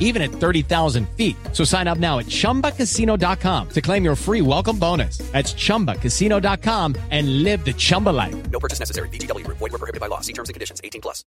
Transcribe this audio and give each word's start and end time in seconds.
even 0.00 0.22
at 0.22 0.30
30,000 0.30 1.08
feet. 1.10 1.36
So 1.52 1.62
sign 1.62 1.86
up 1.86 1.98
now 1.98 2.18
at 2.18 2.26
ChumbaCasino.com 2.26 3.68
to 3.68 3.80
claim 3.80 4.02
your 4.02 4.16
free 4.16 4.40
welcome 4.40 4.78
bonus. 4.78 5.18
That's 5.32 5.54
ChumbaCasino.com 5.54 6.96
and 7.10 7.44
live 7.44 7.64
the 7.64 7.74
Chumba 7.74 8.10
life. 8.10 8.50
No 8.50 8.58
purchase 8.58 8.80
necessary. 8.80 9.08
VGW. 9.10 9.46
Void 9.46 9.60
were 9.60 9.78
prohibited 9.78 10.00
by 10.00 10.08
law. 10.08 10.20
See 10.20 10.32
terms 10.32 10.48
and 10.48 10.54
conditions. 10.54 10.80
18 10.82 11.02
plus. 11.02 11.24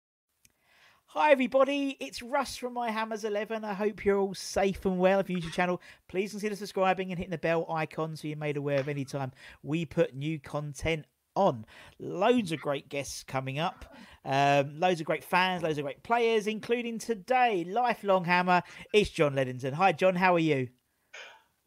Hi 1.12 1.32
everybody, 1.32 1.96
it's 1.98 2.22
Russ 2.22 2.56
from 2.56 2.74
My 2.74 2.88
Hammers 2.88 3.24
11. 3.24 3.64
I 3.64 3.74
hope 3.74 4.04
you're 4.04 4.20
all 4.20 4.32
safe 4.32 4.86
and 4.86 5.00
well. 5.00 5.18
If 5.18 5.28
you 5.28 5.34
use 5.34 5.44
your 5.44 5.52
channel, 5.52 5.82
please 6.06 6.30
consider 6.30 6.54
subscribing 6.54 7.10
and 7.10 7.18
hitting 7.18 7.32
the 7.32 7.38
bell 7.38 7.66
icon 7.68 8.14
so 8.14 8.28
you're 8.28 8.36
made 8.36 8.56
aware 8.56 8.78
of 8.78 8.88
any 8.88 9.04
time 9.04 9.32
we 9.64 9.84
put 9.84 10.14
new 10.14 10.38
content 10.38 11.06
on. 11.34 11.66
Loads 11.98 12.52
of 12.52 12.60
great 12.60 12.88
guests 12.88 13.24
coming 13.24 13.58
up, 13.58 13.89
um, 14.24 14.78
loads 14.78 15.00
of 15.00 15.06
great 15.06 15.24
fans, 15.24 15.62
loads 15.62 15.78
of 15.78 15.84
great 15.84 16.02
players, 16.02 16.46
including 16.46 16.98
today, 16.98 17.64
lifelong 17.64 18.24
hammer. 18.24 18.62
It's 18.92 19.10
John 19.10 19.34
Ledington. 19.34 19.72
Hi 19.72 19.92
John, 19.92 20.16
how 20.16 20.34
are 20.34 20.40
you? 20.40 20.68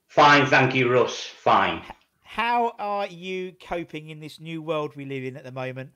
Fine, 0.07 0.45
thank 0.45 0.75
you, 0.75 0.91
Russ. 0.91 1.25
Fine. 1.25 1.81
How 2.21 2.73
are 2.79 3.07
you 3.07 3.53
coping 3.67 4.09
in 4.09 4.19
this 4.19 4.39
new 4.39 4.61
world 4.61 4.95
we 4.95 5.05
live 5.05 5.23
in 5.23 5.37
at 5.37 5.43
the 5.43 5.51
moment? 5.51 5.91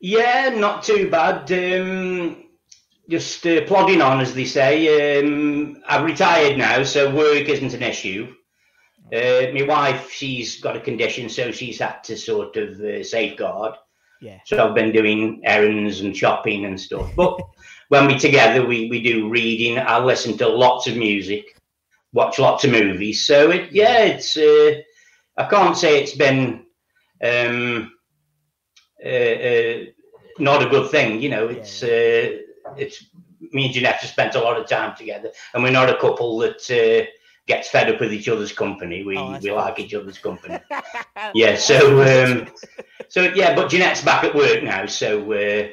Yeah, 0.00 0.50
not 0.56 0.82
too 0.82 1.08
bad. 1.08 1.50
Um, 1.52 2.44
just 3.08 3.46
uh, 3.46 3.64
plodding 3.66 4.02
on, 4.02 4.20
as 4.20 4.34
they 4.34 4.44
say. 4.44 5.20
Um, 5.20 5.82
I've 5.88 6.04
retired 6.04 6.58
now, 6.58 6.82
so 6.82 7.14
work 7.14 7.48
isn't 7.48 7.74
an 7.74 7.82
issue. 7.82 8.34
Uh, 9.12 9.52
my 9.52 9.64
wife, 9.68 10.10
she's 10.10 10.60
got 10.60 10.76
a 10.76 10.80
condition, 10.80 11.28
so 11.28 11.52
she's 11.52 11.78
had 11.78 12.02
to 12.04 12.16
sort 12.16 12.56
of 12.56 12.80
uh, 12.80 13.04
safeguard. 13.04 13.74
Yeah. 14.22 14.38
So 14.44 14.64
I've 14.64 14.74
been 14.74 14.92
doing 14.92 15.40
errands 15.44 16.00
and 16.00 16.16
shopping 16.16 16.64
and 16.64 16.80
stuff. 16.80 17.10
But 17.16 17.40
when 17.88 18.06
we're 18.06 18.20
together, 18.20 18.64
we, 18.64 18.88
we 18.88 19.02
do 19.02 19.28
reading. 19.28 19.78
I 19.78 19.98
listen 19.98 20.38
to 20.38 20.48
lots 20.48 20.86
of 20.86 20.96
music, 20.96 21.58
watch 22.12 22.38
lots 22.38 22.62
of 22.62 22.70
movies. 22.70 23.26
So 23.26 23.50
it, 23.50 23.72
yeah, 23.72 24.04
it's. 24.04 24.36
Uh, 24.36 24.80
I 25.36 25.44
can't 25.46 25.76
say 25.76 26.00
it's 26.00 26.14
been 26.14 26.66
um, 27.22 27.92
uh, 29.04 29.08
uh, 29.08 29.84
not 30.38 30.62
a 30.62 30.68
good 30.68 30.90
thing. 30.90 31.20
You 31.20 31.30
know, 31.30 31.48
it's 31.48 31.82
uh, 31.82 32.38
it's 32.76 33.04
me 33.52 33.66
and 33.66 33.74
Jeanette 33.74 33.96
have 33.96 34.10
spent 34.10 34.36
a 34.36 34.40
lot 34.40 34.60
of 34.60 34.68
time 34.68 34.94
together, 34.96 35.32
and 35.52 35.64
we're 35.64 35.72
not 35.72 35.90
a 35.90 35.98
couple 35.98 36.38
that 36.38 36.70
uh, 36.70 37.10
gets 37.46 37.68
fed 37.68 37.90
up 37.92 38.00
with 38.00 38.12
each 38.12 38.28
other's 38.28 38.52
company. 38.52 39.02
We 39.02 39.16
Oh, 39.16 39.38
we 39.42 39.50
like 39.50 39.78
each 39.78 39.94
other's 39.94 40.18
company. 40.18 40.58
yeah. 41.34 41.56
So 41.56 42.02
um, 42.02 42.48
so 43.08 43.22
yeah, 43.34 43.54
but 43.54 43.68
Jeanette's 43.70 44.02
back 44.02 44.24
at 44.24 44.34
work 44.34 44.62
now, 44.62 44.86
so 44.86 45.32
uh, 45.32 45.68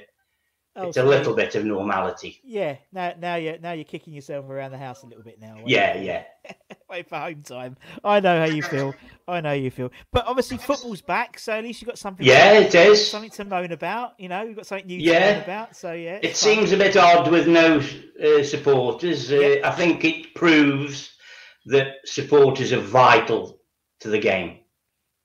Oh, 0.75 0.88
it's 0.88 0.97
a 0.97 1.03
little 1.03 1.35
bit 1.35 1.56
of 1.56 1.66
normality. 1.66 2.40
Yeah, 2.44 2.78
now 2.94 3.13
now 3.19 3.35
you're 3.35 3.57
now 3.57 3.74
you're 3.74 3.84
kicking 3.84 4.13
yourself 4.13 4.46
around 4.50 4.72
the 4.72 4.78
house 4.78 5.03
a 5.03 5.07
little 5.07 5.24
bit 5.24 5.40
now. 5.41 5.57
Yeah, 5.66 5.97
yeah. 6.00 6.24
Wait 6.90 7.09
for 7.09 7.18
home 7.18 7.41
time. 7.41 7.75
I 8.03 8.19
know 8.22 8.38
how 8.40 8.46
you 8.46 8.62
feel. 8.62 8.94
I 9.28 9.41
know 9.41 9.50
how 9.50 9.56
you 9.56 9.72
feel. 9.72 9.91
But 10.13 10.25
obviously 10.28 10.57
football's 10.57 11.01
back, 11.01 11.38
so 11.38 11.53
at 11.53 11.63
least 11.66 11.81
you've 11.81 11.88
got 11.90 11.97
something. 11.97 12.25
Yeah, 12.25 12.53
to, 12.53 12.66
it 12.66 12.75
is. 12.75 13.09
something 13.12 13.30
to 13.31 13.46
moan 13.46 13.72
about. 13.74 14.13
You 14.19 14.30
know, 14.30 14.44
you've 14.44 14.56
got 14.56 14.68
something 14.68 14.88
new 14.88 15.00
to 15.00 15.03
Yeah. 15.03 15.34
moan 15.34 15.44
about. 15.44 15.75
So 15.75 15.91
yeah, 15.91 16.19
It 16.22 16.28
fine. 16.28 16.34
seems 16.36 16.72
a 16.72 16.78
bit 16.78 16.96
odd 16.96 17.30
with 17.30 17.47
no 17.47 17.81
uh, 18.24 18.44
supporters. 18.44 19.31
Uh, 19.31 19.36
Yeah. 19.36 19.68
I 19.69 19.72
think 19.72 20.06
it 20.06 20.34
proves 20.34 21.12
that 21.69 21.97
supporters 22.06 22.72
are 22.74 22.80
vital 22.81 23.59
to 24.02 24.09
the 24.09 24.19
game. 24.19 24.59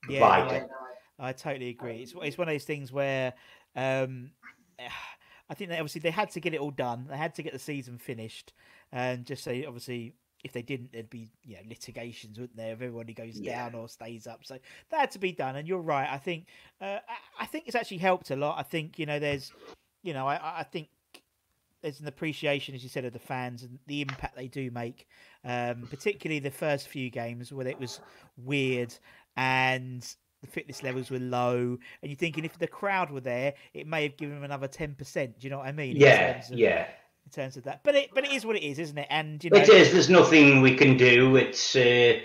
Yeah, 0.09 0.19
vital. 0.19 0.69
I, 1.19 1.29
I 1.29 1.31
totally 1.33 1.69
agree. 1.69 2.01
It's 2.03 2.13
it's 2.21 2.37
one 2.37 2.47
of 2.47 2.53
those 2.53 2.65
things 2.65 2.91
where 2.91 3.33
um, 3.75 4.31
I 5.49 5.53
think 5.53 5.69
they 5.69 5.77
obviously 5.77 6.01
they 6.01 6.11
had 6.11 6.31
to 6.31 6.39
get 6.39 6.53
it 6.53 6.59
all 6.59 6.71
done. 6.71 7.05
They 7.09 7.17
had 7.17 7.35
to 7.35 7.43
get 7.43 7.53
the 7.53 7.59
season 7.59 7.97
finished, 7.97 8.53
and 8.91 9.25
just 9.25 9.43
say 9.43 9.65
obviously 9.65 10.13
if 10.43 10.51
they 10.53 10.61
didn't, 10.61 10.91
there'd 10.93 11.09
be 11.09 11.31
you 11.43 11.55
know 11.55 11.61
litigations, 11.67 12.39
wouldn't 12.39 12.57
there? 12.57 12.73
If 12.73 12.81
everybody 12.81 13.13
goes 13.13 13.39
Yeah. 13.39 13.63
down 13.69 13.75
or 13.79 13.89
stays 13.89 14.27
up, 14.27 14.45
so 14.45 14.57
that 14.89 14.99
had 14.99 15.11
to 15.11 15.19
be 15.19 15.31
done. 15.31 15.55
And 15.55 15.67
you're 15.67 15.79
right. 15.81 16.07
I 16.09 16.17
think 16.17 16.45
uh, 16.81 16.99
I- 17.07 17.43
I 17.43 17.45
think 17.45 17.65
it's 17.67 17.75
actually 17.75 17.97
helped 17.97 18.29
a 18.31 18.35
lot. 18.35 18.57
I 18.59 18.63
think 18.63 18.99
you 18.99 19.05
know 19.05 19.17
there's 19.19 19.51
you 20.03 20.13
know 20.13 20.27
I 20.27 20.59
I 20.59 20.63
think 20.63 20.89
there's 21.85 21.99
an 21.99 22.07
appreciation, 22.07 22.73
as 22.73 22.81
you 22.81 22.89
said, 22.89 23.05
of 23.05 23.13
the 23.13 23.19
fans 23.19 23.61
and 23.61 23.77
the 23.85 24.01
impact 24.01 24.35
they 24.35 24.47
do 24.47 24.71
make. 24.71 25.07
Um, 25.43 25.85
particularly 25.87 26.39
the 26.39 26.49
first 26.49 26.87
few 26.87 27.11
games 27.11 27.53
where 27.53 27.67
it 27.67 27.79
was 27.79 27.99
weird 28.37 28.91
and 29.37 30.01
the 30.41 30.47
fitness 30.47 30.81
levels 30.81 31.11
were 31.11 31.19
low, 31.19 31.77
and 32.01 32.11
you're 32.11 32.15
thinking 32.17 32.43
if 32.43 32.57
the 32.57 32.67
crowd 32.67 33.11
were 33.11 33.21
there, 33.21 33.53
it 33.75 33.85
may 33.85 34.01
have 34.03 34.17
given 34.17 34.33
them 34.35 34.43
another 34.43 34.67
ten 34.67 34.95
percent. 34.95 35.39
Do 35.39 35.45
you 35.45 35.51
know 35.51 35.59
what 35.59 35.67
I 35.67 35.71
mean? 35.73 35.95
in 35.95 36.01
Yeah, 36.01 36.33
terms 36.33 36.51
of- 36.51 36.57
yeah. 36.57 36.87
In 37.25 37.31
terms 37.31 37.57
of 37.57 37.63
that, 37.63 37.81
but 37.83 37.95
it 37.95 38.09
but 38.13 38.23
it 38.23 38.31
is 38.31 38.45
what 38.45 38.55
it 38.55 38.63
is, 38.63 38.77
isn't 38.79 38.97
it? 38.97 39.07
And 39.09 39.43
you 39.43 39.49
know, 39.49 39.57
It 39.59 39.69
is. 39.69 39.91
There's 39.91 40.09
nothing 40.11 40.61
we 40.61 40.75
can 40.75 40.95
do. 40.97 41.35
It's 41.37 41.75
uh, 41.75 42.19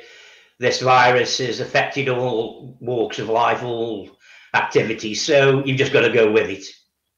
this 0.58 0.80
virus 0.82 1.38
has 1.38 1.60
affected 1.60 2.08
all 2.10 2.76
walks 2.80 3.18
of 3.18 3.28
life, 3.30 3.62
all 3.62 4.10
activities. 4.54 5.24
So 5.24 5.64
you've 5.64 5.78
just 5.78 5.92
got 5.92 6.02
to 6.02 6.10
go 6.12 6.30
with 6.30 6.50
it. 6.50 6.64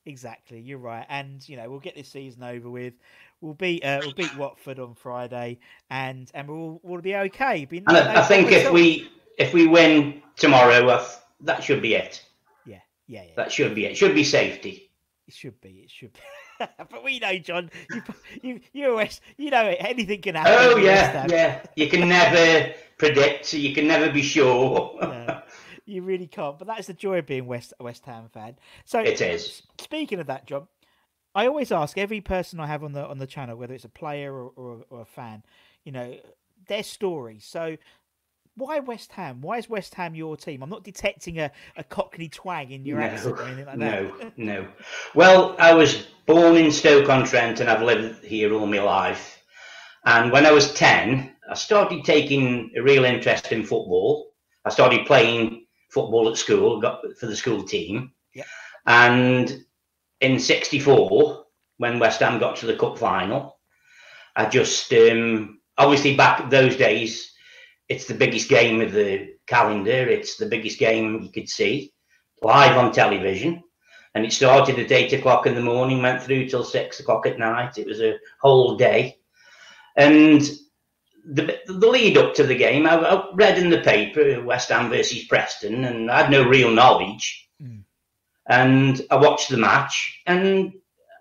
Exactly, 0.05 0.61
you're 0.61 0.79
right, 0.79 1.07
and 1.09 1.49
you 1.49 1.57
know 1.57 1.71
we'll 1.71 1.79
get 1.81 1.95
this 1.95 2.09
season 2.09 2.43
over 2.43 2.69
with. 2.69 2.95
We'll 3.41 3.55
beat 3.55 3.85
uh, 3.85 4.01
we'll 4.03 4.15
beat 4.15 4.37
Watford 4.37 4.79
on 4.81 4.95
Friday, 4.95 5.59
and 5.91 6.31
and 6.35 6.49
we'll 6.49 6.81
we'll 6.83 7.01
be 7.01 7.15
okay. 7.15 7.65
Be 7.67 7.81
no- 7.81 7.95
I, 7.95 8.21
I 8.21 8.23
think 8.23 8.51
if 8.51 8.71
we 8.73 9.09
if 9.39 9.53
we 9.55 9.67
win 9.67 10.23
tomorrow, 10.37 10.89
I 10.91 11.07
that 11.43 11.63
should 11.63 11.81
be 11.83 11.95
it. 11.95 12.25
yeah 12.67 12.79
yeah 13.07 13.23
yeah 13.23 13.33
That 13.37 13.53
should 13.53 13.75
be 13.75 13.87
it. 13.87 13.97
Should 13.97 14.15
be 14.15 14.25
safety. 14.25 14.91
it 15.29 15.35
should 15.35 15.61
be 15.61 15.85
it 15.85 15.91
should 15.91 16.13
be. 16.13 16.21
but 16.91 17.05
we 17.05 17.19
know, 17.21 17.39
John, 17.39 17.71
you 17.93 18.03
you 18.43 18.61
you're 18.73 18.95
West, 18.97 19.21
you 19.37 19.51
know 19.51 19.67
it, 19.69 19.77
anything 19.81 20.21
can 20.21 20.35
happen. 20.35 20.53
Oh 20.57 20.77
yeah, 20.79 21.27
yeah. 21.29 21.63
You 21.77 21.89
can 21.89 22.09
never 22.09 22.73
predict. 22.99 23.53
You 23.55 23.73
can 23.75 23.87
never 23.87 24.11
be 24.13 24.23
sure. 24.23 24.99
No, 25.27 25.42
you 25.87 26.03
really 26.03 26.27
can't. 26.27 26.59
But 26.59 26.69
that's 26.69 26.87
the 26.87 26.95
joy 26.95 27.19
of 27.19 27.27
being 27.27 27.47
West 27.47 27.73
a 27.79 27.85
West 27.85 28.05
Ham 28.07 28.29
fan. 28.33 28.57
So 28.85 29.01
It 29.01 29.21
is. 29.21 29.63
Speaking 29.81 30.21
of 30.21 30.27
that, 30.27 30.47
John, 30.47 30.69
I 31.35 31.47
always 31.47 31.73
ask 31.73 31.97
every 31.97 32.21
person 32.21 32.61
I 32.61 32.67
have 32.67 32.85
on 32.85 32.93
the 32.93 33.07
on 33.07 33.19
the 33.19 33.27
channel, 33.27 33.57
whether 33.57 33.75
it's 33.75 33.85
a 33.85 33.89
player 33.89 34.33
or, 34.33 34.53
or, 34.57 34.85
or 34.91 35.01
a 35.03 35.07
fan, 35.07 35.43
you 35.85 35.93
know, 35.93 36.17
their 36.67 36.83
story. 36.83 37.39
So 37.41 37.77
why 38.57 38.81
West 38.81 39.13
Ham? 39.13 39.41
Why 39.41 39.59
is 39.59 39.69
West 39.69 39.95
Ham 39.95 40.15
your 40.15 40.37
team? 40.37 40.63
I'm 40.63 40.71
not 40.71 40.85
detecting 40.85 41.39
a, 41.39 41.51
a 41.77 41.85
Cockney 41.85 42.29
twang 42.29 42.71
in 42.71 42.85
your 42.85 43.01
accent 43.01 43.39
or 43.39 43.43
anything 43.45 43.67
like 43.67 43.79
no, 43.79 44.13
no. 44.37 44.69
Well, 45.15 45.57
I 45.59 45.73
was 45.73 46.07
born 46.27 46.57
in 46.57 46.71
Stoke-on-Trent 46.71 47.61
and 47.61 47.71
I've 47.71 47.83
lived 47.83 48.25
here 48.25 48.53
all 48.53 48.67
my 48.67 48.81
life. 48.81 49.43
And 50.05 50.33
when 50.33 50.45
I 50.45 50.53
was 50.53 50.75
10, 50.75 51.35
I 51.49 51.55
started 51.55 52.05
taking 52.05 52.73
a 52.77 52.83
real 52.83 53.05
interest 53.05 53.53
in 53.53 53.63
football. 53.63 54.33
I 54.65 54.71
started 54.71 55.07
playing 55.07 55.62
football 55.93 56.29
at 56.29 56.37
school, 56.37 56.81
got 56.81 57.03
for 57.19 57.27
the 57.27 57.37
school 57.37 57.63
team. 57.63 58.13
Yep. 58.35 58.47
And 58.87 59.65
in 60.21 60.39
'64 60.39 61.45
when 61.79 61.99
West 61.99 62.21
Ham 62.21 62.39
got 62.39 62.57
to 62.57 62.67
the 62.67 62.77
cup 62.77 62.99
final, 62.99 63.59
I 64.37 64.47
just 64.47 64.93
um, 64.93 65.61
obviously 65.77 66.17
back 66.17 66.49
those 66.49 66.77
days, 66.77 67.33
it's 67.89 68.07
the 68.07 68.15
biggest 68.15 68.49
game 68.49 68.81
of 68.81 68.93
the 68.93 69.35
calendar. 69.47 70.09
It's 70.09 70.37
the 70.37 70.47
biggest 70.47 70.79
game 70.79 71.23
you 71.23 71.31
could 71.31 71.49
see 71.49 71.93
live 72.43 72.77
on 72.77 72.93
television. 72.93 73.63
And 74.15 74.27
it 74.27 74.33
started 74.33 74.79
at 74.79 74.93
eight 74.93 75.13
o'clock 75.15 75.47
in 75.47 75.55
the 75.55 75.63
morning, 75.63 76.03
went 76.03 76.23
through 76.23 76.49
till 76.49 76.65
six 76.65 77.01
o'clock 77.01 77.27
at 77.27 77.39
night. 77.39 77.79
It 77.79 77.87
was 77.87 78.01
a 78.01 78.19
whole 78.41 78.77
day. 78.77 79.19
And 79.97 80.43
the, 81.25 81.59
the 81.67 81.87
lead 81.87 82.17
up 82.17 82.35
to 82.35 82.45
the 82.45 82.57
game, 82.57 82.87
I, 82.87 82.97
I 82.97 83.25
read 83.35 83.59
in 83.59 83.71
the 83.71 83.81
paper 83.81 84.43
West 84.43 84.71
Ham 84.71 84.91
versus 84.91 85.25
Preston, 85.25 85.85
and 85.85 86.11
I 86.11 86.23
had 86.23 86.31
no 86.31 86.47
real 86.47 86.71
knowledge. 86.71 87.49
Mm. 87.63 87.85
And 88.49 89.01
I 89.11 89.17
watched 89.17 89.51
the 89.51 89.57
match, 89.57 90.21
and 90.27 90.73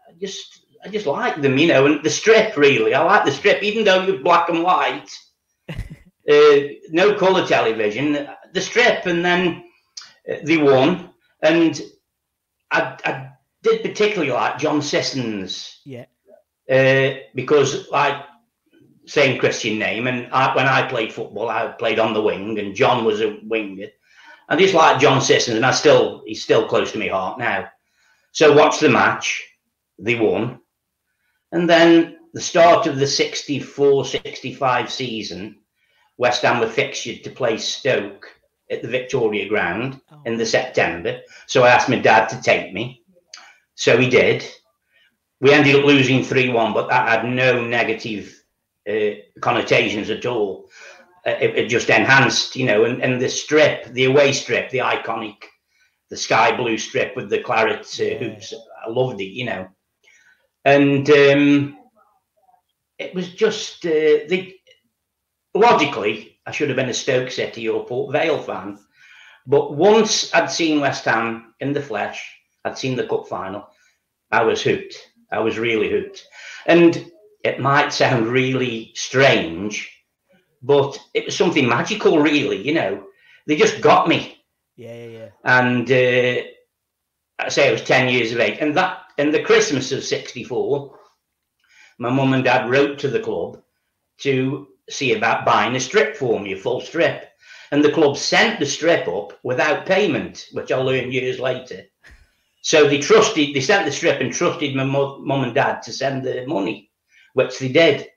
I 0.09 0.13
just 0.19 0.65
I 0.83 0.89
just 0.89 1.05
liked 1.05 1.41
them, 1.41 1.57
you 1.57 1.67
know, 1.67 1.85
and 1.85 2.03
the 2.03 2.09
strip 2.09 2.57
really. 2.57 2.93
I 2.93 3.03
like 3.03 3.25
the 3.25 3.31
strip, 3.31 3.61
even 3.61 3.83
though 3.83 4.01
it 4.03 4.11
was 4.11 4.21
black 4.23 4.49
and 4.49 4.63
white, 4.63 5.09
uh, 5.69 6.55
no 6.89 7.15
colour 7.15 7.45
television. 7.45 8.27
The 8.53 8.61
strip, 8.61 9.05
and 9.05 9.23
then 9.23 9.63
uh, 10.29 10.37
they 10.43 10.57
won, 10.57 11.11
and 11.41 11.79
I, 12.71 12.97
I 13.05 13.29
did 13.61 13.83
particularly 13.83 14.31
like 14.31 14.57
John 14.57 14.81
Sissons 14.81 15.79
Yeah. 15.85 16.05
uh, 16.69 17.19
because 17.35 17.89
like 17.91 18.15
same 19.11 19.39
Christian 19.39 19.77
name, 19.77 20.07
and 20.07 20.31
I, 20.31 20.55
when 20.55 20.67
I 20.67 20.87
played 20.87 21.11
football, 21.11 21.49
I 21.49 21.67
played 21.67 21.99
on 21.99 22.13
the 22.13 22.21
wing, 22.21 22.57
and 22.59 22.73
John 22.73 23.03
was 23.03 23.19
a 23.21 23.37
winger. 23.43 23.87
And 24.47 24.59
just 24.59 24.73
like 24.73 25.01
John 25.01 25.21
Sissons, 25.21 25.57
and 25.57 25.65
I 25.65 25.71
still 25.71 26.23
he's 26.25 26.41
still 26.43 26.65
close 26.67 26.91
to 26.93 26.99
my 26.99 27.07
heart 27.07 27.37
now. 27.37 27.67
So 28.31 28.53
watch 28.53 28.79
the 28.79 28.87
match, 28.89 29.43
they 29.99 30.15
won, 30.15 30.61
and 31.51 31.69
then 31.69 32.17
the 32.33 32.39
start 32.41 32.87
of 32.87 32.97
the 32.97 33.05
64-65 33.05 34.89
season, 34.89 35.57
West 36.17 36.43
Ham 36.43 36.61
were 36.61 36.69
fixtured 36.69 37.23
to 37.25 37.29
play 37.29 37.57
Stoke 37.57 38.25
at 38.69 38.81
the 38.81 38.87
Victoria 38.87 39.49
Ground 39.49 39.99
Oh. 40.09 40.21
in 40.25 40.37
the 40.37 40.45
September. 40.45 41.19
So 41.47 41.63
I 41.63 41.69
asked 41.71 41.89
my 41.89 41.99
dad 41.99 42.27
to 42.29 42.41
take 42.41 42.73
me. 42.73 43.03
So 43.75 43.97
he 43.97 44.09
did. 44.09 44.45
We 45.41 45.51
ended 45.51 45.75
up 45.75 45.83
losing 45.83 46.23
3 46.23 46.49
1, 46.49 46.73
but 46.73 46.87
that 46.87 47.09
had 47.09 47.25
no 47.25 47.65
negative 47.65 48.40
uh, 48.91 49.39
connotations 49.39 50.09
at 50.09 50.25
all. 50.25 50.69
Uh, 51.25 51.37
it, 51.39 51.57
it 51.57 51.67
just 51.67 51.89
enhanced, 51.89 52.55
you 52.55 52.65
know, 52.65 52.83
and, 52.85 53.01
and 53.01 53.21
the 53.21 53.29
strip, 53.29 53.85
the 53.93 54.05
away 54.05 54.31
strip, 54.31 54.69
the 54.69 54.79
iconic, 54.79 55.37
the 56.09 56.17
sky 56.17 56.55
blue 56.55 56.77
strip 56.77 57.15
with 57.15 57.29
the 57.29 57.39
claret 57.39 57.85
uh, 57.99 58.17
hoops. 58.17 58.53
I 58.85 58.89
loved 58.89 59.21
it, 59.21 59.31
you 59.31 59.45
know. 59.45 59.67
And 60.65 61.09
um, 61.09 61.77
it 62.97 63.13
was 63.15 63.33
just, 63.33 63.85
uh, 63.85 64.25
the, 64.27 64.53
logically, 65.53 66.39
I 66.45 66.51
should 66.51 66.69
have 66.69 66.75
been 66.75 66.89
a 66.89 66.93
Stoke 66.93 67.31
City 67.31 67.69
or 67.69 67.85
Port 67.85 68.11
Vale 68.11 68.41
fan. 68.41 68.79
But 69.47 69.75
once 69.75 70.33
I'd 70.33 70.51
seen 70.51 70.81
West 70.81 71.05
Ham 71.05 71.53
in 71.59 71.73
the 71.73 71.81
flesh, 71.81 72.35
I'd 72.63 72.77
seen 72.77 72.95
the 72.95 73.07
cup 73.07 73.27
final, 73.27 73.67
I 74.31 74.43
was 74.43 74.61
hooked. 74.61 74.95
I 75.31 75.39
was 75.39 75.57
really 75.57 75.89
hooked. 75.89 76.27
And 76.65 77.11
it 77.43 77.59
might 77.59 77.93
sound 77.93 78.27
really 78.27 78.91
strange, 78.95 79.89
but 80.61 80.99
it 81.13 81.25
was 81.25 81.35
something 81.35 81.67
magical, 81.67 82.19
really. 82.19 82.61
You 82.61 82.73
know, 82.73 83.03
they 83.47 83.55
just 83.55 83.81
got 83.81 84.07
me. 84.07 84.43
Yeah, 84.75 84.95
yeah, 84.95 85.05
yeah. 85.05 85.29
And 85.43 85.91
uh, 85.91 86.43
I 87.39 87.49
say 87.49 87.69
I 87.69 87.71
was 87.71 87.83
10 87.83 88.09
years 88.09 88.31
of 88.31 88.39
age. 88.39 88.57
And 88.61 88.75
that, 88.77 88.99
in 89.17 89.31
the 89.31 89.43
Christmas 89.43 89.91
of 89.91 90.03
64, 90.03 90.97
my 91.97 92.09
mum 92.09 92.33
and 92.33 92.43
dad 92.43 92.69
wrote 92.69 92.99
to 92.99 93.07
the 93.07 93.19
club 93.19 93.61
to 94.19 94.67
see 94.89 95.13
about 95.13 95.45
buying 95.45 95.75
a 95.75 95.79
strip 95.79 96.15
for 96.15 96.39
me, 96.39 96.53
a 96.53 96.57
full 96.57 96.81
strip. 96.81 97.29
And 97.71 97.83
the 97.83 97.91
club 97.91 98.17
sent 98.17 98.59
the 98.59 98.65
strip 98.65 99.07
up 99.07 99.39
without 99.43 99.85
payment, 99.85 100.47
which 100.51 100.71
I 100.71 100.77
learned 100.77 101.13
years 101.13 101.39
later. 101.39 101.83
So 102.61 102.87
they 102.87 102.99
trusted, 102.99 103.55
they 103.55 103.61
sent 103.61 103.85
the 103.85 103.91
strip 103.91 104.21
and 104.21 104.31
trusted 104.31 104.75
my 104.75 104.83
mum 104.83 105.43
and 105.43 105.55
dad 105.55 105.81
to 105.83 105.93
send 105.93 106.23
the 106.23 106.45
money, 106.45 106.90
which 107.33 107.59
they 107.59 107.69
did. 107.69 108.07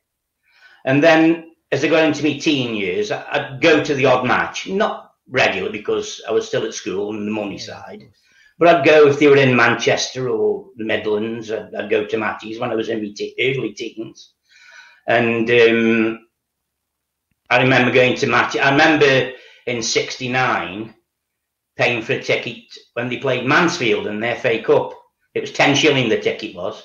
And 0.85 1.03
then 1.03 1.53
as 1.73 1.85
I 1.85 1.89
got 1.89 2.05
into 2.05 2.23
my 2.23 2.39
teen 2.39 2.75
years, 2.75 3.11
I'd 3.11 3.61
go 3.61 3.83
to 3.83 3.95
the 3.95 4.07
odd 4.07 4.27
match, 4.27 4.69
not 4.69 5.13
regular 5.29 5.71
because 5.71 6.23
I 6.29 6.33
was 6.33 6.47
still 6.47 6.65
at 6.65 6.75
school 6.75 7.11
and 7.11 7.27
the 7.27 7.33
money 7.33 7.59
side. 7.59 8.09
But 8.59 8.69
I'd 8.69 8.85
go 8.87 9.09
if 9.09 9.19
they 9.19 9.27
were 9.27 9.37
in 9.37 9.57
Manchester 9.57 10.29
or 10.29 10.67
the 10.77 10.85
Midlands. 10.85 11.51
I'd, 11.51 11.75
I'd 11.75 11.91
go 11.91 12.07
to 12.07 12.17
matches 12.19 12.61
when 12.61 12.71
I 12.71 12.77
was 12.77 12.89
in 12.89 13.03
my 13.03 13.11
te- 13.15 13.35
early 13.41 13.73
teens, 13.73 14.35
and 15.09 15.51
um, 15.51 16.29
I 17.51 17.63
remember 17.63 17.93
going 17.93 18.17
to 18.17 18.29
match. 18.29 18.57
I 18.57 18.71
remember 18.71 19.33
in 19.67 19.83
'69 19.83 20.95
paying 21.77 22.03
for 22.03 22.13
a 22.13 22.23
ticket 22.23 22.63
when 22.93 23.09
they 23.09 23.17
played 23.17 23.45
Mansfield 23.47 24.07
in 24.07 24.21
their 24.21 24.37
FA 24.37 24.63
Cup. 24.63 24.93
It 25.35 25.41
was 25.41 25.53
ten 25.53 25.75
shilling 25.75 26.09
the 26.09 26.21
ticket 26.21 26.55
was, 26.55 26.81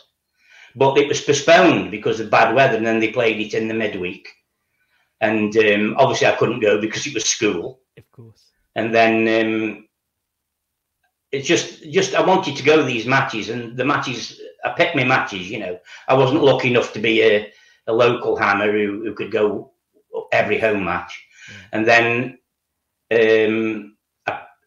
but 0.76 0.98
it 0.98 1.08
was 1.08 1.22
postponed 1.22 1.92
because 1.92 2.20
of 2.20 2.30
bad 2.30 2.54
weather, 2.56 2.78
and 2.78 2.86
then 2.86 3.00
they 3.00 3.12
played 3.12 3.40
it 3.40 3.54
in 3.54 3.68
the 3.68 3.74
midweek. 3.74 4.28
And 5.22 5.56
um, 5.58 5.96
obviously, 5.98 6.28
I 6.28 6.36
couldn't 6.36 6.62
go 6.62 6.80
because 6.80 7.06
it 7.06 7.14
was 7.14 7.26
school 7.26 7.82
Of 7.98 8.10
course. 8.12 8.52
and 8.76 8.94
then 8.94 9.28
um, 9.46 9.88
it's 11.32 11.48
just 11.48 11.84
just 11.92 12.16
I 12.16 12.26
wanted 12.26 12.56
to 12.56 12.64
go 12.64 12.78
to 12.78 12.84
these 12.84 13.06
matches, 13.06 13.50
and 13.50 13.76
the 13.78 13.86
matches 13.86 14.40
I 14.64 14.70
picked 14.72 14.96
my 14.96 15.04
matches. 15.04 15.50
You 15.50 15.60
know, 15.60 15.80
I 16.08 16.14
wasn't 16.14 16.44
lucky 16.44 16.70
enough 16.70 16.94
to 16.94 17.00
be 17.00 17.22
a, 17.24 17.52
a 17.88 17.94
local 17.94 18.36
hammer 18.36 18.72
who, 18.72 19.04
who 19.04 19.14
could 19.14 19.32
go 19.32 19.72
every 20.32 20.60
home 20.60 20.86
match, 20.86 21.22
and 21.72 21.86
then 21.88 22.40
um, 23.12 23.96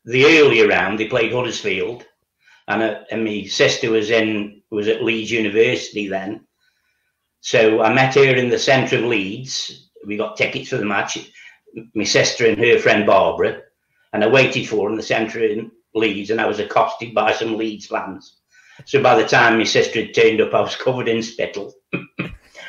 the 0.04 0.24
earlier 0.24 0.68
round 0.68 0.98
they 0.98 1.06
played 1.08 1.32
Huddersfield, 1.32 2.04
and 2.68 2.82
uh, 2.82 3.00
and 3.10 3.24
my 3.24 3.44
sister 3.44 3.90
was 3.90 4.10
in 4.10 4.61
was 4.74 4.88
at 4.88 5.02
Leeds 5.02 5.30
University 5.30 6.08
then, 6.08 6.46
so 7.40 7.82
I 7.82 7.92
met 7.92 8.14
her 8.14 8.36
in 8.36 8.48
the 8.48 8.58
centre 8.58 8.98
of 8.98 9.04
Leeds. 9.04 9.90
We 10.06 10.16
got 10.16 10.36
tickets 10.36 10.70
for 10.70 10.76
the 10.78 10.84
match. 10.84 11.18
My 11.94 12.04
sister 12.04 12.46
and 12.46 12.58
her 12.58 12.78
friend 12.78 13.06
Barbara 13.06 13.62
and 14.12 14.22
I 14.22 14.28
waited 14.28 14.68
for 14.68 14.84
her 14.84 14.90
in 14.90 14.96
the 14.96 15.02
centre 15.02 15.42
in 15.42 15.70
Leeds, 15.94 16.30
and 16.30 16.40
I 16.40 16.46
was 16.46 16.58
accosted 16.58 17.14
by 17.14 17.32
some 17.32 17.56
Leeds 17.56 17.86
fans. 17.86 18.38
So 18.86 19.02
by 19.02 19.20
the 19.20 19.26
time 19.26 19.58
my 19.58 19.64
sister 19.64 20.04
had 20.04 20.14
turned 20.14 20.40
up, 20.40 20.54
I 20.54 20.60
was 20.60 20.76
covered 20.76 21.08
in 21.08 21.22
spittle. 21.22 21.74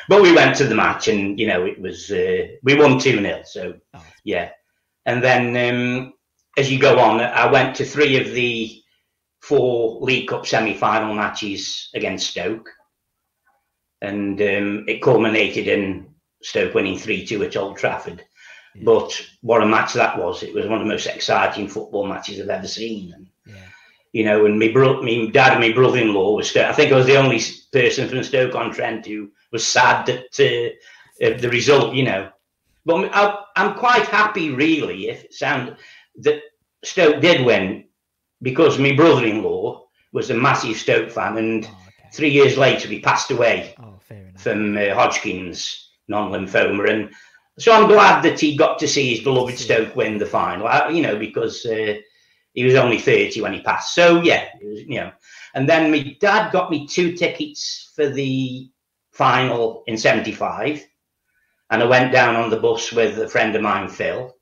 but 0.08 0.22
we 0.22 0.32
went 0.32 0.56
to 0.56 0.64
the 0.64 0.74
match, 0.74 1.08
and 1.08 1.38
you 1.38 1.46
know 1.46 1.64
it 1.64 1.80
was 1.80 2.10
uh, 2.10 2.46
we 2.62 2.74
won 2.74 2.98
two 2.98 3.20
0 3.20 3.42
So 3.44 3.74
Oh, 3.94 4.04
yeah, 4.24 4.50
and 5.06 5.22
then 5.22 5.56
um, 5.74 6.12
as 6.56 6.70
you 6.70 6.78
go 6.78 6.98
on, 6.98 7.20
I 7.20 7.50
went 7.50 7.76
to 7.76 7.84
three 7.84 8.20
of 8.20 8.34
the 8.34 8.80
four 9.44 10.00
League 10.00 10.28
Cup 10.28 10.46
semi-final 10.46 11.14
matches 11.14 11.90
against 11.94 12.30
Stoke, 12.30 12.70
and 14.00 14.40
um, 14.40 14.84
it 14.88 15.02
culminated 15.02 15.68
in 15.68 16.06
Stoke 16.42 16.74
winning 16.74 16.98
three 16.98 17.26
two 17.26 17.42
at 17.44 17.56
Old 17.56 17.76
Trafford. 17.76 18.24
But 18.82 19.20
what 19.42 19.62
a 19.62 19.66
match 19.66 19.92
that 19.92 20.18
was! 20.18 20.42
It 20.42 20.54
was 20.54 20.66
one 20.66 20.80
of 20.80 20.86
the 20.86 20.92
most 20.92 21.06
exciting 21.06 21.68
football 21.68 22.06
matches 22.06 22.40
I've 22.40 22.48
ever 22.48 22.66
seen. 22.66 23.12
And 23.12 23.26
yeah. 23.46 23.68
you 24.12 24.24
know, 24.24 24.46
and 24.46 24.58
my 24.58 24.72
bro- 24.72 25.02
my 25.02 25.30
dad 25.30 25.52
and 25.52 25.60
my 25.60 25.72
brother-in-law 25.72 26.36
was. 26.36 26.56
I 26.56 26.72
think 26.72 26.90
I 26.90 26.96
was 26.96 27.06
the 27.06 27.18
only 27.18 27.40
person 27.70 28.08
from 28.08 28.24
Stoke-on-Trent 28.24 29.06
who 29.06 29.30
was 29.52 29.66
sad 29.66 30.06
that 30.06 30.74
uh, 31.22 31.38
the 31.38 31.50
result. 31.50 31.94
You 31.94 32.04
know, 32.04 32.30
but 32.84 33.10
I, 33.14 33.44
I'm 33.56 33.74
quite 33.74 34.06
happy, 34.06 34.50
really, 34.50 35.08
if 35.08 35.24
it 35.24 35.34
sound 35.34 35.76
that 36.22 36.42
Stoke 36.82 37.20
did 37.20 37.44
win 37.46 37.84
because 38.44 38.78
my 38.78 38.94
brother-in-law 38.94 39.86
was 40.12 40.30
a 40.30 40.34
massive 40.34 40.76
Stoke 40.78 41.10
fan, 41.10 41.38
and 41.38 41.66
Oh, 41.66 41.88
okay. 41.88 42.10
three 42.12 42.30
years 42.30 42.56
later 42.58 42.88
he 42.88 43.00
passed 43.00 43.30
away 43.32 43.74
Oh, 43.78 43.98
from 44.38 44.76
uh, 44.76 44.94
Hodgkin's 44.94 45.90
non-lymphoma, 46.08 46.90
and 46.90 47.10
so 47.58 47.72
I'm 47.72 47.88
glad 47.88 48.22
that 48.24 48.40
he 48.40 48.56
got 48.56 48.78
to 48.80 48.88
see 48.88 49.10
his 49.14 49.24
beloved 49.24 49.58
Stoke 49.58 49.96
win 49.96 50.18
the 50.18 50.26
final. 50.26 50.66
I- 50.68 50.90
You 50.90 51.02
know, 51.02 51.18
because 51.18 51.66
uh, 51.66 51.94
he 52.54 52.64
was 52.64 52.74
only 52.76 52.98
thirty 52.98 53.40
when 53.42 53.54
he 53.54 53.62
passed. 53.62 53.94
So 53.94 54.22
yeah, 54.22 54.44
it 54.60 54.66
was, 54.66 54.80
you 54.82 55.00
know. 55.00 55.12
And 55.54 55.68
then 55.68 55.90
my 55.92 56.16
dad 56.20 56.52
got 56.52 56.70
me 56.70 56.86
two 56.86 57.12
tickets 57.14 57.92
for 57.96 58.08
the 58.08 58.70
final 59.12 59.84
in 59.86 59.96
'75, 59.98 60.84
and 61.70 61.82
I 61.82 61.86
went 61.86 62.12
down 62.12 62.36
on 62.36 62.50
the 62.50 62.60
bus 62.60 62.92
with 62.92 63.18
a 63.18 63.28
friend 63.28 63.54
of 63.56 63.62
mine, 63.62 63.88
Phil. 63.88 64.34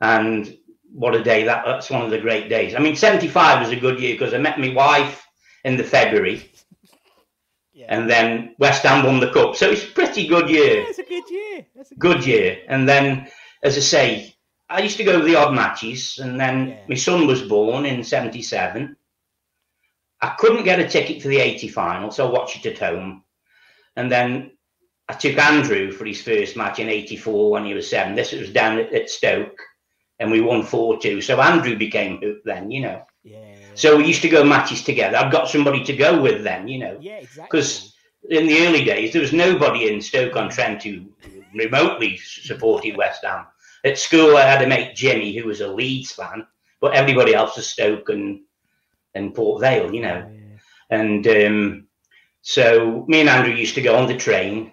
And 0.00 0.56
what 0.92 1.14
a 1.14 1.22
day 1.22 1.44
that! 1.44 1.64
That's 1.64 1.90
one 1.90 2.02
of 2.02 2.10
the 2.10 2.18
great 2.18 2.48
days. 2.48 2.74
I 2.74 2.78
mean, 2.78 2.96
'75 2.96 3.60
was 3.60 3.70
a 3.70 3.76
good 3.80 4.00
year 4.00 4.14
because 4.14 4.34
I 4.34 4.38
met 4.38 4.58
my 4.58 4.72
wife 4.72 5.26
in 5.64 5.76
the 5.76 5.84
February 5.84 6.50
Yeah. 7.72 7.86
and 7.88 8.10
then 8.10 8.54
West 8.58 8.82
Ham 8.82 9.04
won 9.06 9.20
the 9.20 9.30
cup. 9.32 9.56
So 9.56 9.70
it's 9.70 9.84
a 9.84 9.92
pretty 9.92 10.26
good 10.26 10.48
year. 10.50 10.74
yeah, 10.74 10.80
year, 10.80 10.86
it's 10.88 10.98
a 10.98 11.04
good 11.04 11.30
year. 11.30 11.66
That's 11.74 11.92
a 11.92 11.96
good 11.96 12.26
year. 12.26 12.58
And 12.68 12.88
then, 12.88 13.28
as 13.62 13.76
I 13.76 13.80
say, 13.80 14.34
I 14.68 14.80
used 14.80 14.96
to 14.98 15.04
go 15.04 15.18
to 15.18 15.24
the 15.24 15.36
odd 15.36 15.54
matches, 15.54 16.18
and 16.18 16.38
then 16.40 16.68
Yeah. 16.68 16.78
my 16.88 16.94
son 16.96 17.26
was 17.26 17.42
born 17.42 17.86
in 17.86 18.02
'77. 18.04 18.96
I 20.20 20.28
couldn't 20.38 20.64
get 20.64 20.78
a 20.80 20.88
ticket 20.88 21.20
for 21.20 21.28
the 21.28 21.38
80 21.40 21.68
final, 21.68 22.10
so 22.10 22.26
I 22.26 22.30
watched 22.30 22.64
it 22.64 22.72
at 22.72 22.78
home. 22.90 23.24
And 23.96 24.10
then 24.10 24.52
I 25.08 25.14
took 25.14 25.36
Andrew 25.36 25.90
for 25.90 26.04
his 26.04 26.22
first 26.22 26.56
match 26.56 26.78
in 26.78 26.88
84 26.88 27.50
when 27.50 27.64
he 27.66 27.74
was 27.74 27.90
seven. 27.90 28.14
This 28.14 28.32
was 28.32 28.50
down 28.50 28.78
at, 28.78 28.92
at 28.94 29.10
Stoke, 29.10 29.60
and 30.18 30.30
we 30.30 30.40
won 30.40 30.62
4 30.62 30.98
2. 31.00 31.20
So 31.20 31.40
Andrew 31.40 31.76
became 31.76 32.20
hooked 32.20 32.44
then, 32.44 32.70
you 32.70 32.80
know. 32.80 33.02
Yeah. 33.24 33.54
So 33.74 33.96
we 33.96 34.06
used 34.06 34.22
to 34.22 34.28
go 34.28 34.44
matches 34.44 34.82
together. 34.82 35.16
I've 35.16 35.32
got 35.32 35.48
somebody 35.48 35.82
to 35.84 35.96
go 35.96 36.20
with 36.20 36.44
then, 36.44 36.68
you 36.68 36.78
know. 36.78 36.98
Yeah, 37.00 37.16
exactly. 37.16 37.44
Because 37.44 37.94
in 38.28 38.46
the 38.46 38.66
early 38.66 38.84
days, 38.84 39.12
there 39.12 39.22
was 39.22 39.32
nobody 39.32 39.92
in 39.92 40.00
Stoke 40.00 40.36
on 40.36 40.50
Trent 40.50 40.82
who 40.82 41.06
remotely 41.54 42.18
supported 42.18 42.96
West 42.96 43.24
Ham. 43.24 43.46
At 43.84 43.98
school, 43.98 44.36
I 44.36 44.42
had 44.42 44.62
a 44.62 44.66
mate, 44.66 44.94
Jimmy, 44.94 45.36
who 45.36 45.48
was 45.48 45.60
a 45.60 45.68
Leeds 45.68 46.12
fan, 46.12 46.46
but 46.80 46.94
everybody 46.94 47.34
else 47.34 47.56
was 47.56 47.68
Stoke 47.68 48.10
and, 48.10 48.40
and 49.14 49.34
Port 49.34 49.60
Vale, 49.60 49.92
you 49.92 50.02
know. 50.02 50.30
Yeah. 50.30 50.58
And 50.90 51.26
um, 51.26 51.86
so 52.42 53.04
me 53.08 53.20
and 53.20 53.28
Andrew 53.28 53.54
used 53.54 53.74
to 53.76 53.82
go 53.82 53.96
on 53.96 54.06
the 54.06 54.16
train. 54.16 54.72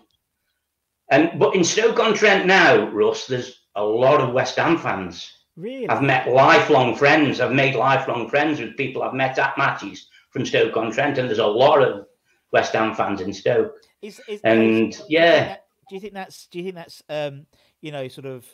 And 1.09 1.39
but 1.39 1.55
in 1.55 1.63
Stoke 1.63 1.99
on 1.99 2.13
Trent 2.13 2.45
now, 2.45 2.89
Russ, 2.89 3.25
there's 3.25 3.58
a 3.79 3.83
lot 3.83 4.21
of 4.21 4.33
West 4.33 4.55
Ham 4.57 4.77
fans. 4.77 5.33
Really? 5.55 5.89
I've 5.89 6.01
met 6.01 6.29
lifelong 6.29 6.95
friends. 6.95 7.41
I've 7.41 7.51
made 7.51 7.75
lifelong 7.75 8.29
friends 8.29 8.59
with 8.59 8.77
people 8.77 9.03
I've 9.03 9.13
met 9.13 9.37
at 9.37 9.57
matches 9.57 10.07
from 10.31 10.45
Stoke 10.45 10.77
on 10.77 10.91
Trent, 10.91 11.17
and 11.17 11.27
there's 11.27 11.39
a 11.39 11.47
lot 11.47 11.81
of 11.81 12.05
West 12.51 12.73
Ham 12.73 12.95
fans 12.95 13.21
in 13.21 13.33
Stoke. 13.33 13.75
Is, 14.01 14.21
is, 14.27 14.41
And, 14.43 14.93
think 14.93 15.09
yeah. 15.09 15.57
do 15.89 15.95
you 15.95 16.01
think 16.01 16.13
that's 16.13 16.47
do 16.47 16.59
you 16.59 16.63
think 16.63 16.75
that's 16.75 17.03
um 17.09 17.45
you 17.81 17.91
know 17.91 18.07
sort 18.07 18.25
of 18.25 18.45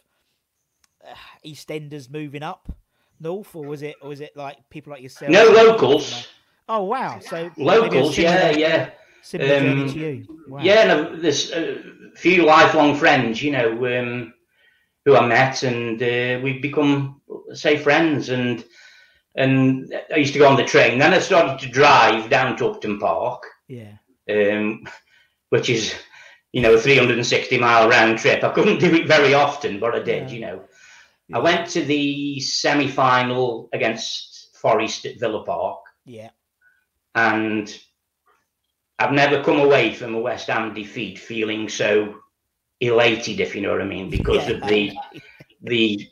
uh, 1.07 1.13
EastEnders 1.45 2.09
moving 2.09 2.41
up 2.41 2.71
north, 3.19 3.55
or 3.55 3.65
was 3.65 3.83
it 3.83 3.95
or 4.01 4.09
was 4.09 4.21
it 4.21 4.35
like 4.35 4.57
people 4.69 4.91
like 4.91 5.03
yourself? 5.03 5.31
No 5.31 5.45
locals, 5.45 6.27
Oh 6.67 6.83
wow! 6.83 7.19
So 7.19 7.51
locals, 7.57 8.17
yeah, 8.17 8.49
yeah, 8.49 8.89
Similar 9.25 9.57
Um, 9.57 9.89
to 9.89 9.99
you. 9.99 10.43
Wow. 10.47 10.59
yeah. 10.61 10.83
No, 10.85 11.15
there's 11.15 11.51
a 11.51 11.81
few 12.15 12.43
lifelong 12.45 12.95
friends, 12.95 13.41
you 13.41 13.51
know, 13.51 13.99
um, 13.99 14.34
who 15.05 15.15
I 15.15 15.25
met, 15.25 15.63
and 15.63 16.01
uh, 16.01 16.39
we've 16.43 16.61
become, 16.61 17.21
say, 17.53 17.77
friends. 17.77 18.29
And 18.29 18.63
and 19.35 19.93
I 20.13 20.17
used 20.17 20.33
to 20.33 20.39
go 20.39 20.47
on 20.49 20.55
the 20.57 20.65
train. 20.65 20.97
Then 20.99 21.13
I 21.13 21.19
started 21.19 21.59
to 21.59 21.69
drive 21.71 22.29
down 22.29 22.57
to 22.57 22.67
Upton 22.67 22.99
Park. 22.99 23.43
Yeah. 23.67 23.93
um, 24.29 24.83
which 25.49 25.69
is 25.69 25.93
you 26.53 26.61
know 26.61 26.73
a 26.75 26.79
360 26.79 27.57
mile 27.59 27.87
round 27.89 28.17
trip. 28.19 28.43
I 28.43 28.49
couldn't 28.51 28.79
do 28.79 28.93
it 28.95 29.07
very 29.07 29.33
often, 29.33 29.79
but 29.79 29.93
I 29.95 29.99
did. 29.99 30.29
Yeah. 30.29 30.35
You 30.35 30.41
know, 30.41 30.61
I 31.33 31.39
went 31.39 31.69
to 31.71 31.83
the 31.83 32.39
semi 32.39 32.87
final 32.87 33.69
against 33.73 34.55
Forest 34.57 35.05
at 35.05 35.19
Villa 35.19 35.43
Park, 35.43 35.79
Yeah. 36.05 36.29
and 37.13 37.67
I've 38.99 39.11
never 39.11 39.43
come 39.43 39.59
away 39.59 39.93
from 39.93 40.15
a 40.15 40.19
West 40.19 40.47
Ham 40.47 40.73
defeat 40.73 41.19
feeling 41.19 41.67
so 41.69 42.15
elated, 42.79 43.39
if 43.39 43.55
you 43.55 43.61
know 43.61 43.71
what 43.71 43.81
I 43.81 43.85
mean, 43.85 44.09
because 44.09 44.47
Yeah. 44.47 44.55
of 44.55 44.67
the 44.67 44.93
the. 45.61 46.09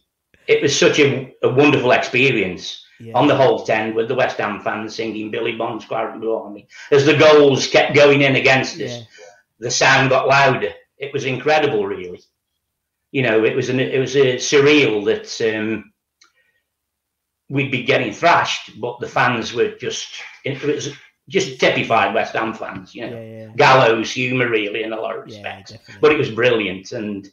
It 0.48 0.62
was 0.62 0.77
such 0.77 1.00
a, 1.00 1.34
a 1.41 1.50
wonderful 1.50 1.91
experience 1.93 2.86
Yeah. 3.00 3.13
on 3.15 3.27
the 3.27 3.36
whole 3.36 3.63
10 3.63 3.93
with 3.96 4.10
the 4.10 4.15
West 4.15 4.38
Ham 4.39 4.60
fans 4.60 4.93
singing 4.96 5.32
Billy 5.32 5.53
Bonds' 5.53 5.86
Claret 5.86 6.22
Army. 6.24 6.67
As 6.91 7.05
the 7.05 7.15
goals 7.15 7.67
kept 7.67 7.96
going 7.96 8.24
in 8.24 8.36
against 8.36 8.75
us, 8.75 8.98
Yeah. 8.98 9.03
the 9.60 9.72
sound 9.72 10.10
got 10.10 10.27
louder. 10.27 10.74
It 10.98 11.13
was 11.13 11.24
incredible, 11.25 11.86
really. 11.88 12.22
You 13.12 13.22
know, 13.22 13.46
it 13.46 13.55
was 13.55 13.70
an, 13.70 13.79
it 13.79 14.00
was 14.00 14.15
a 14.17 14.36
surreal 14.36 15.05
that 15.05 15.55
um, 15.55 15.93
we'd 17.50 17.72
be 17.72 17.84
getting 17.84 18.12
thrashed, 18.12 18.79
but 18.82 19.00
the 19.00 19.08
fans 19.08 19.53
were 19.53 19.75
just 19.75 20.08
it 20.43 20.62
was 20.63 20.93
just 21.29 21.59
typified 21.59 22.13
West 22.13 22.33
Ham 22.33 22.53
fans. 22.53 22.93
You 22.93 23.09
know, 23.09 23.21
Yeah. 23.21 23.37
Yeah. 23.45 23.47
gallows 23.55 24.11
humour, 24.11 24.49
really, 24.49 24.83
in 24.83 24.93
a 24.93 24.99
lot 24.99 25.17
of 25.17 25.23
respects. 25.25 25.71
definitely. 25.71 25.95
but 26.01 26.11
it 26.11 26.17
was 26.17 26.29
brilliant, 26.31 26.91
and 26.91 27.29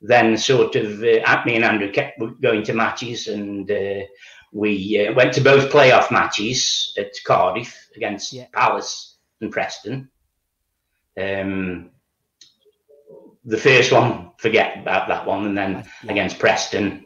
then 0.00 0.36
sort 0.36 0.76
of 0.76 0.98
uh, 1.02 1.42
me 1.46 1.56
and 1.56 1.64
Andrew 1.64 1.90
kept 1.92 2.20
going 2.40 2.62
to 2.64 2.72
matches, 2.74 3.28
and 3.28 3.70
uh, 3.70 4.00
we 4.52 5.06
uh, 5.08 5.12
went 5.14 5.32
to 5.34 5.40
both 5.40 5.72
playoff 5.72 6.10
matches 6.10 6.92
at 6.98 7.12
Cardiff 7.26 7.88
against 7.96 8.32
Yeah. 8.32 8.46
Palace 8.52 9.16
and 9.40 9.50
Preston. 9.50 10.08
Um, 11.20 11.90
the 13.44 13.58
first 13.58 13.92
one, 13.92 14.32
forget 14.38 14.78
about 14.78 15.08
that 15.08 15.26
one, 15.26 15.46
and 15.46 15.56
then 15.56 15.84
yeah. 16.04 16.10
against 16.12 16.38
Preston, 16.38 17.04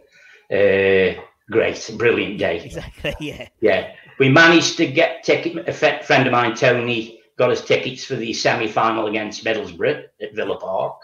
uh, 0.53 1.21
great, 1.51 1.91
brilliant 1.97 2.39
day. 2.39 2.61
Exactly. 2.65 3.15
Yeah. 3.21 3.49
Yeah, 3.61 3.93
we 4.19 4.29
managed 4.29 4.77
to 4.79 4.87
get 4.87 5.23
ticket. 5.25 5.69
A 5.69 5.73
friend 5.73 6.27
of 6.27 6.33
mine, 6.33 6.55
Tony, 6.55 7.21
got 7.39 7.51
us 7.51 7.65
tickets 7.65 8.05
for 8.05 8.17
the 8.17 8.33
semi-final 8.33 9.07
against 9.07 9.45
Middlesbrough 9.45 10.05
at 10.21 10.35
Villa 10.35 10.59
Park, 10.59 11.01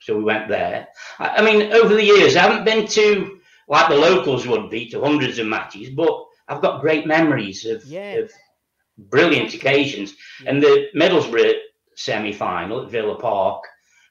so 0.00 0.16
we 0.16 0.24
went 0.24 0.48
there. 0.48 0.88
I, 1.18 1.36
I 1.38 1.42
mean, 1.42 1.72
over 1.72 1.94
the 1.94 2.04
years, 2.04 2.36
I 2.36 2.42
haven't 2.42 2.64
been 2.64 2.86
to 2.88 3.38
like 3.68 3.88
the 3.88 3.94
locals 3.96 4.46
would 4.48 4.68
be 4.68 4.88
to 4.90 5.00
hundreds 5.00 5.38
of 5.38 5.46
matches, 5.46 5.90
but 5.90 6.24
I've 6.48 6.60
got 6.60 6.80
great 6.80 7.06
memories 7.06 7.64
of, 7.64 7.84
Yeah. 7.84 8.14
of 8.14 8.32
brilliant 8.98 9.54
occasions. 9.54 10.14
And 10.44 10.60
the 10.60 10.88
Middlesbrough 10.96 11.54
semi-final 11.94 12.82
at 12.82 12.90
Villa 12.90 13.16
Park, 13.18 13.62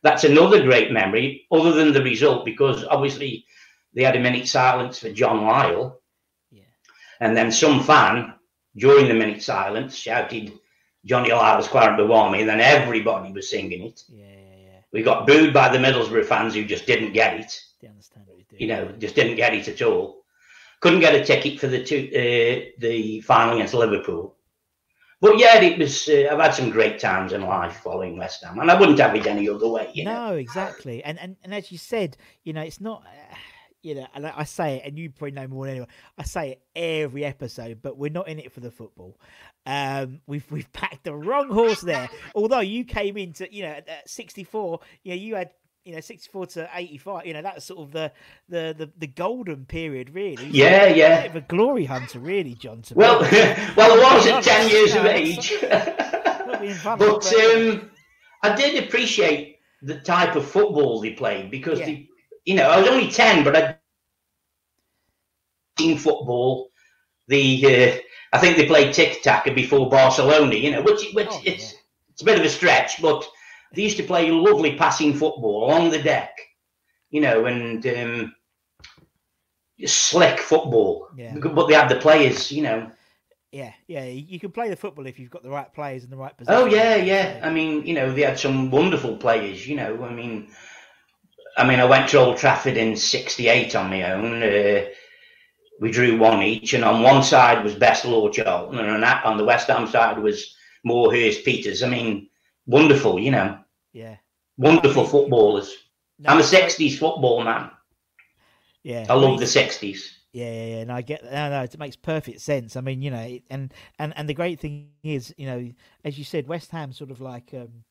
that's 0.02 0.24
another 0.24 0.62
great 0.64 0.92
memory, 0.94 1.46
other 1.52 1.74
than 1.74 1.92
the 1.92 2.02
result, 2.02 2.46
because 2.46 2.86
obviously 2.86 3.46
they 3.94 4.04
had 4.04 4.16
a 4.16 4.20
minute 4.22 4.48
silence 4.48 5.00
for 5.00 5.12
John 5.12 5.42
Lyall. 5.42 5.96
And 7.20 7.36
then 7.36 7.52
some 7.52 7.84
fan 7.84 8.34
during 8.76 9.08
the 9.08 9.14
minute 9.14 9.42
silence 9.42 9.96
shouted 9.96 10.54
Johnny 11.06 11.30
Lyall's 11.32 11.68
Claret 11.68 12.00
Army, 12.00 12.42
and 12.42 12.50
then 12.50 12.62
everybody 12.62 13.32
was 13.32 13.50
singing 13.50 13.84
it. 13.84 14.04
Yeah. 14.08 14.26
Yeah. 14.26 14.56
Yeah. 14.64 14.80
We 14.92 15.04
got 15.04 15.28
booed 15.28 15.54
by 15.54 15.70
the 15.70 15.78
Middlesbrough 15.78 16.26
fans 16.26 16.54
who 16.54 16.66
just 16.66 16.86
didn't 16.86 17.14
get 17.14 17.40
it. 17.40 17.60
They 17.82 17.88
understand 17.88 18.26
what 18.28 18.38
you 18.38 18.46
do. 18.50 18.58
You 18.58 18.68
know, 18.68 18.92
just 19.00 19.16
didn't 19.16 19.36
get 19.36 19.54
it 19.54 19.68
at 19.68 19.82
all. 19.82 20.24
Couldn't 20.82 21.02
get 21.02 21.16
a 21.16 21.24
ticket 21.24 21.60
for 21.60 21.68
the 21.68 21.84
two, 21.84 22.10
uh, 22.14 22.72
the 22.80 23.22
final 23.22 23.56
against 23.56 23.74
Liverpool. 23.74 24.36
But 25.22 25.38
yeah, 25.38 25.60
it 25.60 25.78
was. 25.78 26.08
Uh, 26.08 26.30
I've 26.32 26.40
had 26.40 26.54
some 26.54 26.70
great 26.70 27.00
times 27.00 27.34
in 27.34 27.42
life 27.42 27.82
following 27.84 28.18
West 28.18 28.44
Ham, 28.46 28.60
and 28.60 28.72
I 28.72 28.80
wouldn't 28.80 29.00
have 29.00 29.14
it 29.16 29.28
any 29.28 29.50
other 29.50 29.68
way. 29.68 29.90
You 29.94 30.06
know? 30.06 30.30
No, 30.30 30.36
exactly. 30.36 31.04
And, 31.04 31.20
and 31.20 31.36
and 31.44 31.54
as 31.54 31.72
you 31.72 31.78
said, 31.78 32.16
you 32.44 32.54
know, 32.54 32.62
it's 32.62 32.80
not. 32.80 33.04
Uh, 33.06 33.36
you 33.82 33.96
know, 33.96 34.08
and 34.14 34.28
I 34.28 34.44
say 34.44 34.78
it, 34.78 34.84
and 34.86 34.98
you 35.00 35.10
probably 35.10 35.32
know 35.32 35.48
more 35.48 35.66
than 35.66 35.72
anyone. 35.72 35.90
I 36.18 36.24
say 36.24 36.52
it 36.52 36.62
every 36.76 37.24
episode, 37.24 37.82
but 37.82 37.98
we're 37.98 38.12
not 38.12 38.28
in 38.28 38.40
it 38.40 38.52
for 38.52 38.60
the 38.60 38.72
football. 38.72 39.18
Um, 39.66 40.22
we've 40.28 40.50
we've 40.52 40.72
packed 40.74 41.04
the 41.06 41.14
wrong 41.16 41.50
horse 41.50 41.82
there. 41.82 42.10
Although 42.36 42.60
you 42.60 42.84
came 42.84 43.16
into, 43.18 43.52
you 43.54 43.64
know, 43.64 43.70
at- 43.70 43.88
at 43.88 44.10
64, 44.10 44.80
you 45.04 45.12
know, 45.12 45.16
you 45.16 45.36
had. 45.36 45.52
You 45.86 45.96
know, 45.96 46.02
sixty-four 46.02 46.46
to 46.48 46.70
eighty-five. 46.76 47.26
You 47.26 47.34
know, 47.34 47.42
that's 47.42 47.66
sort 47.66 47.80
of 47.80 47.92
the 47.94 48.12
the 48.50 48.76
the, 48.78 48.92
the 48.98 49.08
golden 49.08 49.66
period, 49.66 50.14
really. 50.14 50.36
So 50.36 50.44
Yeah, 50.52 50.84
a 50.84 50.96
yeah. 50.96 51.22
bit 51.22 51.30
of 51.32 51.36
a 51.38 51.42
glory 51.48 51.86
hunter, 51.86 52.20
really, 52.20 52.54
John. 52.54 52.84
Well, 52.94 53.22
well, 53.78 54.06
I 54.06 54.16
was 54.16 54.28
at 54.28 54.44
ten 54.44 54.70
years 54.70 54.94
you 54.94 55.00
of 55.00 55.06
age. 55.08 55.54
but 55.62 57.00
but- 57.00 57.34
um, 57.34 57.90
I 58.44 58.56
did 58.56 58.84
appreciate 58.84 59.60
the 59.82 60.00
type 60.02 60.36
of 60.36 60.46
football 60.46 61.00
they 61.00 61.12
played 61.14 61.50
because 61.50 61.80
Yeah. 61.80 61.86
they, 61.86 62.09
you 62.50 62.56
know, 62.56 62.72
I 62.72 62.80
was 62.82 62.90
only 62.90 63.12
ten, 63.12 63.46
but 63.46 63.56
I'd 63.56 63.80
seen 63.80 63.98
football. 63.98 64.70
The 67.28 67.66
uh, 67.66 67.98
I 68.34 68.38
think 68.40 68.58
they 68.58 68.68
played 68.68 68.94
tic 68.94 69.22
tac 69.22 69.46
before 69.56 69.90
Barcelona, 69.90 70.56
you 70.56 70.72
know, 70.72 70.82
which 70.82 71.12
which 71.14 71.28
Oh, 71.30 71.42
it's 71.46 71.46
yeah. 71.46 71.80
it's 72.10 72.22
a 72.22 72.26
bit 72.26 72.40
of 72.40 72.46
a 72.46 72.50
stretch, 72.50 73.02
but 73.02 73.28
they 73.74 73.84
used 73.84 73.98
to 73.98 74.04
play 74.04 74.32
lovely 74.32 74.76
passing 74.76 75.14
football 75.14 75.66
along 75.66 75.92
the 75.92 76.02
deck, 76.02 76.36
you 77.12 77.22
know, 77.22 77.46
and 77.46 77.86
um, 77.88 78.36
slick 79.86 80.40
football. 80.40 81.08
Yeah. 81.16 81.36
But 81.42 81.68
they 81.68 81.74
had 81.76 81.90
the 81.90 81.96
players, 81.96 82.52
you 82.52 82.64
know. 82.64 82.92
Yeah, 83.52 83.74
yeah. 83.88 84.06
You 84.06 84.40
can 84.40 84.52
play 84.52 84.70
the 84.70 84.76
football 84.76 85.08
if 85.08 85.18
you've 85.20 85.32
got 85.32 85.44
the 85.44 85.50
right 85.50 85.72
players 85.74 86.04
in 86.04 86.10
the 86.12 86.18
right 86.18 86.36
position. 86.38 86.56
Oh 86.56 86.66
yeah, 86.66 86.96
yeah. 86.96 87.40
I 87.44 87.50
mean, 87.50 87.86
you 87.86 87.94
know, 87.94 88.14
they 88.14 88.22
had 88.24 88.40
some 88.40 88.72
wonderful 88.72 89.18
players. 89.18 89.68
You 89.68 89.76
know, 89.76 90.04
I 90.04 90.14
mean, 90.14 90.50
I 91.60 91.68
mean, 91.68 91.82
I 91.82 91.86
went 91.86 92.10
to 92.10 92.20
Old 92.20 92.38
Trafford 92.38 92.78
in 92.78 92.96
'68 92.96 93.76
on 93.76 93.90
my 93.90 94.12
own. 94.12 94.42
Uh, 94.42 94.86
we 95.82 95.92
drew 95.92 96.18
one 96.18 96.42
each, 96.42 96.74
and 96.74 96.86
on 96.86 97.04
one 97.04 97.22
side 97.22 97.64
was 97.64 97.76
Best 97.76 98.06
Law 98.06 98.30
Charlton, 98.30 98.80
and 98.80 98.90
on, 98.90 99.02
that, 99.02 99.26
on 99.26 99.38
the 99.38 99.44
West 99.44 99.68
Ham 99.68 99.86
side 99.88 100.20
was 100.20 100.56
Moore 100.86 101.14
Hurst 101.14 101.44
Peters. 101.44 101.84
I 101.84 101.90
mean, 101.90 102.30
wonderful. 102.66 103.20
You 103.20 103.32
know, 103.32 103.60
yeah. 103.92 104.16
wonderful 104.58 105.06
footballers. 105.06 105.76
No, 106.18 106.32
I'm 106.32 106.40
a 106.40 106.44
'60s 106.44 106.98
football 106.98 107.44
man. 107.44 107.72
Yeah, 108.84 109.06
I 109.10 109.14
love 109.16 109.40
the 109.40 109.46
'60s. 109.46 110.14
Yeah, 110.32 110.52
yeah, 110.52 110.66
yeah. 110.66 110.82
And 110.82 110.92
I 110.92 111.02
get 111.02 111.24
no, 111.26 111.50
no. 111.50 111.64
It 111.64 111.78
makes 111.78 111.98
perfect 111.98 112.40
sense. 112.40 112.78
I 112.78 112.82
mean, 112.82 113.02
you 113.02 113.12
know, 113.12 113.40
and 113.50 113.74
and 113.98 114.14
and 114.16 114.30
the 114.30 114.34
great 114.34 114.62
thing 114.62 114.92
is, 115.04 115.34
you 115.38 115.46
know, 115.46 115.70
as 116.06 116.18
you 116.18 116.24
said, 116.24 116.48
West 116.48 116.72
Ham 116.72 116.94
sort 116.94 117.12
of 117.12 117.20
like 117.20 117.54
um, 117.54 117.84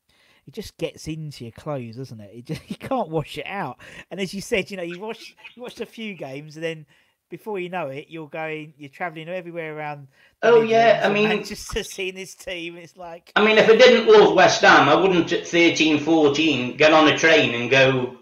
it 0.48 0.54
just 0.54 0.78
gets 0.78 1.06
into 1.06 1.44
your 1.44 1.52
clothes, 1.52 1.96
doesn't 1.96 2.20
it? 2.20 2.30
it 2.34 2.44
just, 2.46 2.62
you 2.70 2.76
can't 2.76 3.10
wash 3.10 3.36
it 3.36 3.46
out. 3.46 3.76
And 4.10 4.18
as 4.18 4.32
you 4.32 4.40
said, 4.40 4.70
you 4.70 4.78
know, 4.78 4.82
you 4.82 4.98
watch 4.98 5.36
you 5.54 5.62
watched 5.62 5.80
a 5.80 5.86
few 5.86 6.14
games, 6.14 6.56
and 6.56 6.64
then 6.64 6.86
before 7.28 7.58
you 7.58 7.68
know 7.68 7.88
it, 7.88 8.06
you're 8.08 8.26
going, 8.28 8.72
you're 8.78 8.88
travelling 8.88 9.28
everywhere 9.28 9.76
around. 9.76 10.08
Oh, 10.42 10.62
yeah, 10.62 11.02
I 11.04 11.12
mean- 11.12 11.44
just 11.44 11.70
to 11.72 11.84
seeing 11.94 12.14
this 12.14 12.34
team, 12.34 12.76
it's 12.78 12.96
like 12.96 13.30
I 13.36 13.44
mean, 13.44 13.58
if 13.58 13.68
I 13.68 13.76
didn't 13.76 14.10
love 14.10 14.34
West 14.34 14.62
Ham, 14.62 14.88
I 14.88 14.94
wouldn't 14.94 15.30
at 15.32 15.46
13, 15.46 16.00
14 16.00 16.76
get 16.78 16.94
on 16.94 17.06
a 17.08 17.18
train 17.18 17.54
and 17.54 17.70
go 17.70 18.16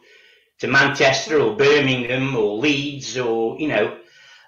to 0.59 0.67
Manchester 0.67 1.41
or 1.41 1.55
Birmingham 1.57 2.35
or 2.35 2.57
Leeds 2.59 3.17
or, 3.17 3.57
you 3.61 3.69
know, 3.69 3.97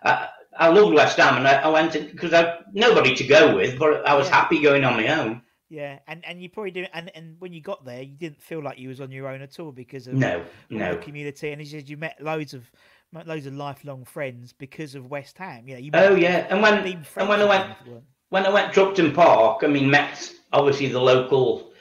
I, 0.03 0.29
I 0.59 0.69
loved 0.71 0.95
West 0.95 1.19
Ham 1.19 1.37
and 1.37 1.47
I, 1.47 1.61
I 1.61 1.69
went 1.69 1.93
because 1.93 2.33
I 2.35 2.57
nobody 2.73 3.15
to 3.15 3.25
go 3.25 3.55
with, 3.55 3.79
but 3.79 4.05
I 4.05 4.15
was 4.15 4.27
Yeah. 4.27 4.35
happy 4.41 4.61
going 4.61 4.83
on 4.85 4.97
my 4.97 5.07
own. 5.07 5.43
Yeah, 5.69 5.99
and 6.07 6.25
and 6.25 6.41
you 6.43 6.49
probably 6.49 6.71
didn't, 6.71 6.91
and 6.95 7.11
and 7.15 7.37
when 7.41 7.53
you 7.53 7.61
got 7.61 7.85
there, 7.85 8.03
you 8.03 8.17
didn't 8.17 8.41
feel 8.43 8.63
like 8.63 8.79
you 8.79 8.89
was 8.89 9.01
on 9.01 9.11
your 9.11 9.29
own 9.29 9.43
at 9.43 9.59
all 9.61 9.73
because 9.73 10.07
of 10.07 10.15
No, 10.15 10.45
no. 10.71 10.93
the 10.95 10.99
community, 11.01 11.51
and 11.53 11.61
as 11.61 11.73
you 11.73 11.81
said, 11.81 11.89
you 11.89 11.97
met 11.97 12.17
loads 12.21 12.55
of 12.55 12.71
met 13.13 13.27
loads 13.27 13.47
of 13.47 13.55
lifelong 13.55 14.05
friends 14.05 14.53
because 14.53 14.95
of 14.95 15.11
West 15.11 15.39
Ham. 15.39 15.67
You 15.69 15.75
know, 15.75 15.81
you 15.81 15.91
Oh, 15.95 16.15
yeah, 16.15 16.47
and 16.51 16.61
when- 16.63 16.87
and 17.17 17.29
when 17.29 17.41
I 17.41 17.45
went- 17.45 17.65
them 17.69 17.77
if 17.81 17.87
you 17.87 17.93
weren't. 17.93 18.05
when 18.31 18.47
I 18.47 18.51
went 18.51 18.75
to 18.75 18.83
Upton 18.87 19.13
Park, 19.13 19.63
I 19.65 19.67
mean, 19.67 19.91
met 19.91 20.31
obviously 20.53 20.89
the 20.89 21.01
local 21.01 21.73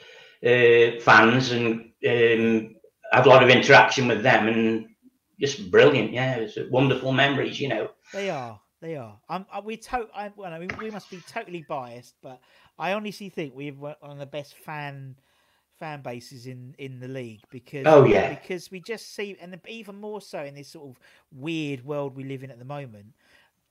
uh, 0.44 1.00
fans 1.00 1.50
and 1.50 1.90
um, 2.06 2.76
had 3.12 3.26
a 3.26 3.28
lot 3.28 3.42
of 3.42 3.48
interaction 3.50 4.06
with 4.06 4.22
them 4.22 4.46
and 4.48 4.86
just 5.40 5.70
brilliant. 5.70 6.12
Yeah, 6.12 6.36
it 6.36 6.42
was 6.56 6.70
wonderful 6.70 7.12
memories, 7.12 7.58
you 7.60 7.68
know. 7.68 7.90
They 8.12 8.30
are. 8.30 8.60
They 8.80 8.96
are. 8.96 9.18
I'm. 9.28 9.44
I, 9.52 9.60
we're 9.60 9.76
to- 9.76 10.08
I, 10.14 10.30
well, 10.36 10.52
I 10.52 10.58
mean, 10.58 10.70
we 10.78 10.90
must 10.90 11.10
be 11.10 11.20
totally 11.28 11.64
biased, 11.68 12.14
but 12.22 12.40
I 12.78 12.92
honestly 12.92 13.28
think 13.28 13.54
we're 13.56 13.72
one 13.72 13.96
of 14.02 14.18
the 14.18 14.26
best 14.26 14.54
fan 14.54 15.16
fan 15.78 16.02
bases 16.02 16.46
in 16.46 16.74
in 16.78 16.98
the 17.00 17.06
league 17.08 17.40
because 17.50 17.84
Oh, 17.86 18.04
yeah. 18.04 18.30
because 18.34 18.70
we 18.70 18.80
just 18.80 19.14
see 19.14 19.36
and 19.40 19.56
even 19.68 20.00
more 20.00 20.20
so 20.20 20.42
in 20.42 20.54
this 20.56 20.68
sort 20.68 20.88
of 20.90 20.98
weird 21.32 21.84
world 21.84 22.16
we 22.16 22.24
live 22.24 22.42
in 22.42 22.50
at 22.50 22.58
the 22.58 22.64
moment. 22.64 23.06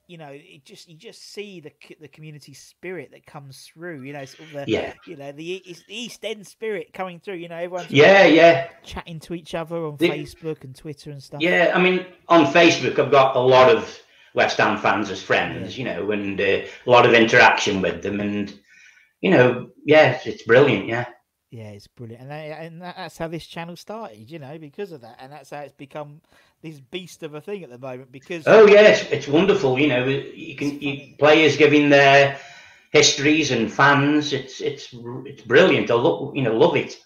You 0.07 0.17
know, 0.17 0.29
it 0.31 0.63
just 0.63 0.87
you 0.89 0.95
just 0.95 1.33
see 1.33 1.59
the 1.59 1.71
the 1.99 2.07
community 2.07 2.53
spirit 2.53 3.11
that 3.11 3.25
comes 3.25 3.61
through. 3.73 4.01
You 4.03 4.13
know, 4.13 4.23
sort 4.25 4.49
of 4.49 4.65
the 4.65 4.71
Yeah. 4.71 4.93
you 5.05 5.15
know 5.17 5.31
the 5.33 5.61
East 5.89 6.23
End 6.23 6.45
spirit 6.47 6.93
coming 6.93 7.19
through. 7.19 7.35
You 7.35 7.49
know, 7.49 7.57
everyone's 7.57 7.91
Yeah, 7.91 8.25
yeah, 8.25 8.69
chatting 8.83 9.19
to 9.21 9.33
each 9.33 9.53
other 9.53 9.85
on 9.85 9.97
The- 9.97 10.09
Facebook 10.09 10.63
and 10.63 10.73
Twitter 10.75 11.11
and 11.11 11.21
stuff. 11.23 11.41
yeah. 11.41 11.71
I 11.75 11.81
mean, 11.81 12.05
on 12.29 12.45
Facebook, 12.45 12.99
I've 12.99 13.11
got 13.11 13.35
a 13.35 13.39
lot 13.39 13.69
of 13.69 13.99
West 14.37 14.59
Ham 14.59 14.77
fans 14.77 15.11
as 15.11 15.23
friends, 15.23 15.79
you 15.79 15.85
know, 15.85 16.11
and 16.11 16.39
uh, 16.41 16.43
a 16.43 16.89
lot 16.89 17.07
of 17.07 17.13
interaction 17.13 17.81
with 17.81 18.03
them, 18.03 18.21
and 18.21 18.59
you 19.21 19.31
know, 19.31 19.71
yeah, 19.85 20.11
it's, 20.13 20.27
it's 20.27 20.43
brilliant. 20.43 20.87
Yeah, 20.87 21.05
Yeah, 21.51 21.69
it's 21.71 21.87
brilliant, 21.87 22.23
and 22.23 22.31
that, 22.31 22.61
and 22.61 22.81
that's 22.81 23.17
how 23.17 23.27
this 23.27 23.47
channel 23.47 23.75
started. 23.77 24.31
You 24.31 24.39
know, 24.39 24.57
because 24.59 24.91
of 24.91 25.01
that, 25.01 25.17
and 25.19 25.31
that's 25.33 25.51
how 25.51 25.61
it's 25.61 25.73
become 25.73 26.21
this 26.61 26.79
beast 26.79 27.23
of 27.23 27.33
a 27.35 27.41
thing 27.41 27.63
at 27.63 27.69
the 27.69 27.79
moment. 27.79 28.11
Because 28.11 28.47
Oh 28.47 28.67
yes, 28.67 29.09
it's 29.11 29.27
wonderful. 29.27 29.79
You 29.79 29.87
know, 29.87 30.05
you 30.05 30.55
can 30.55 30.81
you, 30.81 31.15
players 31.17 31.57
giving 31.57 31.89
their 31.89 32.39
histories 32.91 33.51
and 33.51 33.71
fans. 33.71 34.33
It's 34.33 34.61
it's 34.61 34.93
it's 35.25 35.43
brilliant. 35.43 35.91
I 35.91 35.95
love 35.95 36.35
you 36.35 36.43
know 36.43 36.57
love 36.57 36.75
it. 36.75 36.97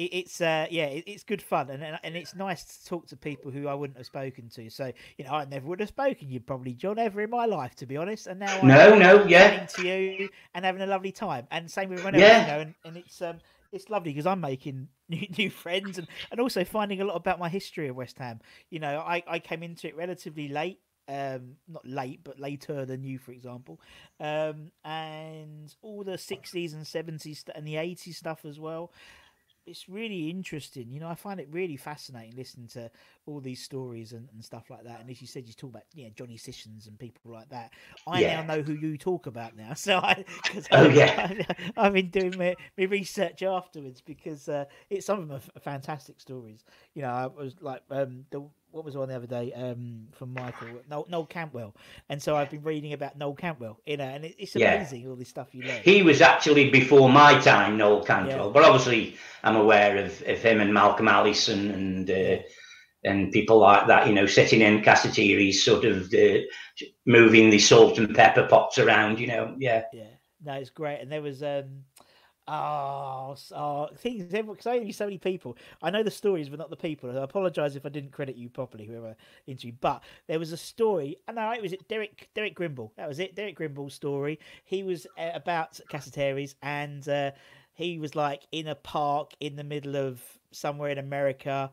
It, 0.00 0.14
it's 0.14 0.40
uh, 0.40 0.66
yeah, 0.70 0.86
it, 0.86 1.04
it's 1.06 1.24
good 1.24 1.42
fun, 1.42 1.68
and 1.68 1.98
and 2.02 2.16
it's 2.16 2.34
nice 2.34 2.64
to 2.64 2.86
talk 2.86 3.06
to 3.08 3.16
people 3.16 3.50
who 3.50 3.68
I 3.68 3.74
wouldn't 3.74 3.98
have 3.98 4.06
spoken 4.06 4.48
to. 4.50 4.70
So 4.70 4.92
you 5.18 5.24
know, 5.24 5.32
I 5.32 5.44
never 5.44 5.66
would 5.68 5.80
have 5.80 5.90
spoken 5.90 6.30
you 6.30 6.40
probably, 6.40 6.72
John, 6.72 6.98
ever 6.98 7.20
in 7.20 7.30
my 7.30 7.44
life, 7.44 7.74
to 7.76 7.86
be 7.86 7.96
honest. 7.96 8.26
And 8.26 8.40
now 8.40 8.58
I'm 8.60 8.68
No, 8.68 8.98
no, 8.98 9.26
yeah, 9.26 9.66
to 9.66 9.86
you 9.86 10.30
and 10.54 10.64
having 10.64 10.80
a 10.82 10.86
lovely 10.86 11.12
time, 11.12 11.46
and 11.50 11.70
same 11.70 11.90
with 11.90 12.04
else. 12.04 12.16
Yeah. 12.16 12.40
You 12.40 12.46
know, 12.52 12.60
and, 12.60 12.74
and 12.84 12.96
it's 12.96 13.20
um. 13.22 13.38
It's 13.72 13.88
lovely 13.88 14.10
because 14.10 14.26
I'm 14.26 14.40
making 14.40 14.88
new, 15.08 15.28
new 15.38 15.48
friends 15.48 15.96
and, 15.96 16.08
and 16.32 16.40
also 16.40 16.64
finding 16.64 17.00
a 17.02 17.04
lot 17.04 17.14
about 17.14 17.38
my 17.38 17.48
history 17.48 17.86
of 17.86 17.94
West 17.94 18.18
Ham. 18.18 18.40
You 18.68 18.80
know, 18.80 18.98
I, 18.98 19.22
I 19.28 19.38
came 19.38 19.62
into 19.62 19.86
it 19.86 19.94
relatively 19.96 20.48
late, 20.48 20.80
um, 21.06 21.52
not 21.68 21.86
late, 21.86 22.24
but 22.24 22.40
later 22.40 22.84
than 22.84 23.04
you, 23.04 23.18
for 23.18 23.30
example. 23.30 23.80
Um, 24.18 24.72
and 24.84 25.72
all 25.82 26.02
the 26.02 26.14
60s 26.14 26.72
and 26.72 26.84
70s 26.84 27.36
st- 27.36 27.56
and 27.56 27.64
the 27.64 27.74
80s 27.74 28.14
stuff 28.14 28.44
as 28.44 28.58
well. 28.58 28.90
It's 29.70 29.88
really 29.88 30.28
interesting. 30.30 30.90
You 30.90 31.00
know, 31.00 31.08
I 31.08 31.14
find 31.14 31.40
it 31.40 31.48
really 31.50 31.76
fascinating 31.76 32.36
listening 32.36 32.68
to 32.68 32.90
all 33.26 33.40
these 33.40 33.62
stories 33.62 34.12
and, 34.12 34.28
and 34.32 34.44
stuff 34.44 34.70
like 34.70 34.84
that. 34.84 35.00
And 35.00 35.10
as 35.10 35.20
you 35.20 35.26
said, 35.28 35.46
you 35.46 35.54
talk 35.54 35.70
about 35.70 35.84
you 35.94 36.04
know, 36.04 36.10
Johnny 36.16 36.36
Sissons 36.36 36.86
and 36.88 36.98
people 36.98 37.32
like 37.32 37.48
that. 37.50 37.72
I 38.06 38.22
Yeah. 38.22 38.24
now 38.24 38.42
know 38.42 38.62
who 38.62 38.72
you 38.72 38.98
talk 38.98 39.26
about 39.26 39.56
now. 39.56 39.74
So 39.76 39.98
I, 39.98 40.24
cause 40.46 40.68
Oh, 40.72 40.88
I, 40.88 40.88
yeah. 40.88 41.32
I, 41.76 41.84
have 41.84 41.94
been 41.94 42.10
doing 42.10 42.36
my, 42.36 42.56
my 42.76 42.84
research 42.84 43.42
afterwards 43.42 44.00
because 44.00 44.48
uh, 44.48 44.64
it's 44.90 45.06
some 45.06 45.20
of 45.20 45.28
them 45.28 45.40
are 45.56 45.60
fantastic 45.60 46.20
stories. 46.20 46.64
You 46.94 47.02
know, 47.02 47.10
I 47.10 47.26
was 47.26 47.54
like, 47.60 47.82
um, 47.90 48.24
the, 48.30 48.42
what 48.72 48.84
was 48.84 48.96
on 48.96 49.08
the 49.08 49.16
other 49.16 49.26
day 49.26 49.52
um, 49.54 50.06
from 50.12 50.32
Michael 50.32 50.68
Noel, 50.88 51.06
Noel 51.08 51.26
Campbell, 51.26 51.74
and 52.08 52.22
so 52.22 52.36
I've 52.36 52.50
been 52.50 52.62
reading 52.62 52.92
about 52.92 53.18
Noel 53.18 53.34
Campbell. 53.34 53.80
You 53.86 53.96
know, 53.96 54.04
and 54.04 54.24
it, 54.24 54.36
it's 54.38 54.54
Yeah. 54.54 54.74
amazing 54.74 55.08
all 55.08 55.16
this 55.16 55.28
stuff 55.28 55.48
you 55.54 55.62
learn. 55.64 55.82
he 55.82 56.02
was 56.02 56.20
actually 56.20 56.70
before 56.70 57.08
my 57.08 57.38
time, 57.40 57.76
Noel 57.76 58.04
Cantwell. 58.04 58.46
Yeah. 58.46 58.52
But 58.52 58.64
obviously, 58.64 59.16
I'm 59.42 59.56
aware 59.56 59.96
of, 60.04 60.22
of 60.26 60.38
him 60.42 60.60
and 60.60 60.72
Malcolm 60.72 61.08
Allison 61.08 61.70
and 61.70 62.10
uh, 62.10 62.42
and 63.04 63.32
people 63.32 63.58
like 63.58 63.86
that. 63.86 64.06
You 64.06 64.14
know, 64.14 64.26
sitting 64.26 64.60
in 64.60 64.82
cafeterias, 64.82 65.62
sort 65.64 65.84
of 65.84 66.12
uh, 66.14 66.38
moving 67.06 67.50
the 67.50 67.58
salt 67.58 67.98
and 67.98 68.14
pepper 68.14 68.46
pots 68.46 68.78
around. 68.78 69.18
You 69.18 69.26
know, 69.28 69.54
yeah. 69.58 69.84
Yeah, 69.92 70.04
no, 70.44 70.52
it's 70.54 70.70
great. 70.70 71.00
And 71.00 71.10
there 71.10 71.22
was 71.22 71.42
um, 71.42 71.84
oh, 72.50 73.36
oh 73.54 73.88
things 73.96 74.24
because 74.24 74.66
I 74.66 74.76
only 74.76 74.92
so 74.92 75.04
many 75.04 75.18
people. 75.18 75.56
I 75.82 75.90
know 75.90 76.02
the 76.02 76.10
stories, 76.10 76.48
but 76.48 76.58
not 76.58 76.70
the 76.70 76.76
people. 76.76 77.10
I 77.10 77.22
apologise 77.22 77.76
if 77.76 77.86
I 77.86 77.88
didn't 77.88 78.12
credit 78.12 78.36
you 78.36 78.48
properly, 78.48 78.86
whoever 78.86 79.16
interviewed. 79.46 79.80
But 79.80 80.02
there 80.26 80.38
was 80.38 80.52
a 80.52 80.56
story. 80.56 81.16
I 81.28 81.32
know 81.32 81.52
it 81.52 81.62
was 81.62 81.72
it 81.72 81.88
Derek 81.88 82.28
Derek 82.34 82.54
Grimble. 82.54 82.92
That 82.96 83.08
was 83.08 83.18
it. 83.18 83.36
Derek 83.36 83.56
Grimble's 83.56 83.94
story. 83.94 84.38
He 84.64 84.82
was 84.82 85.06
uh, 85.18 85.30
about 85.34 85.80
Cassettari's 85.88 86.54
and. 86.62 87.08
Uh, 87.08 87.30
he 87.72 87.98
was 87.98 88.14
like 88.14 88.42
in 88.52 88.68
a 88.68 88.74
park 88.74 89.30
in 89.40 89.56
the 89.56 89.64
middle 89.64 89.96
of 89.96 90.22
somewhere 90.52 90.90
in 90.90 90.98
America, 90.98 91.70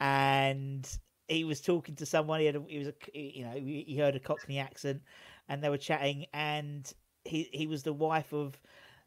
and 0.00 0.88
he 1.28 1.44
was 1.44 1.60
talking 1.60 1.96
to 1.96 2.06
someone. 2.06 2.40
He 2.40 2.46
had, 2.46 2.56
a, 2.56 2.62
he 2.66 2.78
was, 2.78 2.88
a, 2.88 2.94
you 3.12 3.44
know, 3.44 3.52
he 3.52 3.96
heard 3.98 4.16
a 4.16 4.20
Cockney 4.20 4.58
accent, 4.58 5.02
and 5.48 5.62
they 5.62 5.68
were 5.68 5.76
chatting, 5.76 6.26
and 6.32 6.90
he 7.24 7.48
he 7.52 7.66
was 7.66 7.82
the 7.82 7.92
wife 7.92 8.32
of 8.32 8.58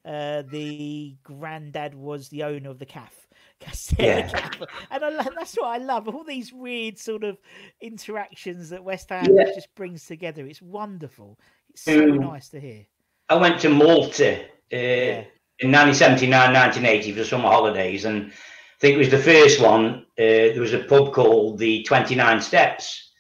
uh, 0.06 0.44
the 0.44 1.16
granddad 1.24 1.96
was 1.96 2.30
the 2.30 2.44
owner 2.44 2.70
of 2.70 2.80
the 2.80 2.86
calf. 2.86 3.28
Yeah. 3.98 4.30
and 4.92 5.06
I, 5.06 5.24
that's 5.38 5.56
what 5.56 5.68
I 5.68 5.78
love. 5.78 6.10
All 6.10 6.26
these 6.26 6.52
weird 6.52 6.98
sort 6.98 7.24
of 7.24 7.38
interactions 7.82 8.70
that 8.70 8.84
West 8.84 9.10
Ham 9.10 9.34
Yeah. 9.36 9.46
just 9.56 9.74
brings 9.76 10.06
together. 10.06 10.46
It's 10.46 10.62
wonderful. 10.62 11.40
It's 11.70 11.84
so 11.84 11.98
Mm. 11.98 12.20
nice 12.20 12.50
to 12.50 12.60
hear. 12.60 12.86
I 13.30 13.36
went 13.36 13.60
to 13.62 13.70
Malta 13.70 14.42
uh, 14.74 15.24
in 15.60 15.72
1979, 15.72 16.54
1980 16.54 17.12
for 17.14 17.24
summer 17.24 17.50
holidays, 17.50 18.06
and 18.06 18.32
I 18.32 18.80
think 18.80 18.96
it 18.96 18.98
was 18.98 19.10
the 19.12 19.18
first 19.18 19.62
one. 19.62 20.06
Uh, 20.20 20.52
there 20.52 20.60
was 20.62 20.74
a 20.74 20.84
pub 20.84 21.14
called 21.14 21.58
the 21.58 21.84
29 21.84 22.42
Steps, 22.42 23.12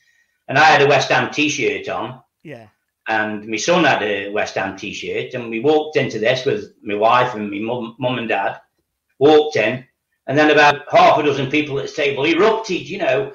and 0.50 0.58
I 0.58 0.65
had 0.65 0.82
a 0.82 0.88
West 0.88 1.10
Ham 1.10 1.32
T-shirt 1.32 1.88
on, 1.89 2.22
Yeah, 2.43 2.67
and 3.08 3.48
my 3.48 3.58
son 3.58 3.84
had 3.84 4.02
a 4.02 4.30
West 4.30 4.56
Ham 4.56 4.78
T-shirt, 4.78 5.34
and 5.34 5.50
we 5.50 5.60
walked 5.60 5.98
into 5.98 6.20
this 6.20 6.46
with 6.46 6.74
my 6.82 6.96
wife 6.96 7.36
and 7.36 7.50
my 7.50 7.60
mum, 7.60 7.96
mum 8.00 8.18
and 8.18 8.30
dad. 8.30 8.60
Walked 9.20 9.56
in, 9.58 9.86
and 10.28 10.38
then 10.38 10.50
about 10.50 10.92
half 10.92 11.18
a 11.18 11.24
dozen 11.24 11.50
people 11.50 11.80
at 11.80 11.88
the 11.88 11.94
table 11.94 12.26
erupted, 12.26 12.89
you 12.89 12.98
know, 12.98 13.34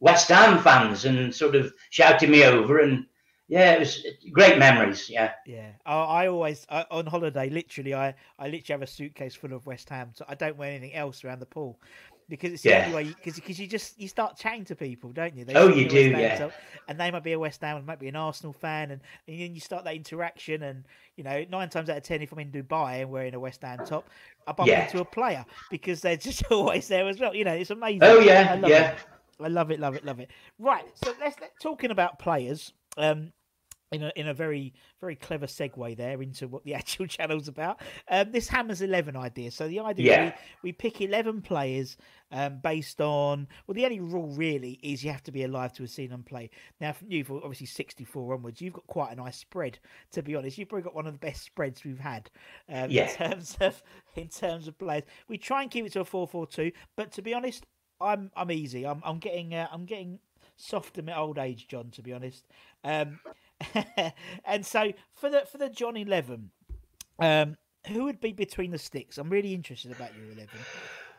West 0.00 0.28
Ham 0.28 0.62
fans, 0.62 1.04
and 1.04 1.34
sort 1.34 1.54
of 1.54 1.72
shouted 1.90 2.28
me 2.28 2.44
over, 2.44 2.80
and 2.80 3.06
yeah, 3.48 3.72
it 3.72 3.80
was 3.80 4.06
great 4.32 4.58
memories. 4.58 5.08
Yeah. 5.10 5.32
yeah. 5.46 5.70
I, 5.84 5.94
I 5.94 6.26
always 6.28 6.66
I, 6.70 6.84
on 6.90 7.06
holiday. 7.06 7.50
Literally, 7.50 7.94
I 7.94 8.14
I 8.38 8.44
literally 8.44 8.64
have 8.68 8.82
a 8.82 8.86
suitcase 8.86 9.34
full 9.34 9.52
of 9.52 9.66
West 9.66 9.88
Ham. 9.90 10.10
So 10.14 10.24
I 10.28 10.34
don't 10.34 10.56
wear 10.56 10.70
anything 10.70 10.94
else 10.94 11.24
around 11.24 11.40
the 11.40 11.46
pool 11.46 11.78
because 12.28 12.52
it's 12.52 12.62
the 12.62 12.70
Yeah. 12.70 12.78
only 12.80 12.92
way. 12.92 13.04
Because 13.14 13.34
because 13.34 13.58
you 13.58 13.66
just 13.66 13.98
you 14.00 14.08
start 14.08 14.36
chatting 14.36 14.64
to 14.66 14.76
people, 14.76 15.12
don't 15.12 15.36
you? 15.36 15.44
They 15.44 15.54
Oh, 15.54 15.68
you 15.68 15.88
do, 15.88 16.10
yeah. 16.10 16.48
and 16.88 16.98
they 16.98 17.10
might 17.10 17.22
be 17.24 17.32
a 17.32 17.38
West 17.38 17.60
Ham, 17.62 17.84
might 17.86 17.98
be 18.00 18.08
an 18.08 18.16
Arsenal 18.16 18.52
fan, 18.52 18.90
and, 18.90 19.00
and 19.28 19.40
then 19.40 19.54
you 19.54 19.60
start 19.60 19.84
that 19.84 19.94
interaction. 19.94 20.62
And 20.62 20.84
you 21.16 21.24
know, 21.24 21.44
nine 21.50 21.68
times 21.68 21.88
out 21.90 21.96
of 21.98 22.02
ten, 22.02 22.22
if 22.22 22.32
I'm 22.32 22.38
in 22.38 22.50
Dubai 22.50 23.02
and 23.02 23.10
wearing 23.10 23.34
a 23.34 23.40
West 23.40 23.62
Ham 23.62 23.82
top, 23.84 24.10
I 24.46 24.52
bump 24.52 24.68
Yeah. 24.68 24.80
into 24.80 25.00
a 25.00 25.04
player 25.04 25.44
because 25.68 26.00
they're 26.00 26.16
just 26.16 26.44
always 26.50 26.88
there 26.88 27.06
as 27.08 27.18
well. 27.20 27.34
You 27.34 27.44
know, 27.44 27.54
it's 27.54 27.70
amazing. 27.70 28.02
Oh 28.02 28.18
I 28.18 28.20
yeah, 28.20 28.54
love 28.54 28.70
yeah. 28.70 28.90
it. 28.92 28.98
I 29.40 29.48
love 29.48 29.70
it, 29.70 29.80
love 29.80 29.94
it, 29.96 30.04
love 30.04 30.20
it. 30.20 30.30
Right, 30.58 30.84
so 30.94 31.12
let's 31.20 31.40
let, 31.40 31.58
talking 31.60 31.90
about 31.90 32.18
players. 32.18 32.72
Um, 32.96 33.32
in 33.92 34.02
a 34.02 34.12
in 34.16 34.26
a 34.28 34.34
very 34.34 34.72
very 35.00 35.14
clever 35.14 35.46
segue 35.46 35.96
there 35.96 36.20
into 36.22 36.48
what 36.48 36.64
the 36.64 36.74
actual 36.80 37.06
channel's 37.06 37.48
about. 37.48 37.80
Um, 38.08 38.32
this 38.32 38.48
Hammers 38.48 38.82
Eleven 38.82 39.16
idea. 39.16 39.50
So 39.50 39.68
the 39.68 39.80
idea 39.80 40.06
Yeah. 40.06 40.26
is 40.26 40.32
we, 40.62 40.68
we 40.68 40.72
pick 40.72 41.00
eleven 41.00 41.40
players 41.42 41.96
um, 42.32 42.58
based 42.62 43.00
on 43.00 43.46
well, 43.66 43.74
the 43.74 43.84
only 43.84 44.00
rule 44.00 44.28
really 44.28 44.80
is 44.82 45.04
you 45.04 45.10
have 45.12 45.22
to 45.24 45.32
be 45.32 45.44
alive 45.44 45.72
to 45.74 45.82
have 45.84 45.90
seen 45.90 46.10
them 46.10 46.22
play. 46.24 46.50
Now, 46.80 46.92
from 46.92 47.10
you, 47.10 47.22
for 47.24 47.36
obviously 47.36 47.66
sixty 47.66 48.04
four 48.04 48.34
onwards, 48.34 48.60
you've 48.60 48.74
got 48.74 48.86
quite 48.86 49.12
a 49.12 49.16
nice 49.16 49.36
spread. 49.36 49.78
To 50.12 50.22
be 50.22 50.34
honest, 50.34 50.58
you've 50.58 50.68
probably 50.68 50.84
got 50.84 50.94
one 50.94 51.06
of 51.06 51.12
the 51.12 51.18
best 51.18 51.42
spreads 51.44 51.84
we've 51.84 51.98
had 52.00 52.30
um, 52.68 52.90
Yeah. 52.90 53.08
in 53.10 53.14
terms 53.30 53.56
of 53.60 53.82
in 54.16 54.28
terms 54.28 54.66
of 54.68 54.78
players. 54.78 55.04
We 55.28 55.38
try 55.38 55.62
and 55.62 55.70
keep 55.70 55.86
it 55.86 55.92
to 55.92 56.00
a 56.00 56.04
four 56.04 56.26
four 56.26 56.46
two, 56.46 56.72
but 56.96 57.12
to 57.12 57.22
be 57.22 57.32
honest, 57.34 57.64
I'm 58.00 58.30
I'm 58.36 58.50
easy. 58.50 58.84
I'm 58.86 59.00
I'm 59.04 59.18
getting 59.18 59.54
uh, 59.54 59.68
I'm 59.70 59.84
getting 59.84 60.18
soft 60.56 60.98
at 60.98 61.04
my 61.04 61.16
old 61.16 61.38
age, 61.38 61.68
John. 61.68 61.90
To 61.90 62.02
be 62.02 62.12
honest, 62.12 62.46
um, 62.82 63.20
and 64.44 64.64
so 64.64 64.92
for 65.14 65.30
the 65.30 65.44
for 65.50 65.58
the 65.58 65.68
John 65.68 65.96
Eleven, 65.96 66.50
um, 67.18 67.56
who 67.88 68.04
would 68.04 68.20
be 68.20 68.32
between 68.32 68.70
the 68.70 68.78
sticks? 68.78 69.18
I'm 69.18 69.30
really 69.30 69.54
interested 69.54 69.92
about 69.92 70.10
your 70.16 70.26
eleven. 70.32 70.58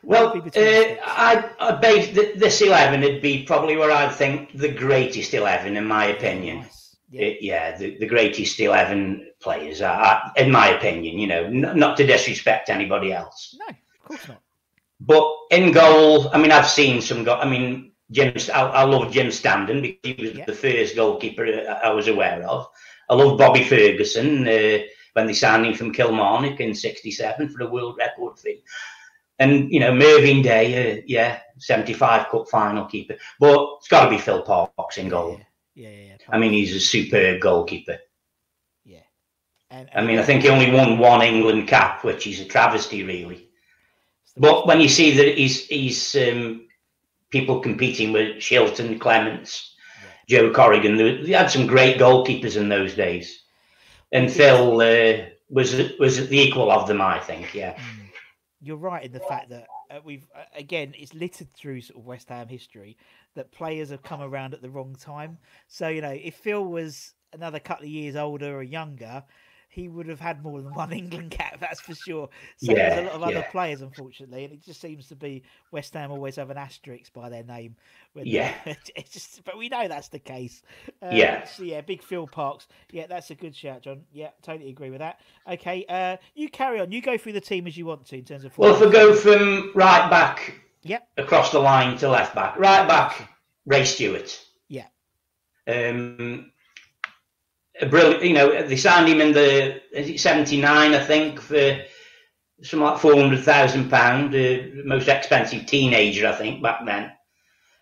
Well, 0.02 0.28
uh. 0.28 0.96
I, 1.04 1.50
I 1.58 1.72
base 1.72 2.14
th- 2.14 2.38
this 2.38 2.60
eleven 2.60 3.00
would 3.00 3.22
be 3.22 3.44
probably 3.44 3.76
where 3.76 3.90
I'd 3.90 4.12
think 4.14 4.52
the 4.52 4.70
greatest 4.70 5.34
eleven, 5.34 5.76
in 5.76 5.84
my 5.86 6.06
opinion. 6.06 6.60
Nice. 6.60 6.96
Yeah. 7.10 7.26
Uh, 7.28 7.32
yeah, 7.40 7.78
the, 7.78 7.96
the 7.98 8.06
greatest 8.06 8.58
eleven 8.60 9.30
players, 9.40 9.80
uh, 9.80 10.20
in 10.36 10.50
my 10.50 10.68
opinion. 10.68 11.18
You 11.18 11.26
know, 11.26 11.44
n- 11.44 11.72
not 11.78 11.96
to 11.96 12.06
disrespect 12.06 12.68
anybody 12.68 13.12
else, 13.12 13.56
no, 13.58 13.66
of 13.68 14.04
course 14.04 14.28
not. 14.28 14.42
but 15.00 15.32
in 15.50 15.72
goal, 15.72 16.28
I 16.30 16.38
mean, 16.38 16.52
I've 16.52 16.68
seen 16.68 17.00
some. 17.00 17.24
Go- 17.24 17.36
I 17.38 17.48
mean, 17.48 17.92
Jim, 18.10 18.32
I, 18.54 18.60
I 18.62 18.82
love 18.84 19.12
Jim 19.12 19.28
Standen 19.30 19.82
because 19.82 20.16
he 20.16 20.26
was 20.26 20.34
Yeah. 20.34 20.44
the 20.44 20.52
first 20.52 20.94
goalkeeper 20.96 21.44
I 21.46 21.88
I 21.88 21.90
was 21.90 22.08
aware 22.08 22.42
of. 22.48 22.66
I 23.08 23.14
love 23.14 23.38
Bobby 23.38 23.64
Ferguson 23.64 24.46
uh, 24.46 24.78
when 25.14 25.26
they 25.26 25.32
signed 25.34 25.66
him 25.66 25.74
from 25.74 25.92
Kilmarnock 25.92 26.60
in 26.60 26.74
'67 26.74 27.48
for 27.48 27.62
a 27.62 27.70
world 27.70 27.96
record 27.98 28.38
fee. 28.38 28.62
And 29.38 29.70
you 29.70 29.80
know 29.80 29.92
Mervyn 29.94 30.42
Day, 30.42 30.98
uh, 30.98 31.02
yeah, 31.06 31.40
'75 31.58 32.28
Cup 32.28 32.48
final 32.48 32.84
keeper, 32.86 33.16
but 33.40 33.68
it's 33.78 33.88
got 33.88 34.04
to 34.04 34.10
be 34.10 34.18
Phil 34.18 34.42
Parkes 34.42 34.98
in 34.98 35.08
goal. 35.08 35.42
Yeah, 35.74 35.88
yeah, 35.88 35.90
yeah. 36.08 36.16
I 36.28 36.38
mean, 36.38 36.52
he's 36.52 36.74
a 36.74 36.80
superb 36.80 37.40
goalkeeper. 37.40 37.98
yeah. 38.84 39.00
And, 39.70 39.88
I 39.94 40.02
mean, 40.02 40.18
I 40.18 40.22
think 40.22 40.42
he 40.42 40.48
only 40.48 40.70
won 40.70 40.98
one 40.98 41.22
England 41.22 41.68
cap, 41.68 42.04
which 42.04 42.26
is 42.26 42.40
a 42.40 42.44
travesty, 42.44 43.02
really. 43.02 43.48
But 44.36 44.66
when 44.66 44.80
you 44.80 44.88
see 44.88 45.10
that 45.16 45.36
he's 45.36 45.66
he's 45.66 46.14
um, 46.16 46.65
people 47.30 47.60
competing 47.60 48.12
with 48.12 48.36
Shilton, 48.36 49.00
Clemence, 49.00 49.74
Joe 50.28 50.52
Corrigan, 50.52 50.96
they, 50.96 51.32
had 51.32 51.50
some 51.50 51.66
great 51.66 51.98
goalkeepers 51.98 52.56
in 52.56 52.68
those 52.68 52.94
days, 52.94 53.44
and 54.12 54.30
Phil 54.30 54.80
uh, 54.80 55.26
was 55.48 55.74
was 55.98 56.28
the 56.28 56.38
equal 56.38 56.70
of 56.70 56.88
them, 56.88 57.00
I 57.00 57.20
think. 57.20 57.54
Yeah, 57.54 57.78
you're 58.60 58.76
right 58.76 59.04
in 59.04 59.12
the 59.12 59.20
fact 59.20 59.50
that 59.50 59.68
uh, 59.90 60.00
we've 60.04 60.26
uh, 60.34 60.42
again 60.56 60.94
it's 60.98 61.14
littered 61.14 61.52
through 61.54 61.80
sort 61.82 62.00
of 62.00 62.06
West 62.06 62.28
Ham 62.28 62.48
history 62.48 62.96
that 63.34 63.52
players 63.52 63.90
have 63.90 64.02
come 64.02 64.20
around 64.20 64.54
at 64.54 64.62
the 64.62 64.70
wrong 64.70 64.96
time. 64.98 65.38
So 65.68 65.88
you 65.88 66.02
know, 66.02 66.10
if 66.10 66.34
Phil 66.34 66.64
was 66.64 67.14
another 67.32 67.60
couple 67.60 67.84
of 67.84 67.90
years 67.90 68.16
older 68.16 68.56
or 68.56 68.62
younger, 68.64 69.22
he 69.76 69.88
would 69.88 70.08
have 70.08 70.18
had 70.18 70.42
more 70.42 70.62
than 70.62 70.72
one 70.72 70.90
England 71.02 71.30
cap. 71.30 71.58
That's 71.60 71.80
for 71.80 71.94
sure. 71.94 72.30
So 72.56 72.72
there's 72.72 72.98
a 72.98 73.02
lot 73.02 73.12
of 73.14 73.22
other 73.22 73.46
players, 73.50 73.82
unfortunately, 73.82 74.44
and 74.44 74.54
it 74.54 74.64
just 74.64 74.80
seems 74.80 75.06
to 75.08 75.14
be 75.14 75.42
West 75.70 75.92
Ham 75.92 76.10
always 76.10 76.36
have 76.36 76.48
an 76.48 76.56
asterisk 76.56 77.12
by 77.12 77.28
their 77.28 77.44
name. 77.44 77.76
When 78.14 78.24
Yeah. 78.26 78.54
it's 78.64 79.10
just, 79.10 79.44
but 79.44 79.58
we 79.58 79.68
know 79.68 79.86
that's 79.86 80.08
the 80.08 80.18
case. 80.18 80.62
Um, 81.02 81.14
Yeah. 81.14 81.44
So 81.44 81.62
yeah, 81.62 81.82
big 81.82 82.02
Phil 82.02 82.26
Parkes. 82.26 82.66
Yeah, 82.90 83.06
that's 83.06 83.30
a 83.30 83.34
good 83.34 83.54
shout, 83.54 83.82
John. 83.82 84.00
Yeah, 84.12 84.30
totally 84.40 84.70
agree 84.70 84.88
with 84.88 85.00
that. 85.00 85.20
Okay, 85.46 85.84
uh, 85.90 86.16
you 86.34 86.48
carry 86.48 86.80
on. 86.80 86.90
You 86.90 87.02
go 87.02 87.18
through 87.18 87.34
the 87.34 87.40
team 87.42 87.66
as 87.66 87.76
you 87.76 87.84
want 87.84 88.06
to 88.06 88.16
in 88.16 88.24
terms 88.24 88.46
of. 88.46 88.56
Well, 88.56 88.74
if 88.74 88.80
we 88.80 88.90
go 88.90 89.14
from 89.14 89.72
right 89.74 90.08
back 90.08 90.54
Yep. 90.84 91.06
across 91.18 91.52
the 91.52 91.58
line 91.58 91.98
to 91.98 92.08
left 92.08 92.34
back, 92.34 92.56
right 92.58 92.88
back, 92.88 93.28
Ray 93.66 93.84
Stewart. 93.84 94.42
Yeah. 94.68 94.86
Um, 95.68 96.50
a 97.80 97.86
brilliant, 97.86 98.24
you 98.24 98.32
know, 98.32 98.62
they 98.62 98.76
signed 98.76 99.08
him 99.08 99.20
in 99.20 99.32
the 99.32 99.80
is 99.92 100.08
it 100.08 100.20
seventy 100.20 100.60
nine, 100.60 100.94
I 100.94 101.02
think, 101.02 101.40
for 101.40 101.78
something 102.62 102.86
like 102.86 102.98
four 102.98 103.14
hundred 103.14 103.44
thousand 103.44 103.90
pound, 103.90 104.34
uh, 104.34 104.58
most 104.84 105.08
expensive 105.08 105.66
teenager, 105.66 106.26
I 106.26 106.32
think, 106.32 106.62
back 106.62 106.84
then. 106.84 107.12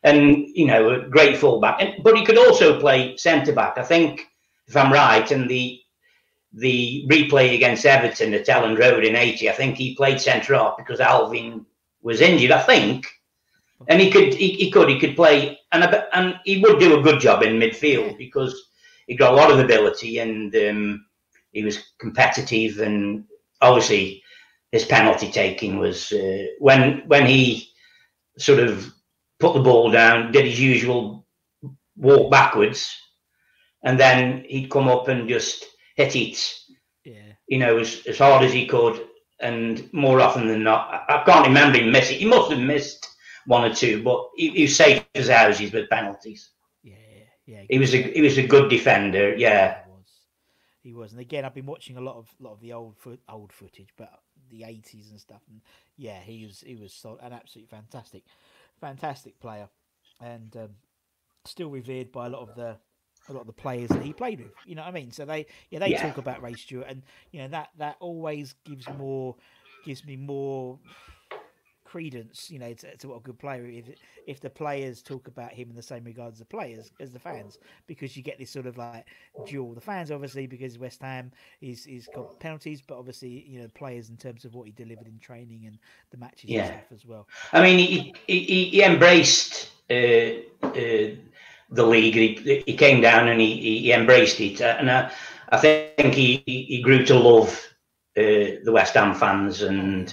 And 0.03 0.47
you 0.55 0.67
know, 0.67 0.91
a 0.91 1.09
great 1.09 1.37
fullback, 1.37 1.81
and, 1.81 2.03
but 2.03 2.17
he 2.17 2.25
could 2.25 2.39
also 2.39 2.79
play 2.79 3.17
centre 3.17 3.55
back. 3.55 3.79
I 3.79 3.83
think, 3.83 4.27
if 4.67 4.77
I'm 4.77 4.93
right, 4.93 5.31
and 5.31 5.49
the 5.49 5.81
the 6.53 7.07
replay 7.11 7.55
against 7.55 7.87
Everton 7.87 8.35
at 8.35 8.47
Elland 8.47 8.79
Road 8.79 9.05
in 9.05 9.17
eighty, 9.17 9.49
I 9.49 9.53
think 9.53 9.77
he 9.77 9.97
played 9.97 10.21
centre 10.21 10.55
half 10.55 10.77
because 10.77 11.01
Alvin 11.01 11.65
was 12.03 12.21
injured. 12.21 12.51
I 12.51 12.61
think, 12.61 13.07
and 13.89 14.01
he 14.01 14.11
could 14.11 14.35
he, 14.35 14.51
he 14.53 14.71
could 14.71 14.89
he 14.89 15.01
could 15.01 15.17
play, 15.17 15.59
and 15.73 15.85
and 16.13 16.39
he 16.45 16.61
would 16.61 16.79
do 16.79 16.99
a 16.99 17.03
good 17.03 17.21
job 17.21 17.43
in 17.43 17.59
midfield 17.59 18.19
because 18.19 18.71
he 19.07 19.17
got 19.17 19.33
a 19.33 19.37
lot 19.37 19.51
of 19.51 19.59
ability 19.59 20.19
and 20.19 20.55
um, 20.57 21.07
he 21.53 21.63
was 21.63 21.79
competitive 21.99 22.81
and 22.81 23.25
obviously 23.61 24.23
his 24.73 24.85
penalty 24.85 25.31
taking 25.31 25.79
was 25.79 26.11
uh, 26.13 26.45
when 26.59 27.03
when 27.07 27.27
he 27.27 27.69
sort 28.39 28.59
of 28.59 28.93
put 29.39 29.55
the 29.55 29.61
ball 29.63 29.91
down, 29.91 30.33
did 30.33 30.47
his 30.47 30.61
usual 30.61 31.27
walk 31.97 32.31
backwards, 32.31 32.93
and 33.85 33.99
then 33.99 34.45
he'd 34.49 34.71
come 34.71 34.89
up 34.89 35.09
and 35.09 35.29
just 35.29 35.65
hit 35.97 36.17
it, 36.17 36.55
Yeah. 37.05 37.33
you 37.47 37.59
know, 37.59 37.79
as, 37.79 38.03
as 38.07 38.19
hard 38.19 38.45
as 38.45 38.53
he 38.53 38.67
could. 38.67 39.07
And 39.41 39.93
more 39.93 40.21
often 40.21 40.49
than 40.49 40.63
not, 40.63 41.05
I, 41.09 41.21
I 41.21 41.25
can't 41.25 41.47
remember 41.47 41.79
him 41.79 41.93
missing. 41.93 42.19
He 42.19 42.25
must 42.25 42.51
have 42.51 42.61
missed 42.61 43.07
one 43.47 43.65
or 43.71 43.75
two, 43.75 44.03
but 44.03 44.31
he, 44.37 44.51
he 44.51 44.63
was 44.63 44.77
safe 44.77 45.05
as 45.15 45.29
houses 45.29 45.73
with 45.73 45.91
penalties. 45.91 46.51
Yeah. 47.47 47.65
He 47.69 47.79
was 47.79 47.95
a 47.95 47.99
he 48.03 48.23
was 48.23 48.39
a 48.39 48.47
good 48.47 48.71
defender. 48.71 49.35
Yeah, 49.37 49.79
He 49.83 49.91
was. 49.91 50.27
He 50.81 50.93
was, 50.93 51.13
and 51.13 51.21
again, 51.21 51.45
I've 51.45 51.55
been 51.55 51.67
watching 51.67 51.97
a 51.97 52.01
lot 52.01 52.17
of 52.17 52.35
lot 52.39 52.53
of 52.53 52.61
the 52.61 52.73
old 52.73 52.97
foot, 52.97 53.21
old 53.29 53.53
footage, 53.53 53.91
but 53.97 54.21
the 54.51 54.65
eighties 54.65 55.11
and 55.11 55.21
stuff. 55.21 55.43
And 55.49 55.63
yeah, 55.97 56.21
he 56.21 56.45
was 56.45 56.61
he 56.61 56.77
was 56.77 56.93
so, 56.93 57.19
an 57.23 57.33
absolutely 57.33 57.69
fantastic, 57.75 58.25
fantastic 58.81 59.41
player, 59.41 59.69
and 60.21 60.55
um, 60.57 60.71
still 61.45 61.71
revered 61.71 62.13
by 62.13 62.27
a 62.27 62.31
lot 62.31 62.43
of 62.43 62.55
the 62.55 62.79
a 63.29 63.33
lot 63.33 63.41
of 63.43 63.47
the 63.47 63.53
players 63.55 63.93
that 63.95 64.03
he 64.03 64.13
played 64.13 64.41
with. 64.41 64.53
You 64.65 64.75
know 64.75 64.83
what 64.83 64.89
I 64.89 64.93
mean? 64.93 65.13
So 65.13 65.25
they 65.25 65.47
yeah 65.71 65.79
they 65.81 65.93
Yeah. 65.93 65.95
talk 65.95 66.19
about 66.19 66.43
Ray 66.43 66.57
Stewart, 66.57 66.87
and 66.89 67.03
you 67.31 67.41
know 67.41 67.49
that 67.49 67.71
that 67.79 67.97
always 68.01 68.55
gives 68.65 68.91
more 68.91 69.37
gives 69.83 70.05
me 70.05 70.17
more 70.17 70.79
credence, 71.95 72.51
you 72.51 72.59
know, 72.59 72.75
to, 72.75 72.97
to 72.97 73.09
what 73.09 73.19
a 73.19 73.21
good 73.21 73.39
player. 73.39 73.65
If, 73.67 73.87
if 74.27 74.41
the 74.41 74.51
players 74.51 75.03
talk 75.03 75.29
about 75.29 75.53
him 75.53 75.71
in 75.71 75.77
the 75.77 75.83
same 75.83 76.05
regard 76.05 76.33
as 76.33 76.39
the 76.41 76.45
players, 76.45 76.91
as 77.01 77.13
the 77.13 77.21
fans, 77.21 77.59
because 77.87 78.17
you 78.17 78.23
get 78.23 78.39
this 78.39 78.51
sort 78.51 78.67
of 78.67 78.77
like 78.77 79.07
duel. 79.47 79.75
The 79.75 79.81
fans, 79.81 80.11
obviously, 80.11 80.47
because 80.47 80.77
West 80.79 81.03
Ham 81.03 81.31
is 81.61 81.85
he's 81.85 82.09
got 82.09 82.41
penalties, 82.41 82.83
but 82.83 82.99
obviously, 82.99 83.45
you 83.49 83.61
know, 83.61 83.69
players 83.75 84.09
in 84.11 84.17
terms 84.17 84.45
of 84.45 84.55
what 84.55 84.67
he 84.67 84.73
delivered 84.73 85.07
in 85.07 85.19
training 85.21 85.67
and 85.67 85.79
the 86.11 86.19
matches 86.19 86.51
Yeah. 86.51 86.63
and 86.63 86.67
stuff 86.67 86.93
as 86.93 87.07
well. 87.07 87.29
I 87.53 87.63
mean 87.63 87.79
he 87.79 88.13
he, 88.27 88.39
he- 88.71 88.83
embraced 88.83 89.71
uh, 89.91 90.33
uh, 90.67 91.11
the 91.71 91.87
league. 91.87 92.15
He, 92.15 92.65
he 92.67 92.77
came 92.77 93.01
down 93.03 93.29
and 93.29 93.41
he, 93.41 93.55
he- 93.83 93.93
embraced 93.93 94.41
it, 94.41 94.61
Uh, 94.61 94.77
and 94.81 94.91
I, 94.91 95.11
I 95.51 95.59
think 95.59 96.15
he, 96.15 96.43
he 96.47 96.57
he 96.73 96.83
grew 96.83 97.05
to 97.05 97.15
love 97.15 97.51
uh, 98.19 98.59
the 98.67 98.73
West 98.73 98.95
Ham 98.95 99.15
fans, 99.15 99.63
and 99.63 100.13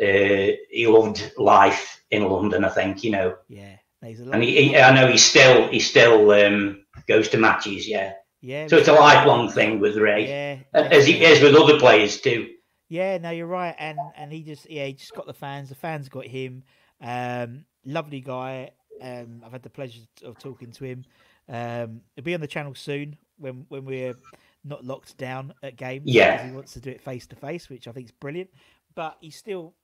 uh, 0.00 0.52
he 0.70 0.86
loved 0.86 1.32
life 1.36 2.02
in 2.10 2.28
London. 2.28 2.64
I 2.64 2.68
think 2.68 3.04
you 3.04 3.10
know, 3.10 3.36
Yeah, 3.48 3.76
he's 4.02 4.20
a 4.20 4.30
and 4.30 4.42
he, 4.42 4.68
he, 4.68 4.76
I 4.76 4.94
know 4.94 5.10
he 5.10 5.18
still 5.18 5.68
he 5.68 5.80
still 5.80 6.30
um, 6.30 6.84
goes 7.06 7.28
to 7.30 7.38
matches. 7.38 7.88
Yeah, 7.88 8.12
yeah, 8.40 8.66
so 8.68 8.76
it's 8.76 8.88
a 8.88 8.92
lifelong 8.92 9.50
thing 9.50 9.80
with 9.80 9.96
Ray, 9.96 10.28
yeah, 10.28 10.58
as 10.74 11.06
he 11.06 11.24
is 11.24 11.42
with 11.42 11.54
other 11.54 11.78
players 11.78 12.20
too. 12.20 12.50
Yeah, 12.88 13.18
no, 13.18 13.30
you're 13.30 13.46
right, 13.46 13.74
and 13.78 13.98
and 14.16 14.32
he 14.32 14.42
just 14.42 14.70
yeah, 14.70 14.86
he 14.86 14.92
just 14.92 15.14
got 15.14 15.26
the 15.26 15.34
fans. 15.34 15.68
The 15.68 15.74
fans 15.74 16.08
got 16.08 16.26
him. 16.26 16.62
Um, 17.00 17.64
lovely 17.84 18.20
guy. 18.20 18.70
Um, 19.00 19.42
I've 19.44 19.52
had 19.52 19.62
the 19.62 19.70
pleasure 19.70 20.00
of 20.24 20.38
talking 20.38 20.70
to 20.72 20.84
him. 20.84 21.04
Um, 21.48 22.00
he'll 22.14 22.24
be 22.24 22.34
on 22.34 22.40
the 22.40 22.46
channel 22.46 22.74
soon 22.74 23.16
when 23.38 23.66
when 23.68 23.84
we're 23.84 24.14
not 24.64 24.84
locked 24.84 25.16
down 25.16 25.54
at 25.62 25.76
games. 25.76 26.04
Yeah. 26.06 26.46
he 26.46 26.52
wants 26.52 26.72
to 26.74 26.80
do 26.80 26.90
it 26.90 27.00
face 27.00 27.26
to 27.28 27.36
face, 27.36 27.68
which 27.68 27.86
I 27.88 27.92
think 27.92 28.06
is 28.06 28.12
brilliant. 28.12 28.50
But 28.94 29.16
he 29.20 29.30
still. 29.30 29.74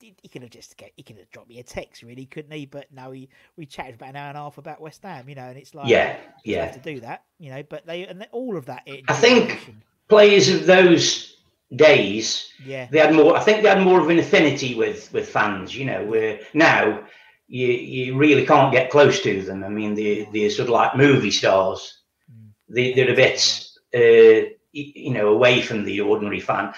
He 0.00 0.28
could 0.28 0.42
have 0.42 0.50
just 0.50 0.76
get, 0.76 0.92
he 0.96 1.02
could 1.02 1.18
have 1.18 1.30
dropped 1.30 1.48
me 1.48 1.58
a 1.58 1.62
text, 1.62 2.02
really, 2.02 2.26
couldn't 2.26 2.52
he? 2.52 2.66
But 2.66 2.86
no, 2.92 3.10
he 3.10 3.28
we 3.56 3.66
chatted 3.66 3.96
about 3.96 4.10
an 4.10 4.16
hour 4.16 4.28
and 4.28 4.36
a 4.36 4.40
half 4.40 4.58
about 4.58 4.80
West 4.80 5.02
Ham, 5.02 5.28
you 5.28 5.34
know, 5.34 5.46
and 5.46 5.58
it's 5.58 5.74
like 5.74 5.88
Yeah, 5.88 6.16
yeah. 6.44 6.66
have 6.66 6.82
to 6.82 6.94
do 6.94 7.00
that, 7.00 7.24
you 7.38 7.50
know. 7.50 7.62
But 7.62 7.86
they 7.86 8.06
and 8.06 8.26
all 8.32 8.56
of 8.56 8.66
that. 8.66 8.86
I 9.08 9.12
think 9.14 9.74
players 10.08 10.48
of 10.48 10.66
those 10.66 11.36
days 11.74 12.50
yeah, 12.64 12.88
they 12.90 12.98
had 12.98 13.14
more. 13.14 13.36
I 13.36 13.40
think 13.40 13.62
they 13.62 13.68
had 13.68 13.82
more 13.82 14.00
of 14.00 14.08
an 14.08 14.18
affinity 14.18 14.74
with 14.74 15.12
with 15.12 15.28
fans. 15.28 15.76
You 15.76 15.84
know, 15.86 16.04
where 16.04 16.40
now 16.54 17.04
you 17.46 17.66
you 17.66 18.16
really 18.16 18.46
can't 18.46 18.72
get 18.72 18.90
close 18.90 19.20
to 19.22 19.42
them. 19.42 19.64
I 19.64 19.68
mean, 19.68 19.94
they 19.94 20.28
they're 20.32 20.50
sort 20.50 20.68
of 20.68 20.74
like 20.74 20.96
movie 20.96 21.30
stars. 21.30 22.00
Mm. 22.30 22.50
They 22.68 22.92
they're 22.92 23.12
a 23.12 23.16
bit 23.16 23.64
uh, 23.94 24.50
you 24.72 25.12
know 25.12 25.28
away 25.28 25.62
from 25.62 25.84
the 25.84 26.00
ordinary 26.00 26.40
fan. 26.40 26.72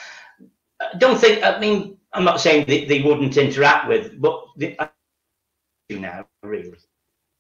I 0.81 0.97
don't 0.99 1.19
think. 1.19 1.45
I 1.45 1.59
mean, 1.59 1.99
I'm 2.13 2.25
not 2.25 2.41
saying 2.41 2.67
that 2.67 2.89
they 2.89 3.03
wouldn't 3.03 3.37
interact 3.37 3.89
with, 3.89 4.21
but 4.21 4.45
they, 4.57 4.77
I 4.79 4.89
do 5.89 6.01
now 6.01 6.27
really. 6.43 6.73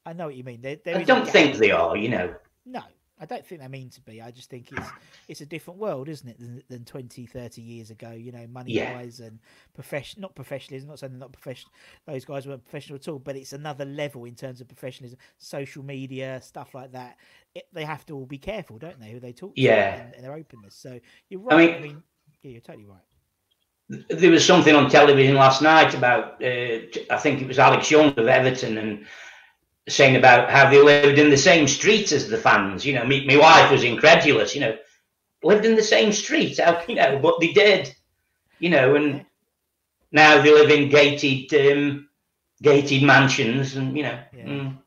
I 0.06 0.12
know 0.12 0.26
what 0.26 0.37
you 0.37 0.44
mean. 0.44 0.61
There 0.62 0.78
I 0.87 1.02
don't 1.02 1.28
think 1.28 1.56
they 1.56 1.70
are. 1.70 1.96
You 1.96 2.09
know. 2.09 2.35
No, 2.66 2.83
I 3.20 3.26
don't 3.26 3.44
think 3.44 3.61
they 3.61 3.68
mean 3.68 3.90
to 3.90 4.00
be. 4.00 4.22
I 4.22 4.30
just 4.30 4.48
think 4.48 4.72
it's 4.72 4.88
it's 5.28 5.40
a 5.40 5.46
different 5.46 5.78
world, 5.78 6.09
isn't 6.09 6.28
it, 6.28 6.38
than, 6.38 6.62
than 6.68 6.85
20, 6.85 7.26
30 7.26 7.61
years 7.61 7.90
ago? 7.90 8.12
You 8.12 8.33
know, 8.33 8.46
money 8.46 8.72
Yeah. 8.72 8.94
wise 8.94 9.20
and 9.20 9.38
profession, 9.74 10.20
not 10.22 10.35
professionalism. 10.35 10.88
Not 10.88 10.98
saying 11.00 11.12
they're 11.12 11.20
not 11.20 11.33
professional. 11.33 11.72
Those 12.06 12.24
guys 12.24 12.46
weren't 12.46 12.64
professional 12.64 12.96
at 12.96 13.09
all, 13.09 13.18
but 13.18 13.37
it's 13.37 13.52
another 13.52 13.85
level 13.85 14.24
in 14.24 14.35
terms 14.35 14.61
of 14.61 14.68
professionalism. 14.68 15.18
Social 15.38 15.83
media 15.83 16.40
stuff 16.42 16.74
like 16.74 16.92
that. 16.92 17.18
It, 17.54 17.64
they 17.72 17.85
have 17.85 18.06
to 18.06 18.14
all 18.14 18.26
be 18.26 18.38
careful, 18.38 18.78
don't 18.78 18.98
they? 19.00 19.11
Who 19.11 19.20
they 19.20 19.33
talk 19.33 19.54
to 19.54 19.61
Yeah. 19.61 19.96
and, 20.00 20.14
and 20.14 20.24
their 20.24 20.35
openness. 20.35 20.74
So 20.74 20.98
you're 21.28 21.40
right. 21.40 21.70
I 21.70 21.72
mean, 21.74 21.83
mean- 21.83 22.02
yeah, 22.42 22.52
you're 22.52 22.61
totally 22.62 22.87
right. 22.87 23.02
There 24.09 24.31
was 24.31 24.46
something 24.46 24.74
on 24.74 24.88
television 24.88 25.35
last 25.35 25.62
night 25.62 25.94
about 25.94 26.42
uh, 26.42 26.79
I 27.11 27.16
think 27.18 27.42
it 27.42 27.48
was 27.48 27.59
Alex 27.59 27.90
Young 27.90 28.09
of 28.16 28.29
Everton 28.29 28.79
and 28.79 29.07
saying 29.88 30.16
about 30.16 30.50
how 30.50 30.70
they 30.70 30.81
lived 30.81 31.18
in 31.18 31.31
the 31.31 31.37
same 31.37 31.66
street 31.66 32.12
as 32.12 32.29
the 32.29 32.37
fans. 32.37 32.87
You 32.87 32.94
know, 32.94 33.05
me, 33.05 33.26
my 33.26 33.37
wife 33.37 33.70
was 33.70 33.83
incredulous. 33.83 34.55
You 34.55 34.61
know, 34.61 34.79
lived 35.42 35.64
in 35.64 35.74
the 35.74 35.83
same 35.83 36.12
street. 36.12 36.59
How 36.61 36.83
you 36.88 36.94
know? 36.94 37.18
But 37.18 37.40
they 37.40 37.53
did. 37.53 37.94
You 38.61 38.70
know, 38.70 38.94
and 38.94 39.26
now 40.12 40.40
they 40.40 40.53
live 40.53 40.70
in 40.70 40.88
gated 40.88 41.76
um, 41.76 42.09
gated 42.62 43.03
mansions, 43.03 43.76
and 43.76 43.96
you 43.96 44.05
know. 44.05 44.18
Yeah. 44.37 44.44
mm. 44.44 44.79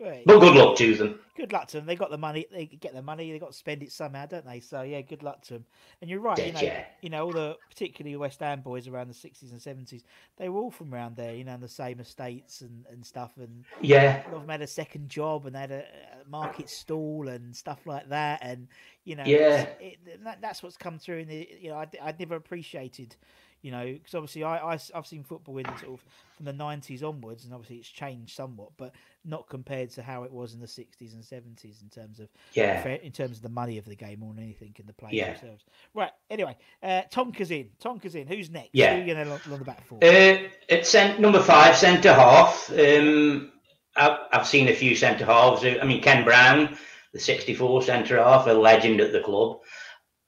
Right. 0.00 0.22
But 0.26 0.40
good 0.40 0.54
luck 0.54 0.76
to 0.78 0.94
them. 0.94 1.19
Good 1.40 1.52
luck 1.52 1.68
to 1.68 1.78
them. 1.78 1.86
They 1.86 1.96
got 1.96 2.10
the 2.10 2.18
money. 2.18 2.46
They 2.52 2.66
get 2.66 2.94
the 2.94 3.02
money. 3.02 3.32
They 3.32 3.38
got 3.38 3.52
to 3.52 3.56
spend 3.58 3.82
it 3.82 3.92
somehow, 3.92 4.26
don't 4.26 4.46
they? 4.46 4.60
So 4.60 4.82
yeah, 4.82 5.00
good 5.00 5.22
luck 5.22 5.42
to 5.42 5.54
them. 5.54 5.64
And 6.00 6.10
you're 6.10 6.20
right. 6.20 6.38
You 6.44 6.52
know, 6.52 6.60
you 7.02 7.10
know 7.10 7.24
all 7.24 7.32
the 7.32 7.56
particularly 7.68 8.16
West 8.16 8.40
Ham 8.40 8.60
boys 8.60 8.86
around 8.88 9.08
the 9.08 9.14
sixties 9.14 9.52
and 9.52 9.60
seventies. 9.60 10.04
They 10.36 10.48
were 10.48 10.60
all 10.60 10.70
from 10.70 10.94
around 10.94 11.16
there. 11.16 11.34
You 11.34 11.44
know, 11.44 11.54
in 11.54 11.60
the 11.60 11.68
same 11.68 12.00
estates 12.00 12.60
and, 12.60 12.84
and 12.90 13.04
stuff. 13.04 13.32
And 13.36 13.64
Yeah, 13.82 14.22
a 14.26 14.28
lot 14.28 14.36
of 14.36 14.40
them 14.42 14.48
had 14.50 14.62
a 14.62 14.66
second 14.66 15.08
job 15.08 15.46
and 15.46 15.54
they 15.54 15.60
had 15.60 15.72
a, 15.72 15.84
a 16.24 16.28
market 16.28 16.68
stall 16.68 17.28
and 17.28 17.54
stuff 17.56 17.86
like 17.86 18.08
that. 18.10 18.40
And 18.42 18.68
you 19.04 19.16
know, 19.16 19.24
Yeah. 19.24 19.36
it's- 19.62 19.76
it, 19.80 20.24
that, 20.24 20.40
that's 20.40 20.62
what's 20.62 20.76
come 20.76 20.98
through. 20.98 21.18
In 21.20 21.28
the 21.28 21.48
you 21.60 21.70
know, 21.70 21.76
I 21.76 21.88
would 22.06 22.18
never 22.20 22.36
appreciated. 22.36 23.16
You 23.62 23.70
know, 23.72 23.84
because 23.92 24.14
obviously 24.14 24.42
I, 24.42 24.72
I 24.74 24.78
have 24.94 25.06
seen 25.06 25.22
football 25.22 25.58
in 25.58 25.66
sort 25.66 25.92
of 26.00 26.04
from 26.34 26.46
the 26.46 26.52
nineties 26.54 27.02
onwards, 27.02 27.44
and 27.44 27.52
obviously 27.52 27.76
it's 27.76 27.90
changed 27.90 28.34
somewhat, 28.34 28.70
but 28.78 28.94
not 29.24 29.48
compared 29.48 29.90
to 29.90 30.02
how 30.02 30.24
it 30.24 30.32
was 30.32 30.54
in 30.54 30.60
the 30.60 30.66
sixties 30.66 31.14
and 31.14 31.24
seventies 31.24 31.82
in 31.82 31.88
terms 31.88 32.20
of 32.20 32.28
yeah. 32.54 32.86
in 32.86 33.12
terms 33.12 33.36
of 33.36 33.42
the 33.42 33.48
money 33.48 33.78
of 33.78 33.84
the 33.84 33.96
game 33.96 34.22
or 34.22 34.32
anything 34.38 34.74
in 34.78 34.86
the 34.86 34.92
players 34.92 35.14
Yeah. 35.14 35.32
themselves. 35.32 35.64
Right. 35.94 36.10
Anyway, 36.30 36.56
uh, 36.82 37.02
Tonka's 37.12 37.50
in. 37.50 37.68
Tonka's 37.82 38.14
in. 38.14 38.26
Who's 38.26 38.50
next? 38.50 38.70
Yeah. 38.72 38.94
Who 38.94 38.96
are 38.96 39.04
you 39.04 39.14
going 39.14 39.26
to 39.26 39.48
along 39.48 39.58
the 39.58 39.64
back 39.64 39.86
for? 39.86 39.98
Uh, 40.02 40.48
at 40.70 40.86
cent- 40.86 41.20
number 41.20 41.40
five, 41.40 41.76
centre 41.76 42.14
half. 42.14 42.70
Um, 42.70 43.52
I've, 43.96 44.18
I've 44.32 44.46
seen 44.46 44.68
a 44.68 44.74
few 44.74 44.94
centre 44.96 45.24
halves. 45.26 45.64
I 45.64 45.84
mean, 45.84 46.02
Ken 46.02 46.24
Brown, 46.24 46.76
the 47.12 47.20
64 47.20 47.82
centre 47.82 48.22
half, 48.22 48.46
a 48.46 48.52
legend 48.52 49.00
at 49.00 49.12
the 49.12 49.20
club. 49.20 49.60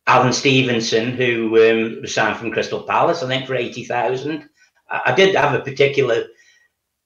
Alan 0.06 0.32
Stephenson, 0.32 1.12
who 1.12 1.46
um, 1.70 2.02
was 2.02 2.12
signed 2.12 2.36
from 2.36 2.50
Crystal 2.50 2.82
Palace, 2.82 3.22
I 3.22 3.28
think, 3.28 3.46
for 3.46 3.54
80,000. 3.54 4.48
I, 4.90 5.02
I 5.06 5.14
did 5.14 5.34
have 5.34 5.54
a 5.54 5.62
particular 5.62 6.24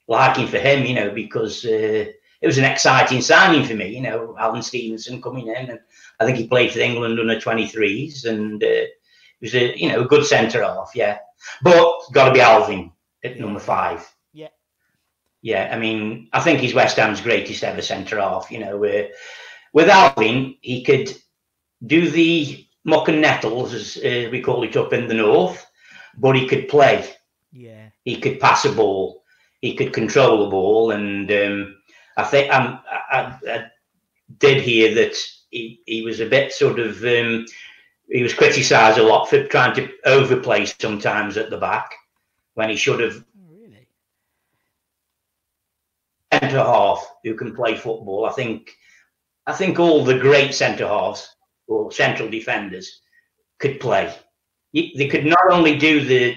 liking 0.09 0.47
for 0.47 0.59
him, 0.59 0.85
you 0.85 0.95
know, 0.95 1.11
because 1.11 1.64
uh, 1.64 2.07
it 2.40 2.47
was 2.47 2.59
an 2.59 2.64
exciting 2.64 3.21
signing 3.21 3.64
for 3.66 3.75
me, 3.75 3.88
you 3.88 4.03
know, 4.03 4.37
Alan 4.38 4.62
Stephenson 4.62 5.23
coming 5.23 5.49
in. 5.49 5.71
And 5.71 5.81
I 6.21 6.25
think 6.25 6.38
he 6.38 6.49
played 6.49 6.73
for 6.73 6.81
England 6.81 7.19
under 7.19 7.40
23s 7.40 8.25
and 8.25 8.62
uh, 8.62 8.66
he 8.66 9.42
was 9.42 9.55
a, 9.55 9.79
you 9.79 9.88
know, 9.88 10.03
a 10.03 10.07
good 10.07 10.25
centre 10.25 10.62
half, 10.62 10.92
yeah. 10.95 11.19
But 11.62 11.99
got 12.12 12.29
to 12.29 12.35
be 12.35 12.40
Alvin 12.40 12.92
at 13.25 13.38
number 13.38 13.61
five. 13.61 14.09
Yeah. 14.33 14.49
Yeah, 15.42 15.71
I 15.73 15.79
mean, 15.79 16.29
I 16.33 16.40
think 16.40 16.61
he's 16.61 16.75
West 16.75 16.97
Ham's 16.97 17.21
greatest 17.21 17.62
ever 17.64 17.83
centre 17.83 18.21
half. 18.21 18.51
You 18.51 18.61
know, 18.61 18.85
uh, 18.85 19.05
with 19.73 19.88
Alvin, 19.88 20.57
he 20.61 20.83
could 20.83 21.12
do 21.85 22.11
the 22.11 22.66
muck 22.85 23.09
and 23.09 23.21
nettles, 23.21 23.75
as 23.75 23.97
uh, 23.99 24.29
we 24.31 24.40
call 24.40 24.62
it 24.62 24.77
up 24.77 24.92
in 24.92 25.09
the 25.09 25.14
north, 25.14 25.66
but 26.16 26.37
he 26.37 26.49
could 26.49 26.69
play. 26.69 27.09
yeah. 27.53 27.88
He 28.05 28.21
could 28.21 28.40
pass 28.40 28.64
a 28.64 28.73
ball. 28.73 29.15
He 29.66 29.74
could 29.74 29.92
control 29.92 30.44
the 30.44 30.50
ball, 30.50 30.92
and 30.92 31.29
um, 31.33 31.76
I 32.16 32.22
think 32.22 32.55
um, 32.55 32.79
I, 32.88 33.37
I, 33.48 33.66
did 34.38 34.62
hear 34.62 34.94
that 34.94 35.16
he, 35.50 35.81
he 35.87 36.02
was 36.02 36.20
a 36.20 36.29
bit 36.29 36.52
sort 36.52 36.79
of 36.79 37.02
um, 37.05 37.46
he 38.09 38.22
was 38.22 38.33
criticised 38.33 38.98
a 38.98 39.02
lot 39.02 39.29
for 39.29 39.42
trying 39.48 39.74
to 39.74 39.88
overplay 40.05 40.66
sometimes 40.66 41.37
at 41.37 41.50
the 41.50 41.57
back 41.57 41.90
when 42.55 42.70
he 42.70 42.76
should 42.76 43.00
have 43.00 43.24
Oh, 43.37 43.57
really? 43.57 43.88
centre 46.33 46.59
half 46.59 47.05
who 47.24 47.35
can 47.35 47.57
play 47.57 47.74
football. 47.76 48.24
I 48.24 48.33
think 48.33 48.70
I 49.48 49.52
think 49.52 49.81
all 49.81 50.05
the 50.05 50.20
great 50.20 50.55
centre 50.55 50.87
halves 50.87 51.29
or 51.66 51.90
central 51.90 52.31
defenders 52.31 53.00
could 53.59 53.81
play. 53.81 54.14
They 54.72 55.09
could 55.09 55.26
not 55.26 55.50
only 55.50 55.76
do 55.76 56.05
the 56.05 56.37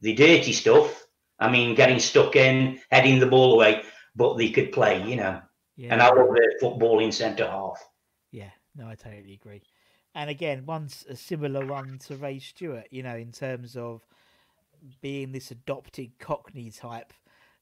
the 0.00 0.14
dirty 0.14 0.52
stuff. 0.52 1.03
I 1.38 1.50
mean, 1.50 1.74
getting 1.74 1.98
stuck 1.98 2.36
in, 2.36 2.80
heading 2.90 3.18
the 3.18 3.26
ball 3.26 3.54
away, 3.54 3.82
but 4.14 4.36
they 4.36 4.50
could 4.50 4.72
play. 4.72 5.02
You 5.08 5.16
know, 5.16 5.42
Yeah. 5.76 5.92
and 5.92 6.02
I 6.02 6.08
love 6.08 6.28
the 6.28 6.54
footballing 6.62 7.12
centre 7.12 7.46
half. 7.46 7.80
Yeah, 8.30 8.50
no, 8.74 8.88
I 8.88 8.94
totally 8.94 9.34
agree. 9.34 9.62
And 10.14 10.30
again, 10.30 10.64
one's 10.66 11.04
a 11.08 11.16
similar 11.16 11.66
one 11.66 11.98
to 12.06 12.16
Ray 12.16 12.38
Stewart, 12.38 12.86
you 12.90 13.02
know, 13.02 13.16
in 13.16 13.32
terms 13.32 13.76
of 13.76 14.06
being 15.00 15.32
this 15.32 15.50
adopted 15.50 16.18
Cockney 16.18 16.70
type 16.70 17.12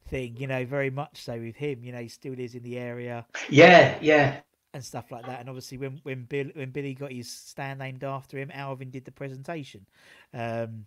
thing, 0.09 0.37
you 0.37 0.47
know, 0.47 0.65
very 0.65 0.91
much 0.91 1.23
so 1.23 1.39
with 1.39 1.57
him. 1.57 1.85
You 1.85 1.93
know, 1.93 2.01
he 2.01 2.09
still 2.09 2.39
is 2.39 2.55
in 2.55 2.63
the 2.63 2.79
area 2.79 3.27
Yeah, 3.49 3.99
yeah, 4.01 4.41
and 4.75 4.85
stuff 4.85 5.11
like 5.11 5.27
that. 5.27 5.41
And 5.41 5.49
obviously, 5.49 5.79
when 5.79 6.01
when 6.03 6.25
Bill 6.25 6.47
when 6.55 6.71
Billy 6.71 6.95
got 6.95 7.13
his 7.13 7.31
stand 7.31 7.79
named 7.79 8.05
after 8.05 8.39
him, 8.39 8.51
Alvin 8.53 8.91
did 8.91 9.05
the 9.05 9.13
presentation, 9.13 9.87
um, 10.35 10.87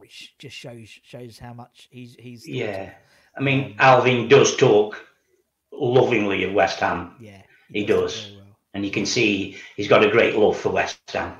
which 0.00 0.34
just 0.38 0.56
shows 0.56 0.88
shows 1.02 1.38
how 1.38 1.52
much 1.54 1.88
he's 1.90 2.16
he's 2.18 2.48
yeah. 2.48 2.92
I 3.36 3.40
mean, 3.40 3.76
Alvin 3.78 4.28
does 4.28 4.56
talk 4.56 5.00
lovingly 5.72 6.44
of 6.44 6.52
West 6.52 6.80
Ham, 6.80 7.14
yeah, 7.20 7.42
He 7.72 7.82
it 7.82 7.86
does. 7.86 8.20
very 8.24 8.36
well. 8.36 8.56
and 8.74 8.84
you 8.84 8.90
can 8.90 9.06
see 9.06 9.56
he's 9.76 9.88
got 9.88 10.04
a 10.04 10.10
great 10.10 10.34
love 10.36 10.56
for 10.58 10.70
West 10.70 10.98
Ham. 11.12 11.34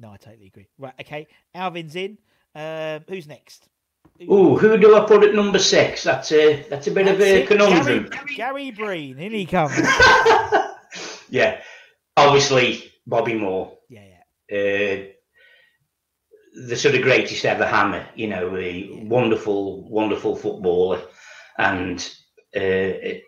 No, 0.00 0.10
I 0.10 0.16
totally 0.16 0.46
agree. 0.46 0.68
Right, 0.78 0.94
okay, 1.00 1.26
Alvin's 1.54 1.94
in. 1.96 2.18
Um, 2.54 3.04
who's 3.08 3.26
next? 3.26 3.68
Ooh, 4.22 4.56
who 4.56 4.76
do 4.78 4.96
I 4.96 5.04
put 5.06 5.22
at 5.24 5.34
number 5.34 5.58
six? 5.58 6.02
That's 6.04 6.32
a 6.32 6.62
that's 6.68 6.86
a 6.86 6.90
bit 6.90 7.08
of 7.08 7.20
a 7.20 7.42
it, 7.42 7.46
conundrum. 7.48 8.08
Gary, 8.10 8.34
Gary 8.36 8.70
Breen, 8.70 9.18
in 9.18 9.32
he 9.32 9.46
comes. 9.46 9.72
yeah, 11.30 11.60
obviously 12.16 12.92
Bobby 13.06 13.34
Moore, 13.34 13.76
yeah, 13.88 14.04
yeah, 14.50 14.56
uh, 14.56 15.11
the 16.54 16.76
sort 16.76 16.94
of 16.94 17.02
greatest 17.02 17.44
ever 17.44 17.66
hammer. 17.66 18.06
You 18.14 18.28
know, 18.28 18.56
a 18.56 18.88
wonderful, 19.04 19.88
wonderful 19.88 20.36
footballer, 20.36 21.02
and 21.58 21.98
uh, 22.56 22.60
a, 22.60 23.24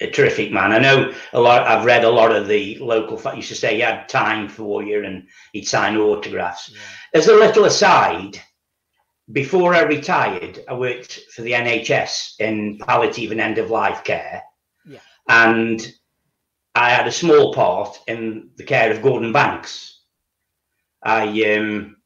a 0.00 0.10
terrific 0.10 0.50
man. 0.52 0.72
I 0.72 0.78
know 0.78 1.12
a 1.32 1.40
lot. 1.40 1.66
I've 1.66 1.84
read 1.84 2.04
a 2.04 2.10
lot 2.10 2.34
of 2.34 2.48
the 2.48 2.78
local. 2.78 3.16
fa- 3.16 3.34
Used 3.36 3.48
to 3.48 3.54
say 3.54 3.74
he 3.74 3.80
had 3.80 4.08
time 4.08 4.48
for 4.48 4.82
you, 4.82 5.04
and 5.04 5.28
he'd 5.52 5.68
sign 5.68 5.96
autographs. 5.96 6.70
yeah. 6.72 6.78
As 7.20 7.28
a 7.28 7.34
little 7.34 7.64
aside, 7.64 8.38
before 9.32 9.74
I 9.74 9.82
retired, 9.82 10.60
I 10.68 10.74
worked 10.74 11.20
for 11.34 11.42
the 11.42 11.52
NHS 11.52 12.40
in 12.40 12.78
palliative 12.78 13.30
and 13.30 13.40
end 13.40 13.58
of 13.58 13.70
life 13.70 14.02
care. 14.04 14.42
Yeah. 14.86 14.98
And 15.28 15.86
I 16.74 16.90
had 16.90 17.06
a 17.06 17.12
small 17.12 17.52
part 17.52 17.98
in 18.08 18.50
the 18.56 18.64
care 18.64 18.90
of 18.90 19.02
Gordon 19.02 19.32
Banks. 19.32 20.00
I, 21.02 21.26
um, 21.56 21.96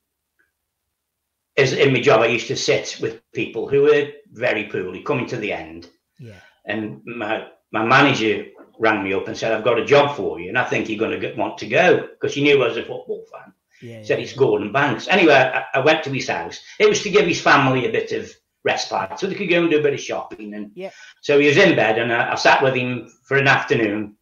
as 1.57 1.73
in 1.73 1.93
my 1.93 2.01
job, 2.01 2.21
I 2.21 2.27
used 2.27 2.49
to 2.49 2.57
sit 2.57 2.99
with 3.01 3.21
people 3.33 3.69
who 3.69 3.83
were 3.83 4.09
very 4.33 4.65
poorly, 4.65 5.03
coming 5.03 5.27
to 5.27 5.37
the 5.37 5.53
end. 5.53 5.89
Yeah, 6.19 6.41
And 6.65 7.03
my, 7.05 7.47
my 7.73 7.85
manager 7.85 8.47
rang 8.79 9.05
me 9.05 9.13
up 9.13 9.29
and 9.29 9.37
said, 9.37 9.53
I've 9.53 9.65
got 9.65 9.79
a 9.79 9.85
job 9.85 10.17
for 10.17 10.41
you. 10.41 10.49
And 10.49 10.59
I 10.59 10.65
think 10.65 10.89
you're 10.89 10.99
going 10.99 11.21
to 11.21 11.35
want 11.35 11.59
to 11.59 11.69
go 11.69 12.09
because 12.09 12.33
she 12.33 12.43
knew 12.43 12.63
I 12.63 12.69
was 12.69 12.77
a 12.77 12.83
football 12.83 13.25
fan 13.33 13.53
yeah, 13.85 14.03
said 14.03 14.19
yeah. 14.19 14.25
it's 14.25 14.33
Gordon 14.33 14.73
Banks. 14.73 15.09
Anyway, 15.09 15.35
I, 15.35 15.65
I 15.75 15.81
went 15.81 16.03
to 16.05 16.11
his 16.11 16.29
house. 16.29 16.61
It 16.79 16.89
was 16.89 17.03
to 17.03 17.11
give 17.11 17.27
his 17.27 17.41
family 17.41 17.87
a 17.87 17.93
bit 17.93 18.13
of 18.13 18.31
respite 18.65 19.19
so 19.19 19.27
they 19.27 19.35
could 19.35 19.51
go 19.51 19.61
and 19.61 19.71
do 19.71 19.79
a 19.79 19.83
bit 19.83 19.95
of 19.95 20.01
shopping. 20.01 20.55
And 20.55 20.71
Yeah. 20.75 20.91
so 21.21 21.39
he 21.39 21.49
was 21.49 21.57
in 21.57 21.77
bed, 21.77 21.99
and 21.99 22.13
I, 22.13 22.33
I 22.33 22.35
sat 22.37 22.63
with 22.63 22.75
him 22.75 23.09
for 23.25 23.37
an 23.37 23.47
afternoon. 23.49 24.17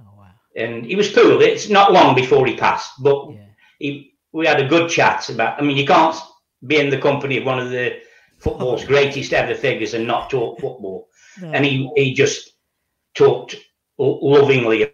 Oh 0.00 0.10
wow, 0.16 0.30
And 0.56 0.84
he 0.84 0.96
was 0.96 1.14
cool. 1.14 1.40
It's 1.40 1.68
not 1.68 1.92
long 1.92 2.14
before 2.14 2.46
he 2.46 2.56
passed, 2.56 2.92
but 3.00 3.30
yeah, 3.30 3.46
he, 3.78 4.14
we 4.32 4.46
had 4.46 4.60
a 4.60 4.68
good 4.68 4.90
chat 4.90 5.28
about. 5.28 5.60
I 5.60 5.64
mean, 5.64 5.76
you 5.76 5.86
can't 5.86 6.16
be 6.66 6.76
in 6.78 6.90
the 6.90 6.98
company 6.98 7.38
of 7.38 7.44
one 7.46 7.60
of 7.60 7.70
the 7.70 7.94
football's 8.38 8.84
greatest 8.84 9.32
ever 9.32 9.54
figures 9.54 9.94
and 9.94 10.06
not 10.06 10.30
talk 10.30 10.60
football. 10.60 11.08
no, 11.36 11.52
And 11.52 11.64
he, 11.64 11.90
he 11.96 12.14
just 12.14 12.52
talked 13.14 13.56
lovingly 13.98 14.84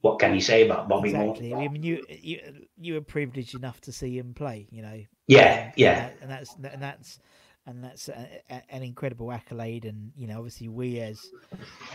what 0.01 0.19
can 0.19 0.35
you 0.35 0.41
say 0.41 0.65
about 0.65 0.89
Bobby 0.89 1.13
Moore? 1.13 1.35
exactly. 1.35 1.55
I 1.55 1.69
mean, 1.69 1.83
you 1.83 2.05
you 2.09 2.41
you 2.81 2.95
were 2.95 3.01
privileged 3.01 3.55
enough 3.55 3.81
to 3.83 3.93
see 3.93 4.19
him 4.19 4.35
play. 4.35 4.67
You 4.71 4.83
know. 4.83 5.05
Yeah, 5.27 5.73
yeah. 5.77 6.09
And, 6.09 6.09
that, 6.09 6.19
and 6.23 6.31
that's 6.31 6.55
and 6.73 6.83
that's 6.83 7.19
and 7.67 7.85
that's 7.85 8.09
a, 8.09 8.29
a, 8.51 8.63
an 8.71 8.83
incredible 8.83 9.31
accolade. 9.33 9.85
And 9.85 10.13
you 10.17 10.27
know, 10.27 10.39
obviously, 10.39 10.69
we 10.69 11.01
as 11.01 11.33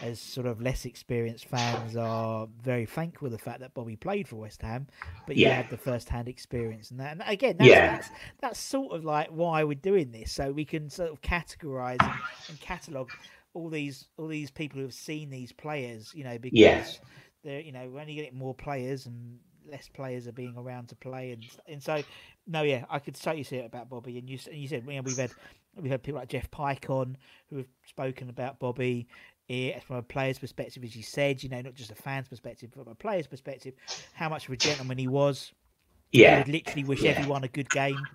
as 0.01 0.19
sort 0.19 0.47
of 0.47 0.61
less 0.61 0.85
experienced 0.85 1.45
fans 1.45 1.95
are 1.95 2.47
very 2.61 2.85
thankful 2.85 3.27
for 3.27 3.29
the 3.31 3.37
fact 3.37 3.61
that 3.61 3.73
Bobby 3.73 3.95
played 3.95 4.27
for 4.27 4.35
West 4.37 4.61
Ham, 4.61 4.87
but 5.25 5.37
you 5.37 5.43
Yeah. 5.43 5.55
had 5.55 5.69
the 5.69 5.77
first 5.77 6.09
hand 6.09 6.27
experience 6.27 6.91
and 6.91 6.99
that. 6.99 7.11
And 7.13 7.23
again, 7.25 7.57
that's, 7.57 7.69
Yeah. 7.69 7.79
that's 7.79 8.11
that's 8.41 8.59
sort 8.59 8.93
of 8.93 9.05
like 9.05 9.29
why 9.29 9.63
we're 9.63 9.75
doing 9.75 10.11
this, 10.11 10.31
so 10.31 10.51
we 10.51 10.65
can 10.65 10.89
sort 10.89 11.11
of 11.11 11.21
categorize 11.21 12.05
and, 12.05 12.21
and 12.49 12.59
catalog 12.59 13.11
all 13.53 13.69
these 13.69 14.07
all 14.17 14.27
these 14.27 14.51
people 14.51 14.77
who 14.79 14.85
have 14.85 14.93
seen 14.93 15.29
these 15.29 15.51
players. 15.51 16.11
You 16.13 16.23
know, 16.23 16.37
because 16.37 16.99
Yeah. 16.99 17.05
they're 17.43 17.61
you 17.61 17.71
know 17.71 17.89
we're 17.89 18.01
only 18.01 18.15
getting 18.15 18.37
more 18.37 18.53
players 18.55 19.05
and 19.05 19.39
less 19.69 19.87
players 19.89 20.27
are 20.27 20.33
being 20.33 20.57
around 20.57 20.89
to 20.89 20.95
play 20.95 21.31
and 21.31 21.49
and 21.67 21.81
so 21.81 22.03
no 22.47 22.63
yeah 22.63 22.83
I 22.89 22.99
could 22.99 23.15
totally 23.15 23.43
see 23.43 23.57
it 23.57 23.65
about 23.65 23.89
Bobby 23.89 24.17
and 24.17 24.29
you 24.29 24.37
and 24.47 24.57
you 24.57 24.67
said 24.67 24.83
you 24.87 24.95
know, 24.95 25.01
we've 25.01 25.17
had 25.17 25.33
we've 25.75 25.91
had 25.91 26.03
people 26.03 26.19
like 26.19 26.29
Geoff 26.29 26.51
Pike 26.51 26.89
on 26.89 27.17
who 27.49 27.57
have 27.57 27.67
spoken 27.85 28.29
about 28.29 28.59
Bobby 28.59 29.07
eh, 29.49 29.79
from 29.79 29.95
a 29.97 30.03
player's 30.03 30.37
perspective 30.39 30.83
as 30.83 30.95
you 30.97 31.03
said 31.03 31.41
you 31.43 31.49
know 31.49 31.61
not 31.61 31.75
just 31.75 31.91
a 31.91 31.95
fan's 31.95 32.27
perspective 32.27 32.71
but 32.75 32.83
from 32.83 32.91
a 32.91 32.95
player's 32.95 33.27
perspective 33.27 33.73
how 34.11 34.27
much 34.29 34.47
of 34.47 34.53
a 34.53 34.57
gentleman 34.57 34.97
he 34.97 35.07
was 35.07 35.53
Yeah. 36.11 36.29
he 36.29 36.33
would 36.37 36.47
literally 36.47 36.83
wish 36.83 37.05
Yeah. 37.05 37.11
everyone 37.11 37.43
a 37.43 37.47
good 37.47 37.69
game 37.71 38.09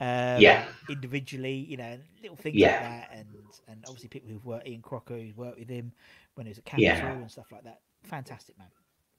um, 0.00 0.40
Yeah. 0.40 0.64
individually 0.88 1.54
you 1.54 1.76
know 1.76 1.98
little 2.22 2.36
things 2.36 2.60
Yeah. 2.60 2.66
like 2.66 2.78
that 2.80 3.10
and 3.12 3.26
and 3.68 3.84
obviously 3.86 4.08
people 4.08 4.30
who've 4.30 4.44
worked 4.44 4.66
Ian 4.68 4.82
Crocker 4.82 5.18
who's 5.18 5.36
worked 5.36 5.58
with 5.58 5.68
him 5.68 5.92
when 6.34 6.46
he 6.46 6.50
was 6.50 6.58
at 6.58 6.64
Capital 6.64 7.10
Yeah. 7.10 7.12
and 7.20 7.30
stuff 7.30 7.52
like 7.52 7.64
that 7.64 7.80
fantastic 8.04 8.58
man 8.58 8.70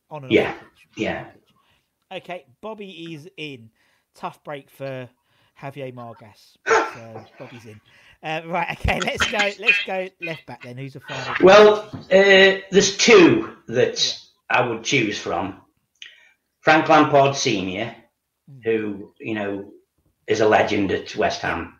on 0.10 0.24
and 0.26 0.36
Yeah, 0.36 0.42
off 0.42 0.56
pitch. 0.60 0.88
yeah. 0.96 1.26
Pitch. 1.32 1.56
Okay, 2.12 2.46
Bobby 2.62 3.14
is 3.14 3.28
in. 3.38 3.72
Tough 4.16 4.44
break 4.44 4.70
for 4.70 5.10
Javier 5.60 5.94
Margas. 5.94 6.58
So 6.84 7.26
Bobby's 7.38 7.66
in. 7.66 7.82
Uh, 8.24 8.42
right, 8.46 8.78
okay, 8.80 9.02
let's 9.02 9.26
go. 9.26 9.54
Let's 9.60 9.80
go 9.80 10.10
left 10.22 10.46
back 10.46 10.62
then. 10.64 10.78
Who's 10.78 10.94
the 10.94 11.00
final? 11.00 11.38
Well, 11.42 11.90
uh, 11.94 12.62
there's 12.72 12.98
two 12.98 13.56
that 13.68 14.20
I 14.50 14.68
would 14.68 14.84
choose 14.84 15.18
from. 15.20 15.62
Frank 16.62 16.88
Lampard 16.90 17.36
Senior, 17.36 17.96
who 18.64 19.14
you 19.20 19.34
know 19.36 19.72
is 20.28 20.42
a 20.42 20.48
legend 20.48 20.92
at 20.92 21.16
West 21.16 21.42
Ham. 21.42 21.80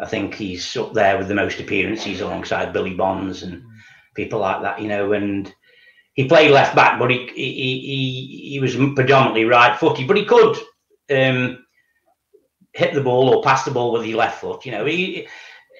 I 0.00 0.06
think 0.06 0.34
he's 0.34 0.76
up 0.76 0.94
there 0.94 1.18
with 1.18 1.28
the 1.28 1.34
most 1.34 1.60
appearances 1.60 2.20
alongside 2.20 2.72
Billy 2.72 2.94
Bonds 2.94 3.42
and 3.42 3.62
people 4.14 4.40
like 4.40 4.62
that. 4.62 4.80
You 4.80 4.88
know, 4.88 5.12
and 5.12 5.52
he 6.14 6.26
played 6.28 6.50
left 6.50 6.74
back, 6.74 6.98
but 6.98 7.10
he 7.10 7.28
he 7.34 7.52
he, 7.52 8.48
he 8.52 8.60
was 8.60 8.76
predominantly 8.76 9.44
right 9.44 9.78
footed, 9.78 10.08
but 10.08 10.16
he 10.16 10.24
could 10.24 10.56
um, 11.10 11.64
hit 12.72 12.94
the 12.94 13.02
ball 13.02 13.28
or 13.34 13.42
pass 13.42 13.64
the 13.64 13.70
ball 13.70 13.92
with 13.92 14.04
his 14.04 14.14
left 14.14 14.40
foot. 14.40 14.64
You 14.66 14.72
know, 14.72 14.84
he 14.84 15.28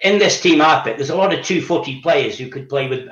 in 0.02 0.18
this 0.18 0.40
team 0.40 0.60
I 0.60 0.82
picked, 0.82 0.98
there's 0.98 1.10
a 1.10 1.16
lot 1.16 1.32
of 1.32 1.44
two-footed 1.44 2.02
players 2.02 2.38
who 2.38 2.48
could 2.48 2.68
play 2.68 2.88
with 2.88 3.08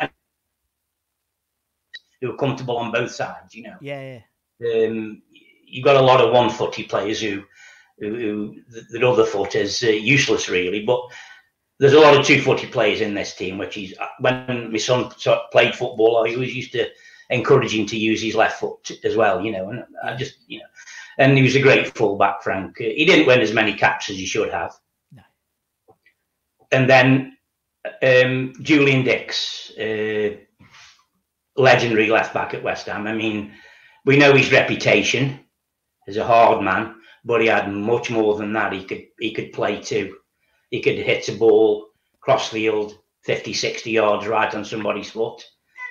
who 2.20 2.33
are 2.33 2.37
comfortable 2.37 2.76
on 2.76 2.92
both 2.92 3.11
sides. 3.11 3.54
You 3.54 3.64
know, 3.64 3.76
Yeah, 3.80 4.20
yeah. 4.61 4.87
um, 4.87 5.22
you've 5.66 5.85
got 5.85 5.96
a 5.96 6.02
lot 6.02 6.20
of 6.20 6.33
one-footed 6.33 6.88
players 6.88 7.20
who, 7.20 7.42
who, 8.00 8.14
who 8.14 8.56
the 8.90 9.06
other 9.06 9.24
foot 9.24 9.54
is 9.54 9.82
uh, 9.82 9.88
useless 9.88 10.48
really, 10.48 10.84
but 10.84 11.00
there's 11.78 11.94
a 11.94 12.00
lot 12.00 12.16
of 12.16 12.26
two-footed 12.26 12.72
players 12.72 13.00
in 13.00 13.14
this 13.14 13.34
team. 13.34 13.58
Which 13.58 13.76
is 13.76 13.94
when 14.20 14.70
my 14.72 14.78
son 14.78 15.10
played 15.52 15.74
football, 15.74 16.18
I 16.18 16.34
always 16.34 16.54
used 16.54 16.72
to 16.72 16.88
encourage 17.30 17.74
him 17.74 17.86
to 17.86 17.96
use 17.96 18.22
his 18.22 18.34
left 18.34 18.60
foot 18.60 18.90
as 19.04 19.16
well. 19.16 19.44
You 19.44 19.52
know, 19.52 19.70
and 19.70 19.84
I 20.02 20.16
just 20.16 20.38
you 20.46 20.58
know, 20.58 20.66
and 21.18 21.36
he 21.36 21.42
was 21.42 21.56
a 21.56 21.60
great 21.60 21.96
fullback. 21.96 22.42
Frank, 22.42 22.78
he 22.78 23.04
didn't 23.04 23.26
win 23.26 23.40
as 23.40 23.52
many 23.52 23.74
caps 23.74 24.10
as 24.10 24.16
he 24.16 24.26
should 24.26 24.50
have. 24.50 24.74
No. 25.12 25.22
And 26.72 26.88
then 26.88 27.36
um, 28.02 28.52
Julian 28.62 29.04
Dicks, 29.04 29.72
uh, 29.78 30.36
legendary 31.56 32.08
left 32.08 32.34
back 32.34 32.54
at 32.54 32.62
West 32.62 32.86
Ham. 32.86 33.06
I 33.06 33.14
mean, 33.14 33.52
we 34.04 34.16
know 34.16 34.34
his 34.34 34.52
reputation 34.52 35.40
as 36.08 36.16
a 36.16 36.26
hard 36.26 36.62
man, 36.62 36.96
but 37.24 37.40
he 37.40 37.46
had 37.48 37.70
much 37.70 38.11
more 38.11 38.37
than 38.37 38.52
that. 38.52 38.72
He 38.72 38.85
could 38.85 39.04
he 39.18 39.33
could 39.33 39.52
play 39.52 39.80
too. 39.80 40.16
He 40.70 40.80
could 40.80 40.96
hit 40.96 41.28
a 41.28 41.33
ball 41.33 41.88
cross 42.20 42.48
field 42.48 42.98
50, 43.22 43.52
60 43.52 43.90
yards 43.90 44.26
right 44.26 44.54
on 44.54 44.64
somebody's 44.64 45.11
foot. 45.11 45.44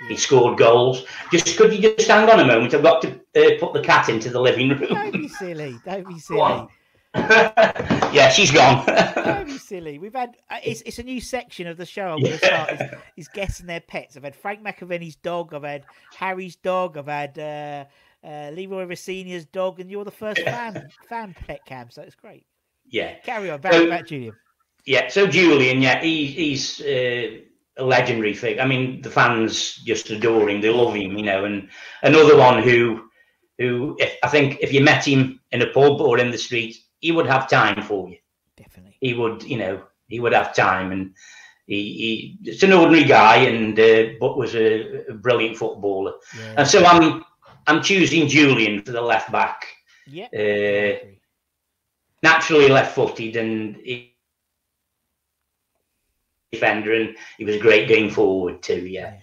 He 0.07 0.15
scored 0.15 0.57
goals. 0.57 1.05
Just 1.31 1.57
could 1.57 1.73
you 1.73 1.81
just 1.81 2.07
hang 2.07 2.29
on 2.29 2.39
a 2.39 2.45
moment? 2.45 2.73
I've 2.73 2.83
got 2.83 3.01
to 3.01 3.11
uh, 3.35 3.59
put 3.59 3.73
the 3.73 3.81
cat 3.83 4.07
into 4.07 4.29
the 4.29 4.39
living 4.39 4.69
room. 4.69 4.87
Don't 4.89 5.11
be 5.11 5.27
silly. 5.27 5.77
Don't 5.83 6.07
be 6.07 6.19
silly. 6.19 6.67
yeah, 7.15 8.29
she's 8.29 8.51
gone. 8.51 8.85
Don't 8.85 9.47
be 9.47 9.57
silly. 9.57 9.97
We've 9.97 10.13
had 10.13 10.37
uh, 10.49 10.59
it's, 10.63 10.81
it's 10.81 10.99
a 10.99 11.03
new 11.03 11.19
section 11.19 11.65
of 11.65 11.75
the 11.75 11.85
show. 11.85 12.09
I'm 12.09 12.21
going 12.21 12.37
to 12.37 12.45
start 12.45 12.71
is, 12.71 12.81
is 13.17 13.27
guessing 13.27 13.65
their 13.65 13.81
pets. 13.81 14.15
I've 14.15 14.23
had 14.23 14.35
Frank 14.35 14.63
McAvenny's 14.63 15.15
dog. 15.15 15.53
I've 15.53 15.63
had 15.63 15.85
Harry's 16.15 16.55
dog. 16.55 16.97
I've 16.97 17.07
had 17.07 17.39
uh, 17.39 17.85
uh, 18.23 18.49
Leroy 18.53 18.83
Rosenior's 18.85 19.45
dog, 19.45 19.79
and 19.79 19.89
you're 19.89 20.05
the 20.05 20.11
first 20.11 20.41
fan 20.43 20.89
fan 21.07 21.35
pet 21.47 21.65
cam. 21.65 21.89
So 21.89 22.01
it's 22.01 22.15
great. 22.15 22.45
yeah. 22.89 23.15
Carry 23.23 23.49
on. 23.49 23.61
Back, 23.61 23.73
So- 23.73 23.89
back 23.89 24.07
Julian. 24.07 24.35
Yeah, 24.85 25.09
so 25.09 25.27
Julian, 25.27 25.81
yeah, 25.81 26.01
he, 26.01 26.25
he's 26.25 26.79
uh, 26.81 27.39
a 27.77 27.83
legendary 27.83 28.33
figure. 28.33 28.61
I 28.63 28.65
mean, 28.65 29.01
the 29.01 29.09
fans 29.09 29.75
just 29.85 30.09
adore 30.09 30.49
him; 30.49 30.61
they 30.61 30.69
love 30.69 30.95
him, 30.95 31.17
you 31.17 31.23
know. 31.23 31.43
And 31.45 31.69
another 32.01 32.37
one 32.37 32.63
who, 32.63 33.09
who, 33.59 33.97
if, 33.99 34.15
I 34.23 34.29
think, 34.29 34.57
if 34.61 34.71
you 34.73 34.81
met 34.81 35.05
him 35.05 35.41
in 35.51 35.61
a 35.61 35.67
pub 35.67 35.99
or 36.01 36.17
in 36.17 36.31
the 36.31 36.37
street, 36.37 36.77
he 37.01 37.11
would 37.11 37.27
have 37.27 37.49
time 37.49 37.83
for 37.83 38.09
you. 38.09 38.17
Definitely. 38.55 38.97
He 39.01 39.13
would, 39.13 39.43
you 39.43 39.57
know, 39.57 39.83
he 40.07 40.19
would 40.21 40.33
have 40.33 40.55
time, 40.55 40.91
and 40.93 41.13
he, 41.67 42.37
he 42.43 42.49
it's 42.49 42.63
an 42.63 42.73
ordinary 42.73 43.03
guy, 43.03 43.35
and 43.35 43.77
uh, 43.79 44.13
but 44.19 44.37
was 44.37 44.55
a, 44.55 45.05
a 45.09 45.13
brilliant 45.13 45.57
footballer. 45.57 46.13
Yeah. 46.37 46.53
And 46.57 46.67
so 46.67 46.83
I'm, 46.85 47.23
I'm 47.69 47.83
choosing 47.83 48.27
Julian 48.27 48.81
for 48.83 48.91
the 48.91 49.01
left 49.01 49.31
back 49.31 49.65
yeah. 50.05 50.27
uh, 50.33 50.97
naturally 52.23 52.67
left-footed 52.69 53.35
and 53.37 53.75
he, 53.77 54.15
defender, 56.51 56.93
and 56.93 57.15
he 57.37 57.45
was 57.45 57.55
a 57.55 57.59
great 57.59 57.87
going 57.87 58.09
forward 58.09 58.61
too. 58.63 58.87
Yeah, 58.87 59.13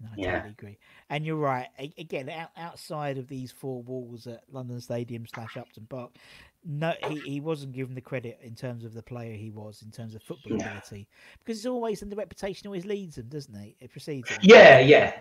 No, 0.00 0.08
I 0.12 0.16
Yeah. 0.16 0.32
totally 0.32 0.50
agree. 0.50 0.78
And 1.10 1.24
you're 1.24 1.36
right. 1.36 1.68
Again, 1.98 2.28
out, 2.28 2.50
outside 2.56 3.18
of 3.18 3.28
these 3.28 3.52
four 3.52 3.82
walls 3.82 4.26
at 4.26 4.42
London 4.50 4.80
Stadium 4.80 5.26
slash 5.26 5.56
Upton 5.56 5.86
Park, 5.86 6.16
no, 6.64 6.94
he, 7.00 7.20
he 7.20 7.40
wasn't 7.40 7.72
given 7.72 7.94
the 7.94 8.00
credit 8.00 8.38
in 8.42 8.54
terms 8.54 8.84
of 8.84 8.94
the 8.94 9.02
player 9.02 9.34
he 9.34 9.50
was 9.50 9.82
in 9.82 9.90
terms 9.90 10.14
of 10.14 10.22
football 10.22 10.54
No. 10.54 10.64
ability 10.64 11.08
because 11.38 11.58
it's 11.58 11.66
always 11.66 12.02
and 12.02 12.10
the 12.12 12.16
reputation 12.16 12.66
always 12.66 12.86
leads 12.86 13.18
him, 13.18 13.28
doesn't 13.28 13.54
it? 13.54 13.76
It 13.80 13.90
precedes 13.90 14.30
him. 14.30 14.38
yeah, 14.42 14.78
yeah, 14.78 15.20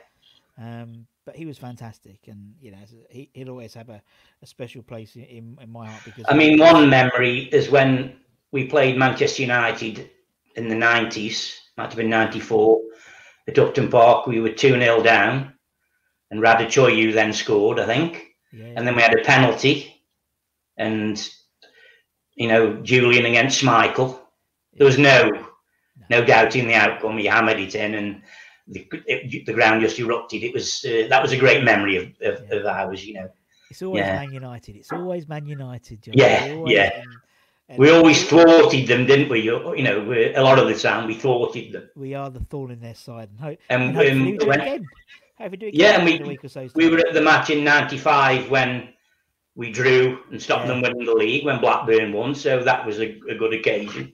Um, 0.58 1.08
but 1.26 1.36
he 1.36 1.46
was 1.46 1.58
fantastic, 1.58 2.28
and 2.28 2.54
you 2.60 2.72
know 2.72 2.78
he, 3.10 3.30
he'll 3.34 3.50
always 3.50 3.74
have 3.74 3.90
a, 3.90 4.02
a 4.42 4.46
special 4.46 4.84
place 4.84 5.16
in, 5.16 5.58
in, 5.60 5.72
my 5.72 5.88
heart 5.88 6.02
because 6.06 6.26
I 6.28 6.36
mean, 6.36 6.60
one 6.60 6.90
memory 6.90 7.50
is 7.52 7.70
when 7.70 8.18
we 8.52 8.68
played 8.68 8.98
Manchester 8.98 9.42
United 9.42 10.10
in 10.56 10.68
the 10.68 10.76
nineties. 10.76 11.60
Might 11.78 11.88
have 11.88 11.96
been 11.96 12.10
ninety-four 12.10 12.82
at 13.48 13.58
Upton 13.58 13.90
Park. 13.90 14.28
We 14.28 14.42
were 14.42 14.50
two 14.50 14.80
0 14.80 15.02
down, 15.02 15.54
and 16.30 16.42
Raducioiu 16.42 17.14
then 17.14 17.34
scored, 17.34 17.80
I 17.80 17.86
think, 17.86 18.36
Yeah. 18.52 18.74
and 18.76 18.86
then 18.86 18.96
we 18.96 19.02
had 19.02 19.18
a 19.18 19.24
penalty, 19.24 20.04
and 20.78 21.18
you 22.36 22.48
know 22.48 22.76
Julian 22.84 23.26
against 23.26 23.62
Schmeichel. 23.62 24.20
There 24.74 24.86
was 24.86 25.00
no 25.00 25.32
no 26.10 26.24
doubting 26.24 26.68
the 26.68 26.76
outcome. 26.76 27.18
He 27.18 27.26
hammered 27.26 27.60
it 27.60 27.74
in, 27.74 27.96
and 27.96 28.22
the 28.68 28.88
it, 29.08 29.46
the 29.46 29.54
ground 29.54 29.82
just 29.82 30.00
erupted. 30.00 30.44
It 30.44 30.54
was 30.54 30.86
uh, 30.86 31.08
that 31.10 31.22
was 31.22 31.32
a 31.32 31.38
great 31.38 31.64
memory 31.64 31.98
of, 31.98 32.06
of, 32.22 32.52
of 32.52 32.66
ours, 32.66 33.06
you 33.06 33.16
know. 33.16 33.30
It's 33.70 33.82
always 33.82 34.02
Yeah. 34.02 34.16
Man 34.20 34.32
United. 34.34 34.76
It's 34.76 34.92
always 34.92 35.28
Man 35.28 35.46
United. 35.46 36.02
John. 36.04 36.14
Yeah, 36.16 36.64
yeah. 36.68 37.02
and 37.70 37.80
We 37.80 37.90
always 37.90 38.24
thwarted 38.28 38.88
them, 38.88 39.06
didn't 39.06 39.30
we? 39.30 39.40
You 39.42 39.82
know, 39.84 40.04
we- 40.08 40.34
a 40.36 40.44
lot 40.44 40.60
of 40.60 40.68
the 40.68 40.76
time 40.78 41.08
we 41.08 41.16
thwarted 41.16 41.72
them. 41.72 41.90
we 41.96 42.14
are 42.14 42.30
the 42.30 42.42
thorn 42.52 42.72
in 42.72 42.80
their 42.80 42.94
side, 42.96 43.30
and, 43.32 43.40
hope, 43.40 43.60
And, 43.70 43.98
and 43.98 44.10
um, 44.22 44.26
we 44.26 44.38
do 44.38 44.48
when- 44.48 44.62
again. 44.62 44.86
Hopefully 45.40 45.58
do 45.58 45.66
it 45.68 45.74
Yeah, 45.74 45.96
and 45.96 46.06
we- 46.06 46.20
in 46.20 46.28
week 46.28 46.44
or 46.44 46.50
so's 46.50 46.74
We 46.76 46.88
were 46.90 47.00
at 47.00 47.14
the 47.14 47.22
match 47.22 47.50
in 47.50 47.64
'95 47.64 48.50
when 48.52 48.90
we 49.56 49.72
drew 49.72 50.20
and 50.32 50.40
stopped 50.42 50.68
Yeah. 50.68 50.74
them 50.74 50.82
winning 50.84 51.06
the 51.06 51.14
league 51.14 51.44
when 51.46 51.60
Blackburn 51.60 52.14
won. 52.14 52.36
So 52.36 52.64
that 52.64 52.86
was 52.86 53.00
a, 53.00 53.20
a 53.30 53.36
good 53.36 53.54
occasion. 53.54 54.14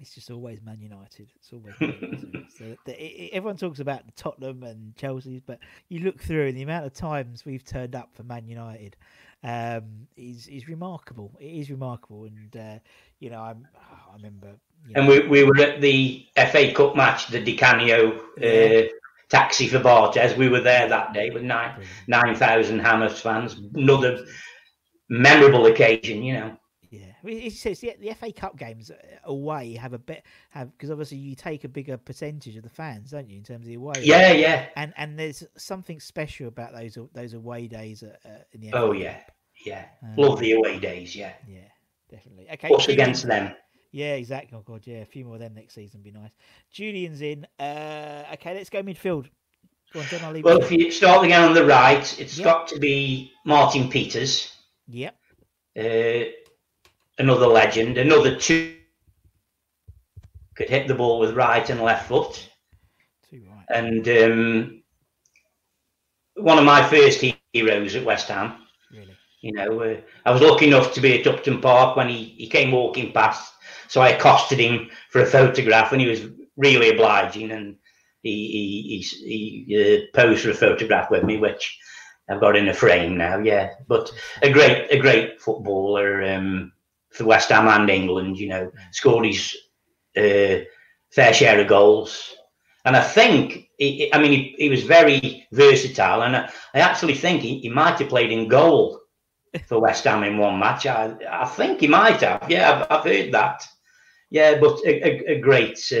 It's 0.00 0.14
just 0.14 0.30
always 0.30 0.60
Man 0.62 0.80
United. 0.80 1.30
It's 1.36 1.52
always 1.52 1.74
Man 1.80 1.96
United. 2.00 2.46
so 2.48 2.76
the, 2.84 2.92
it, 3.02 3.30
everyone 3.32 3.56
talks 3.56 3.80
about 3.80 4.06
the 4.06 4.12
Tottenham 4.12 4.62
and 4.62 4.96
Chelsea's, 4.96 5.42
but 5.44 5.58
you 5.88 6.00
look 6.00 6.20
through 6.20 6.48
and 6.48 6.56
the 6.56 6.62
amount 6.62 6.86
of 6.86 6.92
times 6.94 7.44
we've 7.44 7.64
turned 7.64 7.94
up 7.94 8.10
for 8.14 8.22
Man 8.22 8.46
United 8.46 8.96
um, 9.44 10.06
is 10.16 10.46
is 10.48 10.68
remarkable. 10.68 11.36
It 11.40 11.46
is 11.52 11.70
remarkable, 11.70 12.24
and 12.24 12.56
uh, 12.56 12.78
you 13.20 13.30
know, 13.30 13.40
I'm, 13.40 13.66
I 13.76 14.16
remember. 14.16 14.48
You 14.86 14.92
And 14.96 15.06
know, 15.06 15.20
we, 15.20 15.28
we 15.28 15.44
were 15.44 15.58
at 15.60 15.80
the 15.80 16.26
FA 16.50 16.72
Cup 16.72 16.96
match, 16.96 17.28
the 17.28 17.40
Di 17.40 17.56
Canio 17.56 18.20
Yeah. 18.38 18.80
uh, 18.84 18.88
taxi 19.28 19.68
for 19.68 19.78
Barthez. 19.78 20.36
We 20.36 20.48
were 20.48 20.60
there 20.60 20.88
that 20.88 21.12
day 21.12 21.30
with 21.30 21.42
nine 21.42 21.72
nine 22.08 22.34
thousand 22.34 22.80
Hammers 22.80 23.20
fans. 23.20 23.60
Another 23.74 24.24
memorable 25.08 25.66
occasion, 25.66 26.22
you 26.22 26.34
know. 26.34 26.56
Yeah, 26.90 27.12
it 27.22 27.52
says 27.52 27.78
the, 27.80 27.94
the 28.00 28.12
FA 28.14 28.32
Cup 28.32 28.56
games 28.58 28.90
uh, 28.90 28.94
away 29.24 29.74
have 29.74 29.92
a 29.92 29.98
bit 29.98 30.24
have 30.50 30.72
because 30.72 30.90
obviously 30.90 31.18
you 31.18 31.36
take 31.36 31.62
a 31.62 31.68
bigger 31.68 31.96
percentage 31.96 32.56
of 32.56 32.64
the 32.64 32.68
fans, 32.68 33.12
don't 33.12 33.30
you, 33.30 33.36
in 33.36 33.44
terms 33.44 33.60
of 33.64 33.68
the 33.68 33.74
away? 33.76 33.94
Yeah, 34.02 34.32
yeah. 34.32 34.66
and 34.74 34.92
and 34.96 35.16
there's 35.16 35.44
something 35.56 36.00
special 36.00 36.48
about 36.48 36.72
those 36.72 36.98
those 37.14 37.34
away 37.34 37.68
days 37.68 38.02
uh, 38.02 38.16
uh, 38.24 38.30
in 38.52 38.60
the. 38.62 38.72
Oh 38.72 38.92
FA 38.92 38.98
yeah, 38.98 39.12
Cup. 39.14 39.32
yeah. 39.64 39.84
Um, 40.02 40.14
Love 40.16 40.40
the 40.40 40.52
away 40.52 40.80
days. 40.80 41.14
Yeah, 41.14 41.32
yeah, 41.46 41.60
definitely. 42.10 42.48
Okay, 42.52 42.68
Julian- 42.68 42.90
against 42.90 43.26
them. 43.26 43.54
Yeah, 43.92 44.14
exactly. 44.14 44.58
Oh 44.58 44.62
god, 44.62 44.84
yeah, 44.84 44.98
a 44.98 45.04
few 45.04 45.24
more 45.24 45.34
of 45.34 45.40
them 45.40 45.54
next 45.54 45.74
season 45.74 46.00
would 46.00 46.12
be 46.12 46.18
nice. 46.18 46.32
Julian's 46.72 47.22
in. 47.22 47.46
Uh, 47.60 48.24
okay, 48.34 48.54
let's 48.54 48.70
go 48.70 48.82
midfield. 48.82 49.26
Go 49.92 50.00
on, 50.00 50.06
John. 50.06 50.32
Leave. 50.32 50.44
Well, 50.44 50.58
if 50.60 50.70
you. 50.72 50.90
start 50.90 51.24
again 51.24 51.42
on 51.42 51.54
the 51.54 51.64
right, 51.64 52.18
it's 52.20 52.36
Yeah. 52.38 52.44
got 52.44 52.66
to 52.68 52.78
be 52.80 53.30
Martin 53.44 53.88
Peters, 53.88 54.52
Yep. 54.88 55.16
uh, 55.78 55.82
another 57.20 57.46
legend, 57.46 57.98
another 57.98 58.34
two 58.34 58.74
could 60.56 60.68
hit 60.68 60.88
the 60.88 60.94
ball 60.94 61.20
with 61.20 61.36
right 61.36 61.68
and 61.70 61.80
left 61.80 62.08
foot, 62.08 62.48
right. 63.32 63.66
and 63.68 64.08
um, 64.08 64.82
one 66.36 66.58
of 66.58 66.64
my 66.64 66.82
first 66.82 67.24
heroes 67.52 67.94
at 67.94 68.04
West 68.04 68.28
Ham. 68.28 68.54
Really. 68.90 69.16
You 69.42 69.52
know, 69.52 69.80
uh, 69.80 69.96
I 70.26 70.32
was 70.32 70.42
lucky 70.42 70.66
enough 70.66 70.92
to 70.94 71.00
be 71.00 71.20
at 71.20 71.26
Upton 71.26 71.60
Park 71.60 71.96
when 71.96 72.08
he, 72.08 72.34
he 72.36 72.48
came 72.48 72.72
walking 72.72 73.12
past, 73.12 73.52
so 73.88 74.00
I 74.00 74.10
accosted 74.10 74.58
him 74.58 74.90
for 75.10 75.20
a 75.20 75.26
photograph, 75.26 75.92
and 75.92 76.00
he 76.00 76.08
was 76.08 76.26
really 76.56 76.90
obliging, 76.90 77.52
and 77.52 77.76
he 78.22 78.48
he 78.48 78.98
he, 78.98 79.64
he 79.66 80.08
uh, 80.14 80.16
posed 80.16 80.42
for 80.42 80.50
a 80.50 80.54
photograph 80.54 81.10
with 81.10 81.24
me, 81.24 81.36
which 81.36 81.78
I've 82.28 82.40
got 82.40 82.56
in 82.56 82.68
a 82.68 82.74
frame 82.74 83.16
now. 83.16 83.38
Yeah, 83.38 83.70
but 83.88 84.12
a 84.42 84.50
great 84.50 84.88
a 84.90 84.98
great 84.98 85.40
footballer 85.40 86.22
um, 86.24 86.72
for 87.10 87.24
West 87.24 87.50
Ham 87.50 87.68
and 87.68 87.90
England. 87.90 88.38
You 88.38 88.48
know, 88.48 88.72
scored 88.92 89.26
his 89.26 89.56
uh, 90.16 90.64
fair 91.10 91.32
share 91.32 91.60
of 91.60 91.68
goals, 91.68 92.34
and 92.84 92.96
I 92.96 93.02
think. 93.02 93.66
He, 93.78 94.12
I 94.12 94.18
mean, 94.20 94.32
he, 94.32 94.54
he 94.58 94.68
was 94.68 94.82
very 94.82 95.46
versatile, 95.52 96.22
and 96.22 96.36
I, 96.36 96.50
I 96.74 96.80
actually 96.80 97.14
think 97.14 97.40
he, 97.40 97.60
he 97.60 97.70
might 97.70 97.98
have 97.98 98.10
played 98.10 98.30
in 98.30 98.46
goal 98.46 99.00
for 99.66 99.80
West 99.80 100.04
Ham 100.04 100.22
in 100.22 100.36
one 100.36 100.58
match. 100.58 100.84
I, 100.84 101.14
I 101.30 101.46
think 101.46 101.80
he 101.80 101.86
might 101.86 102.20
have. 102.20 102.44
Yeah, 102.50 102.70
I've, 102.90 102.98
I've 102.98 103.04
heard 103.04 103.32
that. 103.32 103.66
Yeah, 104.28 104.58
but 104.60 104.78
a, 104.84 105.02
a, 105.02 105.36
a 105.36 105.40
great, 105.40 105.78
uh, 105.92 105.96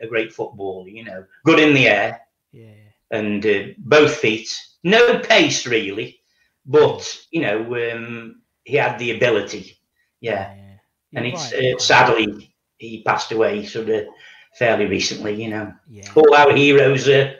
a 0.00 0.06
great 0.08 0.32
footballer. 0.32 0.88
You 0.88 1.04
know, 1.04 1.24
good 1.44 1.58
in 1.58 1.74
the 1.74 1.88
air 1.88 2.20
Yeah. 2.52 2.70
and 3.10 3.44
uh, 3.44 3.64
both 3.78 4.14
feet. 4.14 4.48
No 4.84 5.18
pace 5.18 5.66
really, 5.66 6.20
but 6.66 7.18
you 7.32 7.40
know, 7.42 7.92
um, 7.92 8.42
he 8.62 8.76
had 8.76 8.96
the 9.00 9.10
ability. 9.16 9.76
Yeah, 10.20 10.54
and 11.14 11.26
it's 11.26 11.52
right. 11.52 11.74
uh, 11.74 11.78
sadly 11.78 12.54
he 12.78 13.02
passed 13.02 13.32
away 13.32 13.64
sort 13.64 13.88
of 13.88 14.06
fairly 14.58 14.86
recently. 14.86 15.40
You 15.42 15.50
know, 15.50 15.72
Yeah. 15.88 16.10
all 16.14 16.34
our 16.34 16.52
heroes 16.54 17.08
uh, 17.08 17.34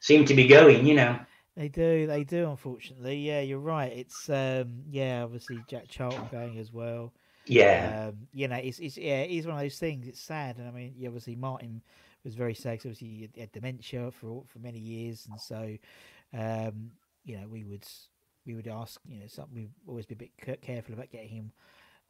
seem 0.00 0.24
to 0.26 0.34
be 0.34 0.46
going. 0.46 0.86
You 0.86 0.94
know. 0.94 1.18
They 1.56 1.68
do, 1.68 2.06
they 2.06 2.24
do. 2.24 2.48
Unfortunately, 2.48 3.16
yeah, 3.18 3.40
you're 3.40 3.58
right. 3.58 3.92
It's 3.92 4.30
um, 4.30 4.82
yeah, 4.90 5.22
obviously 5.24 5.58
Jack 5.68 5.88
Charlton 5.88 6.26
going 6.30 6.58
as 6.58 6.72
well. 6.72 7.12
Yeah. 7.46 8.08
Um, 8.08 8.28
you 8.32 8.46
know, 8.48 8.56
it's, 8.56 8.78
it's 8.78 8.96
yeah, 8.96 9.22
it 9.22 9.30
is 9.30 9.46
one 9.46 9.56
of 9.56 9.60
those 9.60 9.78
things. 9.78 10.06
It's 10.06 10.20
sad, 10.20 10.58
and 10.58 10.68
I 10.68 10.70
mean, 10.70 10.94
yeah, 10.96 11.08
obviously 11.08 11.34
Martin 11.36 11.82
was 12.24 12.34
very 12.34 12.54
sad. 12.54 12.78
'cause 12.78 12.86
obviously, 12.86 13.08
he 13.08 13.28
had- 13.40 13.52
dementia 13.52 14.10
for 14.12 14.44
for 14.46 14.58
many 14.60 14.78
years, 14.78 15.26
and 15.30 15.40
so 15.40 15.76
um, 16.32 16.92
you 17.24 17.36
know, 17.38 17.48
we 17.48 17.64
would 17.64 17.84
we 18.46 18.54
would 18.54 18.68
ask, 18.68 19.00
you 19.06 19.18
know, 19.20 19.26
something 19.26 19.54
we'd 19.54 19.70
always 19.86 20.06
be 20.06 20.14
a 20.14 20.18
bit 20.18 20.62
careful 20.62 20.94
about 20.94 21.10
getting 21.10 21.28
him 21.28 21.52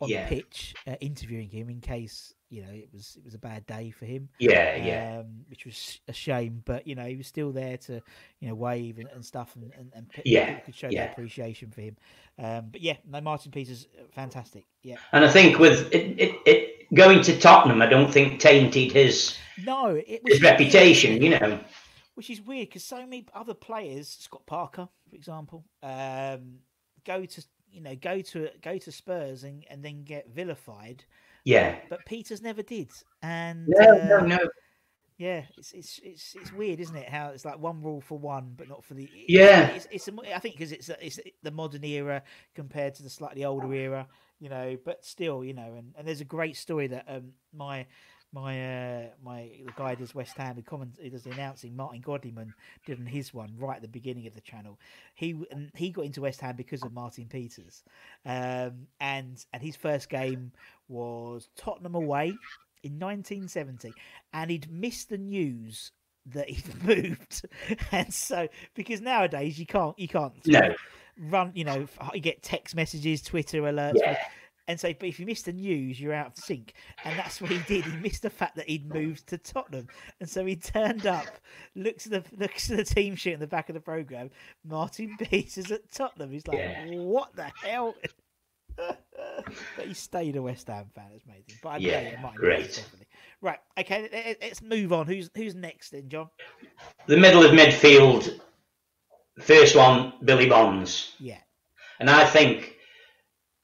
on 0.01 0.09
Yeah. 0.09 0.29
the 0.29 0.37
pitch, 0.37 0.75
uh, 0.87 0.95
interviewing 1.01 1.49
him 1.49 1.69
in 1.71 1.81
case 1.81 2.35
you 2.49 2.63
know 2.63 2.73
it 2.73 2.89
was 2.93 3.15
it 3.17 3.25
was 3.25 3.35
a 3.35 3.39
bad 3.39 3.65
day 3.67 3.91
for 3.93 4.07
him 4.07 4.29
Yeah, 4.41 4.75
yeah. 4.77 5.19
um, 5.21 5.45
which 5.49 5.65
was 5.67 6.01
a 6.09 6.13
shame. 6.13 6.63
But 6.65 6.87
you 6.87 6.95
know, 6.95 7.05
he 7.05 7.17
was 7.17 7.27
still 7.27 7.53
there 7.53 7.77
to 7.79 8.01
you 8.41 8.49
know 8.49 8.55
wave 8.55 8.99
and, 8.99 9.09
and 9.15 9.25
stuff, 9.25 9.55
and 9.57 9.71
and, 9.79 9.93
and 9.95 10.07
Yeah, 10.25 10.47
people 10.47 10.63
could 10.67 10.75
show 10.75 10.89
yeah. 10.91 11.03
their 11.05 11.13
appreciation 11.13 11.71
for 11.71 11.81
him. 11.83 11.97
Um, 12.39 12.69
but 12.73 12.81
yeah, 12.81 12.97
no, 13.07 13.21
Martin 13.21 13.53
Peters, 13.53 13.87
uh, 13.99 14.05
fantastic. 14.11 14.65
Yeah, 14.83 14.97
And 15.13 15.25
I 15.25 15.29
think 15.29 15.59
with 15.59 15.93
it, 15.95 16.19
it, 16.19 16.35
it 16.47 16.95
going 16.95 17.23
to 17.23 17.39
Tottenham, 17.39 17.83
I 17.83 17.87
don't 17.87 18.11
think 18.13 18.41
tainted 18.41 18.93
his 18.93 19.37
no, 19.63 19.89
it 19.95 20.23
was 20.25 20.35
his 20.35 20.43
reputation. 20.43 21.23
You 21.23 21.39
know. 21.39 21.61
which 22.15 22.31
is 22.31 22.41
weird 22.41 22.69
because 22.69 22.83
so 22.85 22.97
many 23.01 23.27
other 23.35 23.55
players, 23.55 24.09
Scott 24.09 24.45
Parker, 24.47 24.89
for 25.09 25.15
example, 25.17 25.65
um, 25.83 26.59
go 27.05 27.25
to 27.25 27.45
you 27.71 27.81
know 27.81 27.95
go 27.97 28.21
to 28.21 28.49
go 28.63 28.79
to 28.79 28.93
Spurs 28.93 29.45
and, 29.45 29.65
and 29.71 29.85
then 29.85 30.03
get 30.03 30.29
vilified. 30.29 31.05
Yeah. 31.45 31.77
But 31.89 32.05
Peters 32.07 32.43
never 32.43 32.63
did, 32.63 32.91
and 33.23 33.67
No, 33.69 33.87
uh, 33.87 34.05
no, 34.05 34.21
no. 34.21 34.39
Yeah, 35.21 35.43
it's 35.59 35.73
it's 35.73 36.01
it's 36.03 36.35
it's 36.35 36.51
weird, 36.51 36.81
isn't 36.81 36.97
it? 36.97 37.07
How 37.07 37.29
it's 37.29 37.45
like 37.45 37.59
one 37.59 37.83
rule 37.83 38.01
for 38.01 38.19
one, 38.19 38.55
but 38.57 38.71
not 38.71 38.83
for 38.83 38.95
the. 38.95 39.07
Yeah. 39.29 39.69
it's, 39.69 39.87
it's 39.91 40.09
a, 40.09 40.13
I 40.35 40.39
think 40.39 40.55
because 40.55 40.73
it's 40.73 40.89
it's 40.89 41.21
the 41.43 41.51
modern 41.51 41.85
era 41.85 42.23
compared 42.55 42.95
to 42.95 43.03
the 43.03 43.11
slightly 43.11 43.45
older 43.45 43.71
era, 43.75 44.09
you 44.39 44.49
know. 44.49 44.79
But 44.83 45.05
still, 45.05 45.45
you 45.45 45.53
know, 45.53 45.75
and, 45.77 45.95
and 45.99 46.09
there's 46.09 46.23
a 46.23 46.25
great 46.25 46.57
story 46.57 46.87
that 46.87 47.05
um 47.07 47.33
my 47.53 47.87
my 48.33 49.01
uh 49.03 49.03
my 49.25 49.51
the 49.65 49.73
guy 49.77 49.95
does 49.95 50.15
West 50.15 50.37
Ham, 50.37 50.55
who 50.57 50.63
comment 50.63 50.97
he 51.01 51.09
does 51.11 51.25
the 51.25 51.31
announcing, 51.31 51.75
Martin 51.75 52.01
Godliman 52.01 52.53
did 52.87 52.99
on 53.01 53.07
his 53.07 53.35
one 53.35 53.55
right 53.59 53.77
at 53.77 53.83
the 53.83 53.89
beginning 53.89 54.27
of 54.27 54.35
the 54.35 54.41
channel. 54.41 54.79
He 55.15 55.31
and 55.51 55.71
he 55.75 55.91
got 55.91 56.05
into 56.05 56.21
West 56.23 56.41
Ham 56.41 56.57
because 56.57 56.83
of 56.83 56.93
Martin 56.93 57.27
Peters, 57.27 57.83
um 58.25 58.87
and 59.01 59.45
and 59.53 59.63
his 59.63 59.77
first 59.77 60.09
game 60.09 60.53
was 60.89 61.49
Tottenham 61.57 61.95
away 61.95 62.29
in 62.83 62.99
1970, 62.99 63.93
and 64.33 64.51
he'd 64.51 64.71
missed 64.71 65.09
the 65.11 65.19
news 65.19 65.93
that 66.27 66.49
he'd 66.49 66.85
moved, 66.85 67.47
and 67.93 68.13
so 68.13 68.49
because 68.75 69.01
nowadays 69.01 69.59
you 69.59 69.67
can't 69.67 69.99
you 69.99 70.09
can't 70.09 70.35
No. 70.47 70.75
run 71.19 71.53
you 71.55 71.65
know 71.65 71.87
you 72.15 72.21
get 72.21 72.43
text 72.43 72.75
messages, 72.77 73.23
Twitter 73.23 73.63
alerts. 73.63 73.95
Yeah. 73.97 74.19
And 74.71 74.79
say, 74.79 74.93
but 74.93 75.09
if 75.09 75.19
you 75.19 75.27
miss 75.27 75.43
the 75.43 75.53
news, 75.53 76.01
you're 76.01 76.13
out 76.15 76.29
of 76.29 76.37
sync, 76.37 76.75
and 77.05 77.19
that's 77.19 77.41
what 77.41 77.51
he 77.51 77.59
did. 77.67 77.85
He 77.85 77.97
missed 77.97 78.23
the 78.23 78.31
fact 78.31 78.55
that 78.55 78.69
he'd 78.69 78.89
moved 78.93 79.27
to 79.27 79.37
Tottenham, 79.39 79.89
and 80.21 80.31
so 80.31 80.45
he 80.47 80.55
turned 80.55 81.07
up, 81.07 81.27
looks 81.75 82.07
at 82.07 82.13
the 82.13 82.37
looks 82.37 82.71
at 82.71 82.77
the 82.77 82.85
team 82.85 83.17
sheet 83.17 83.33
in 83.33 83.41
the 83.41 83.49
back 83.49 83.69
of 83.69 83.75
the 83.75 83.81
program. 83.81 84.31
Martin 84.65 85.17
Peters 85.19 85.73
at 85.73 85.91
Tottenham. 85.91 86.31
He's 86.31 86.47
like, 86.47 86.59
Yeah. 86.59 86.85
"What 86.87 87.35
the 87.35 87.51
hell?" 87.65 87.97
but 88.77 89.87
he 89.87 89.93
stayed 89.95 90.37
a 90.37 90.43
West 90.43 90.69
Ham 90.69 90.87
fan. 90.95 91.07
It's 91.15 91.25
amazing. 91.25 91.55
But 91.63 91.69
I 91.71 91.77
Yeah, 91.79 92.21
Martin 92.21 92.39
great. 92.41 92.67
Definitely. 92.69 93.09
Right. 93.41 93.59
Okay. 93.79 94.03
let- 94.03 94.13
let- 94.13 94.39
Let's 94.41 94.63
move 94.63 94.93
on. 94.93 95.07
Who's 95.09 95.31
who's 95.35 95.57
next 95.57 95.91
then, 95.91 96.09
John? 96.09 96.29
The 97.07 97.17
middle 97.17 97.45
of 97.45 97.51
midfield, 97.51 98.41
first 99.41 99.75
one, 99.75 100.13
Billy 100.25 100.49
Bonds. 100.49 101.15
Yeah. 101.19 101.39
And 101.99 102.09
I 102.09 102.25
think, 102.25 102.77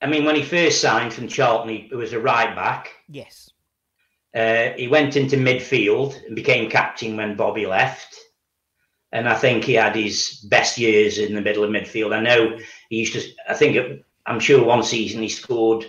I 0.02 0.06
mean, 0.06 0.24
when 0.24 0.36
he 0.36 0.42
first 0.42 0.80
signed 0.80 1.12
from 1.12 1.28
Charlton, 1.28 1.70
he 1.88 1.94
was 1.94 2.12
a 2.12 2.20
right 2.20 2.54
back. 2.54 2.90
Yes. 3.08 3.50
Uh, 4.34 4.70
he 4.76 4.88
went 4.88 5.16
into 5.16 5.36
midfield 5.36 6.22
and 6.26 6.36
became 6.36 6.68
captain 6.70 7.16
when 7.16 7.36
Bobby 7.36 7.66
left. 7.66 8.14
and 9.12 9.28
I 9.28 9.34
think 9.34 9.64
he 9.64 9.74
had 9.74 9.96
his 9.96 10.44
best 10.50 10.78
years 10.78 11.18
in 11.18 11.34
the 11.34 11.40
middle 11.40 11.64
of 11.64 11.70
midfield. 11.70 12.14
I 12.14 12.20
know 12.20 12.58
he 12.90 12.96
used 12.96 13.14
to. 13.14 13.22
I 13.48 13.54
think 13.54 13.76
it, 13.76 14.04
I'm 14.26 14.40
sure 14.40 14.64
one 14.64 14.82
season 14.82 15.22
he 15.22 15.28
scored 15.28 15.86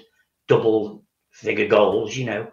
double 0.48 1.04
figure 1.32 1.68
goals. 1.68 2.16
You 2.16 2.26
know, 2.26 2.48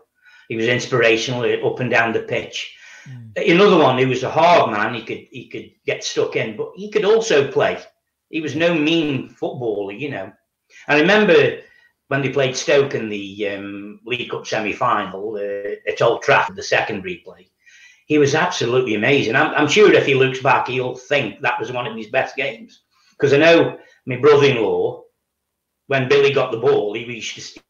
he 0.49 0.57
was 0.57 0.67
inspirational 0.67 1.45
up 1.67 1.81
and 1.81 1.91
down 1.91 2.13
the 2.13 2.23
pitch. 2.23 2.75
Mm. 3.09 3.55
Another 3.55 3.77
one, 3.79 3.99
he 3.99 4.07
was 4.07 4.23
a 4.23 4.31
hard 4.31 4.71
man. 4.73 4.95
He 4.95 5.03
could 5.03 5.27
he 5.31 5.49
could 5.49 5.71
get 5.87 6.03
stuck 6.03 6.37
in, 6.37 6.57
but 6.57 6.73
he 6.75 6.91
could 6.91 7.05
also 7.05 7.51
play. 7.51 7.79
He 8.31 8.41
was 8.41 8.57
no 8.57 8.75
mean 8.75 9.29
footballer. 9.29 9.93
You 9.93 10.11
know, 10.11 10.33
I 10.89 11.01
remember 11.01 11.61
when 12.09 12.23
they 12.23 12.29
played 12.29 12.57
Stoke 12.57 12.95
in 12.95 13.09
the 13.09 13.49
um, 13.49 14.01
League 14.05 14.31
Cup 14.31 14.47
semi 14.47 14.73
final 14.73 15.37
uh, 15.37 15.91
at 15.91 16.03
Old 16.03 16.23
Trafford, 16.23 16.57
the 16.57 16.63
second 16.63 17.05
replay 17.05 17.47
he 18.07 18.19
was 18.19 18.35
absolutely 18.35 18.95
amazing. 18.95 19.35
I'm, 19.35 19.55
I'm, 19.55 19.69
sure 19.69 19.93
if 19.93 20.07
he 20.07 20.15
looks 20.15 20.43
back, 20.43 20.69
he'll 20.69 20.95
think 20.95 21.41
that 21.41 21.59
was 21.59 21.73
one 21.73 21.87
of 21.87 21.97
his 21.97 22.09
best 22.09 22.37
games. 22.37 22.83
Because 23.13 23.33
I 23.33 23.39
know 23.39 23.79
my 24.07 24.17
brother-in-law, 24.17 25.03
when 25.87 26.09
Billy 26.09 26.33
got 26.33 26.51
the 26.51 26.59
ball, 26.59 26.95
he 26.95 27.05
used 27.05 27.57
to 27.57 27.61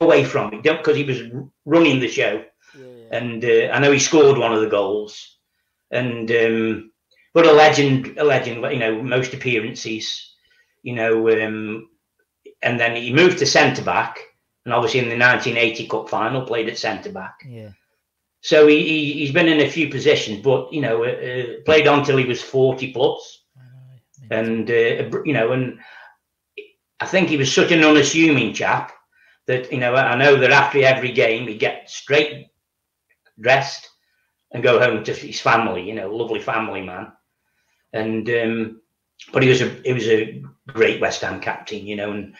away 0.00 0.24
from 0.24 0.54
it 0.54 0.62
because 0.62 0.96
he 0.96 1.04
was 1.04 1.22
running 1.64 2.00
the 2.00 2.08
show. 2.08 2.44
Yeah, 2.78 2.86
yeah. 2.86 3.16
And 3.16 3.44
uh, 3.44 3.72
I 3.72 3.78
know 3.80 3.92
he 3.92 3.98
scored 3.98 4.38
one 4.38 4.52
of 4.52 4.60
the 4.60 4.68
goals. 4.68 5.38
And 5.90 6.30
um, 6.30 6.92
but 7.34 7.46
a 7.46 7.52
legend, 7.52 8.16
a 8.18 8.24
legend. 8.24 8.62
You 8.72 8.78
know, 8.78 9.02
most 9.02 9.34
appearances. 9.34 10.29
You 10.82 10.94
know, 10.94 11.28
um, 11.28 11.88
and 12.62 12.78
then 12.78 12.96
he 12.96 13.12
moved 13.12 13.38
to 13.38 13.46
centre 13.46 13.82
back, 13.82 14.18
and 14.64 14.74
obviously 14.74 15.00
in 15.00 15.08
the 15.08 15.18
1980 15.18 15.88
Cup 15.88 16.08
final 16.08 16.42
played 16.42 16.68
at 16.68 16.78
centre 16.78 17.12
back. 17.12 17.44
Yeah. 17.46 17.70
So 18.42 18.66
he, 18.66 19.12
he 19.14 19.24
has 19.24 19.34
been 19.34 19.48
in 19.48 19.60
a 19.60 19.70
few 19.70 19.90
positions, 19.90 20.42
but 20.42 20.72
you 20.72 20.80
know, 20.80 21.04
uh, 21.04 21.08
uh 21.08 21.44
played 21.66 21.86
on 21.86 22.04
till 22.04 22.16
he 22.16 22.24
was 22.24 22.42
forty 22.42 22.92
plus, 22.92 23.44
and 24.30 24.70
uh, 24.70 25.20
you 25.24 25.32
know, 25.32 25.52
and 25.52 25.78
I 27.00 27.06
think 27.06 27.28
he 27.28 27.36
was 27.36 27.52
such 27.52 27.70
an 27.70 27.84
unassuming 27.84 28.54
chap 28.54 28.92
that 29.46 29.70
you 29.72 29.78
know 29.78 29.94
I 29.94 30.16
know 30.16 30.36
that 30.36 30.52
after 30.52 30.82
every 30.82 31.12
game 31.12 31.48
he'd 31.48 31.58
get 31.58 31.90
straight 31.90 32.46
dressed 33.40 33.88
and 34.52 34.62
go 34.62 34.78
home 34.78 35.04
to 35.04 35.12
his 35.12 35.40
family. 35.40 35.82
You 35.82 35.94
know, 35.94 36.14
lovely 36.14 36.40
family 36.40 36.82
man, 36.82 37.12
and 37.92 38.28
um, 38.30 38.80
but 39.32 39.42
he 39.42 39.48
was 39.48 39.60
a 39.60 39.68
he 39.84 39.92
was 39.92 40.08
a 40.08 40.42
great 40.70 41.00
West 41.00 41.22
Ham 41.22 41.40
captain. 41.40 41.86
You 41.86 41.96
know, 41.96 42.12
and 42.12 42.34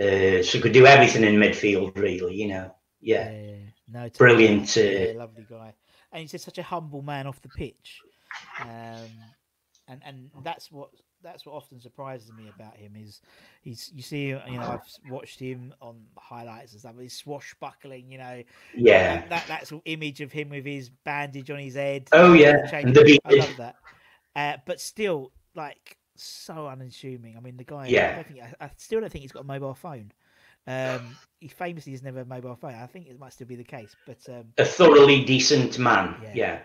uh, 0.00 0.42
so 0.42 0.60
could 0.60 0.72
do 0.72 0.86
everything 0.86 1.24
in 1.24 1.36
midfield 1.36 1.96
really. 1.96 2.34
You 2.34 2.48
know, 2.48 2.74
yeah. 3.00 3.30
yeah 3.30 3.56
no, 3.92 4.08
brilliant. 4.16 4.74
Yeah, 4.76 5.12
lovely 5.16 5.46
guy, 5.48 5.72
and 6.12 6.20
he's 6.20 6.32
just 6.32 6.44
such 6.44 6.58
a 6.58 6.62
humble 6.62 7.02
man 7.02 7.26
off 7.26 7.40
the 7.42 7.48
pitch, 7.48 8.00
um, 8.60 9.08
and 9.88 10.00
and 10.04 10.30
that's 10.42 10.72
what 10.72 10.90
that's 11.24 11.46
what 11.46 11.54
often 11.54 11.80
surprises 11.80 12.30
me 12.32 12.50
about 12.54 12.76
him 12.76 12.92
is 12.96 13.20
he's 13.62 13.90
you 13.94 14.02
see 14.02 14.28
you 14.28 14.58
know 14.58 14.60
I've 14.60 15.10
watched 15.10 15.40
him 15.40 15.74
on 15.80 15.96
highlights 16.16 16.72
and 16.72 16.80
stuff. 16.80 16.94
He's 17.00 17.16
swashbuckling, 17.16 18.12
you 18.12 18.18
know. 18.18 18.42
Yeah. 18.76 19.16
That, 19.16 19.30
that 19.30 19.44
that's 19.48 19.72
image 19.86 20.20
of 20.20 20.30
him 20.30 20.50
with 20.50 20.66
his 20.66 20.90
bandage 20.90 21.50
on 21.50 21.58
his 21.58 21.74
head. 21.74 22.08
Oh 22.12 22.34
yeah, 22.34 22.68
I 22.72 23.34
love 23.34 23.56
that. 23.58 23.76
Uh, 24.36 24.56
but 24.66 24.80
still, 24.80 25.32
like 25.54 25.96
so 26.16 26.66
unassuming. 26.68 27.36
I 27.36 27.40
mean, 27.40 27.56
the 27.56 27.64
guy. 27.64 27.86
Yeah. 27.86 28.16
I, 28.18 28.22
think, 28.22 28.40
I, 28.40 28.64
I 28.64 28.70
still 28.76 29.00
don't 29.00 29.10
think 29.10 29.22
he's 29.22 29.32
got 29.32 29.40
a 29.40 29.46
mobile 29.46 29.74
phone. 29.74 30.12
Um, 30.66 31.16
he 31.40 31.48
famously 31.48 31.92
has 31.92 32.02
never 32.02 32.18
had 32.18 32.26
a 32.26 32.30
mobile 32.30 32.56
phone. 32.56 32.74
I 32.74 32.86
think 32.86 33.06
it 33.06 33.18
might 33.18 33.32
still 33.32 33.46
be 33.46 33.56
the 33.56 33.64
case, 33.64 33.94
but 34.06 34.18
um, 34.28 34.44
a 34.56 34.64
thoroughly 34.64 35.24
decent 35.24 35.78
man. 35.78 36.16
Yeah. 36.22 36.30
yeah. 36.34 36.58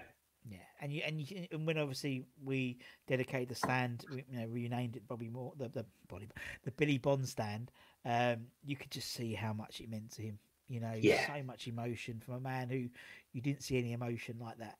yeah. 0.50 0.58
And 0.82 0.94
you 0.94 1.02
and 1.06 1.20
you 1.20 1.48
and 1.52 1.68
when 1.68 1.78
obviously 1.78 2.24
we 2.44 2.78
dedicated 3.08 3.50
the 3.50 3.56
stand, 3.56 4.06
we, 4.10 4.24
you 4.32 4.40
know, 4.40 4.48
renamed 4.48 4.96
it 4.96 5.06
Bobby 5.08 5.28
Moore, 5.28 5.52
the 5.58 5.68
the 5.68 5.86
Bobby, 6.08 6.30
the 6.64 6.72
Billy 6.72 6.98
Bond 6.98 7.28
stand. 7.28 7.72
Um, 8.06 8.48
you 8.64 8.78
could 8.78 8.92
just 8.92 9.12
see 9.12 9.34
how 9.34 9.52
much 9.52 9.82
it 9.82 9.90
meant 9.90 10.12
to 10.12 10.22
him. 10.22 10.40
You 10.70 10.80
know, 10.80 10.94
yeah. 10.98 11.28
so 11.36 11.44
much 11.44 11.68
emotion 11.68 12.22
from 12.24 12.36
a 12.36 12.40
man 12.40 12.70
who 12.70 12.88
you 13.34 13.42
didn't 13.42 13.64
see 13.64 13.78
any 13.78 13.92
emotion 13.92 14.38
like 14.40 14.60
that. 14.60 14.78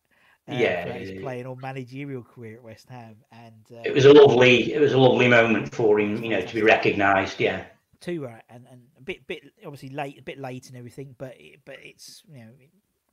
Uh, 0.48 0.56
yeah, 0.56 0.94
his 0.94 1.22
playing 1.22 1.46
or 1.46 1.56
managerial 1.58 2.24
career 2.24 2.56
at 2.56 2.64
West 2.64 2.90
Ham, 2.90 3.16
and 3.32 3.66
uh, 3.72 3.82
it 3.86 3.94
was 3.94 4.06
a 4.06 4.14
lovely, 4.14 4.74
it 4.74 4.80
was 4.80 4.94
a 4.94 4.98
lovely 4.98 5.28
moment 5.28 5.74
for 5.74 6.00
him, 6.00 6.24
you 6.24 6.30
know, 6.30 6.42
to 6.42 6.54
be 6.56 6.64
recognised. 6.64 7.40
Yeah, 7.40 7.66
too 8.00 8.24
right, 8.24 8.42
and 8.50 8.66
and 8.72 8.82
a 8.98 9.02
bit 9.02 9.28
bit 9.28 9.44
obviously 9.64 9.90
late, 9.90 10.20
a 10.20 10.24
bit 10.24 10.40
late 10.40 10.68
and 10.70 10.78
everything, 10.78 11.16
but 11.18 11.36
it, 11.40 11.60
but 11.66 11.78
it's 11.84 12.24
you 12.32 12.40
know 12.40 12.50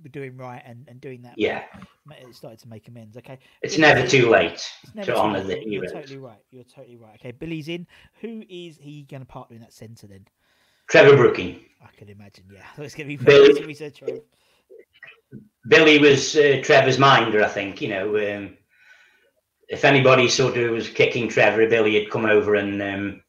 we're 0.02 0.10
doing 0.10 0.36
right 0.36 0.62
and, 0.64 0.86
and 0.88 1.00
doing 1.00 1.22
that. 1.22 1.34
Yeah, 1.36 1.64
it 2.10 2.34
started 2.34 2.58
to 2.60 2.68
make 2.68 2.88
amends. 2.88 3.16
Okay, 3.16 3.38
it's 3.62 3.78
never 3.78 4.06
too 4.06 4.28
late 4.28 4.62
never 4.94 5.12
to 5.12 5.18
honour 5.18 5.42
the 5.42 5.62
You're 5.66 5.86
totally 5.86 6.18
right. 6.18 6.40
You're 6.50 6.64
totally 6.64 6.96
right. 6.96 7.14
Okay, 7.16 7.32
Billy's 7.32 7.68
in. 7.68 7.86
Who 8.20 8.44
is 8.48 8.76
he 8.78 9.02
going 9.02 9.22
to 9.22 9.26
partner 9.26 9.56
in 9.56 9.62
that 9.62 9.72
centre 9.72 10.06
then? 10.06 10.26
Trevor 10.88 11.16
Brooking. 11.16 11.60
I 11.82 11.88
can 11.96 12.08
imagine. 12.08 12.44
Yeah, 12.52 12.62
it's 12.78 12.94
going 12.94 13.08
to 13.08 13.16
be 13.16 13.22
Billy. 13.22 13.74
Trevor. 13.90 14.20
Billy 15.68 15.98
was 15.98 16.36
uh, 16.36 16.60
Trevor's 16.62 16.98
minder, 16.98 17.42
I 17.42 17.48
think. 17.48 17.80
You 17.80 17.88
know, 17.88 18.08
um, 18.16 18.56
if 19.68 19.84
anybody 19.84 20.28
sort 20.28 20.56
of 20.56 20.70
was 20.70 20.88
kicking 20.88 21.28
Trevor, 21.28 21.68
Billy 21.68 22.00
had 22.00 22.10
come 22.10 22.24
over 22.24 22.54
and 22.54 22.80
um, 22.82 23.22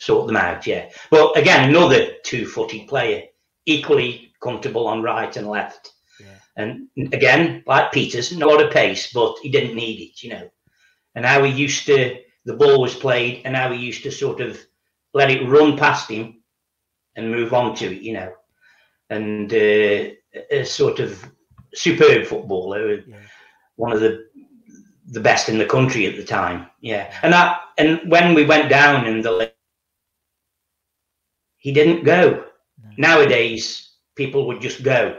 sort 0.00 0.26
them 0.26 0.36
out. 0.36 0.66
Yeah. 0.66 0.90
Well, 1.10 1.32
again, 1.34 1.68
another 1.68 2.14
two-footed 2.24 2.88
player, 2.88 3.24
equally 3.66 4.32
comfortable 4.42 4.86
on 4.86 5.02
right 5.02 5.34
and 5.36 5.46
left. 5.46 5.92
Yeah. 6.20 6.38
And 6.56 6.88
again, 7.12 7.62
like 7.66 7.92
Peters, 7.92 8.36
not 8.36 8.48
a 8.48 8.50
lot 8.50 8.64
of 8.64 8.72
pace, 8.72 9.12
but 9.12 9.36
he 9.42 9.50
didn't 9.50 9.76
need 9.76 10.00
it, 10.00 10.22
you 10.22 10.30
know. 10.30 10.48
And 11.14 11.24
how 11.24 11.44
he 11.44 11.52
used 11.52 11.86
to, 11.86 12.18
the 12.44 12.54
ball 12.54 12.80
was 12.80 12.94
played, 12.94 13.42
and 13.44 13.56
how 13.56 13.72
he 13.72 13.78
used 13.78 14.02
to 14.02 14.10
sort 14.10 14.40
of 14.40 14.58
let 15.14 15.30
it 15.30 15.48
run 15.48 15.76
past 15.76 16.10
him 16.10 16.42
and 17.14 17.30
move 17.30 17.54
on 17.54 17.74
to 17.76 17.94
it, 17.94 18.02
you 18.02 18.12
know. 18.12 18.32
And 19.08 19.52
uh, 19.52 20.10
a 20.50 20.64
sort 20.64 21.00
of 21.00 21.24
superb 21.76 22.26
footballer, 22.26 22.94
yeah. 22.94 23.16
one 23.76 23.92
of 23.92 24.00
the 24.00 24.26
the 25.08 25.20
best 25.20 25.48
in 25.48 25.58
the 25.58 25.66
country 25.66 26.06
at 26.06 26.16
the 26.16 26.24
time. 26.24 26.66
Yeah, 26.80 27.12
and 27.22 27.32
that 27.32 27.60
and 27.78 28.00
when 28.10 28.34
we 28.34 28.44
went 28.44 28.68
down 28.68 29.06
in 29.06 29.22
the 29.22 29.32
league 29.32 29.52
he 31.66 31.72
didn't 31.72 32.04
go. 32.04 32.44
No. 32.80 32.90
Nowadays, 32.96 33.90
people 34.14 34.46
would 34.46 34.60
just 34.60 34.84
go, 34.84 35.18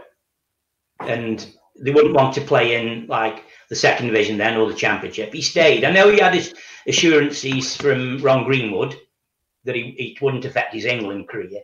and 1.01 1.45
they 1.78 1.91
wouldn't 1.91 2.16
want 2.16 2.34
to 2.36 2.41
play 2.41 2.76
in 2.76 3.05
like 3.08 3.43
the 3.68 3.76
second 3.76 4.05
division 4.05 4.38
then 4.38 4.55
or 4.55 4.70
the 4.70 4.78
championship. 4.78 5.34
He 5.34 5.41
stayed. 5.41 5.84
I 5.84 5.91
know 5.91 6.10
he 6.10 6.20
had 6.20 6.34
his 6.34 6.53
assurances 6.88 7.76
from 7.76 8.20
Ron 8.20 8.45
Greenwood 8.45 8.95
that 9.66 9.76
he, 9.76 9.89
it 9.99 10.22
wouldn't 10.22 10.45
affect 10.45 10.74
his 10.74 10.86
England 10.86 11.28
career, 11.28 11.64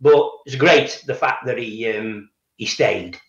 but 0.00 0.30
it's 0.46 0.56
great 0.56 1.04
the 1.06 1.14
fact 1.14 1.44
that 1.44 1.58
he 1.58 1.86
um, 1.94 2.30
he 2.56 2.64
stayed. 2.64 3.20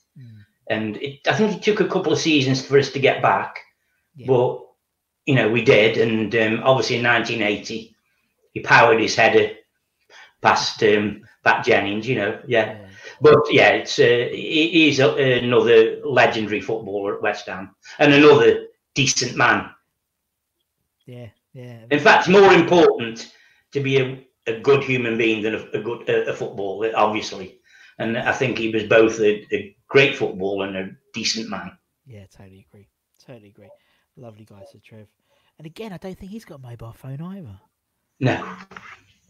And 0.70 0.97
it, 0.97 1.28
I 1.28 1.34
think 1.34 1.55
it 1.55 1.63
took 1.63 1.80
a 1.80 1.89
couple 1.89 2.11
of 2.11 2.20
seasons 2.20 2.65
for 2.65 2.78
us 2.78 2.91
to 2.91 2.99
get 2.99 3.22
back, 3.22 3.59
yeah. 4.15 4.28
but 4.28 4.65
you 5.26 5.36
know 5.36 5.49
we 5.49 5.63
did. 5.63 5.97
And 5.97 6.34
um, 6.36 6.61
obviously 6.63 6.97
in 6.97 7.05
1980, 7.05 7.95
he 8.53 8.59
powered 8.61 8.99
his 8.99 9.15
header 9.15 9.55
past 10.41 10.82
um, 10.84 11.24
Pat 11.43 11.65
Jennings, 11.65 12.07
you 12.07 12.15
know, 12.15 12.39
yeah. 12.47 12.65
yeah. 12.65 12.88
But 13.22 13.39
yeah, 13.49 13.70
it's 13.70 13.97
uh, 13.97 14.28
he's 14.32 14.99
a, 14.99 15.39
another 15.39 16.01
legendary 16.05 16.61
footballer 16.61 17.15
at 17.15 17.22
West 17.22 17.47
Ham 17.47 17.76
and 17.99 18.13
another 18.13 18.68
decent 18.93 19.36
man. 19.36 19.70
Yeah, 21.05 21.30
yeah. 21.53 21.80
In 21.89 21.99
fact, 21.99 22.28
it's 22.28 22.38
more 22.38 22.53
important 22.53 23.34
to 23.72 23.80
be 23.80 23.97
a, 23.97 24.28
a 24.45 24.59
good 24.59 24.84
human 24.84 25.18
being 25.18 25.41
than 25.41 25.55
a, 25.55 25.63
a 25.74 25.82
good 25.82 26.07
a, 26.09 26.30
a, 26.30 26.34
footballer, 26.34 26.91
obviously. 26.95 27.59
And 27.97 28.18
I 28.18 28.34
think 28.34 28.57
he 28.57 28.70
was 28.70 28.84
both 28.84 29.20
a, 29.20 29.45
a 29.55 29.76
great 29.88 30.15
football 30.15 30.63
and 30.63 30.75
a 30.75 30.89
decent 31.13 31.49
man. 31.49 31.77
Yeah, 32.05 32.25
totally 32.25 32.65
agree. 32.69 32.88
Totally 33.25 33.49
agree. 33.49 33.69
Lovely 34.15 34.45
guy, 34.45 34.63
Sir 34.71 34.79
Trev. 34.83 35.07
And 35.57 35.65
again, 35.65 35.93
I 35.93 35.97
don't 35.97 36.17
think 36.17 36.31
he's 36.31 36.45
got 36.45 36.59
a 36.59 36.61
mobile 36.61 36.93
phone 36.93 37.21
either. 37.21 37.59
No 38.19 38.57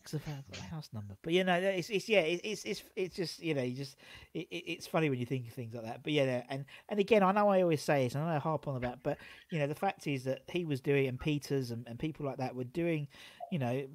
because 0.07 0.27
I've 0.27 0.51
got 0.51 0.59
a 0.59 0.69
house 0.69 0.89
number. 0.93 1.15
But 1.21 1.33
you 1.33 1.43
know, 1.43 1.55
it's, 1.55 1.89
it's 1.89 2.07
yeah, 2.07 2.21
it's 2.21 2.63
it's 2.63 2.83
it's 2.95 3.15
just 3.15 3.41
you 3.41 3.53
know, 3.53 3.63
you 3.63 3.75
just 3.75 3.97
it, 4.33 4.47
it's 4.51 4.87
funny 4.87 5.09
when 5.09 5.19
you 5.19 5.25
think 5.25 5.47
of 5.47 5.53
things 5.53 5.73
like 5.73 5.83
that. 5.85 6.03
But 6.03 6.13
yeah, 6.13 6.43
and 6.49 6.65
and 6.89 6.99
again, 6.99 7.23
I 7.23 7.31
know 7.31 7.49
I 7.49 7.61
always 7.61 7.81
say 7.81 8.05
it, 8.05 8.15
and 8.15 8.23
I 8.23 8.29
know 8.29 8.35
I 8.35 8.39
harp 8.39 8.67
on 8.67 8.77
about, 8.77 9.03
but 9.03 9.17
you 9.51 9.59
know, 9.59 9.67
the 9.67 9.75
fact 9.75 10.07
is 10.07 10.23
that 10.23 10.43
he 10.49 10.65
was 10.65 10.81
doing, 10.81 11.07
and 11.07 11.19
Peters 11.19 11.71
and, 11.71 11.85
and 11.87 11.99
people 11.99 12.25
like 12.25 12.37
that 12.37 12.55
were 12.55 12.63
doing, 12.63 13.07
you 13.51 13.59
know, 13.59 13.85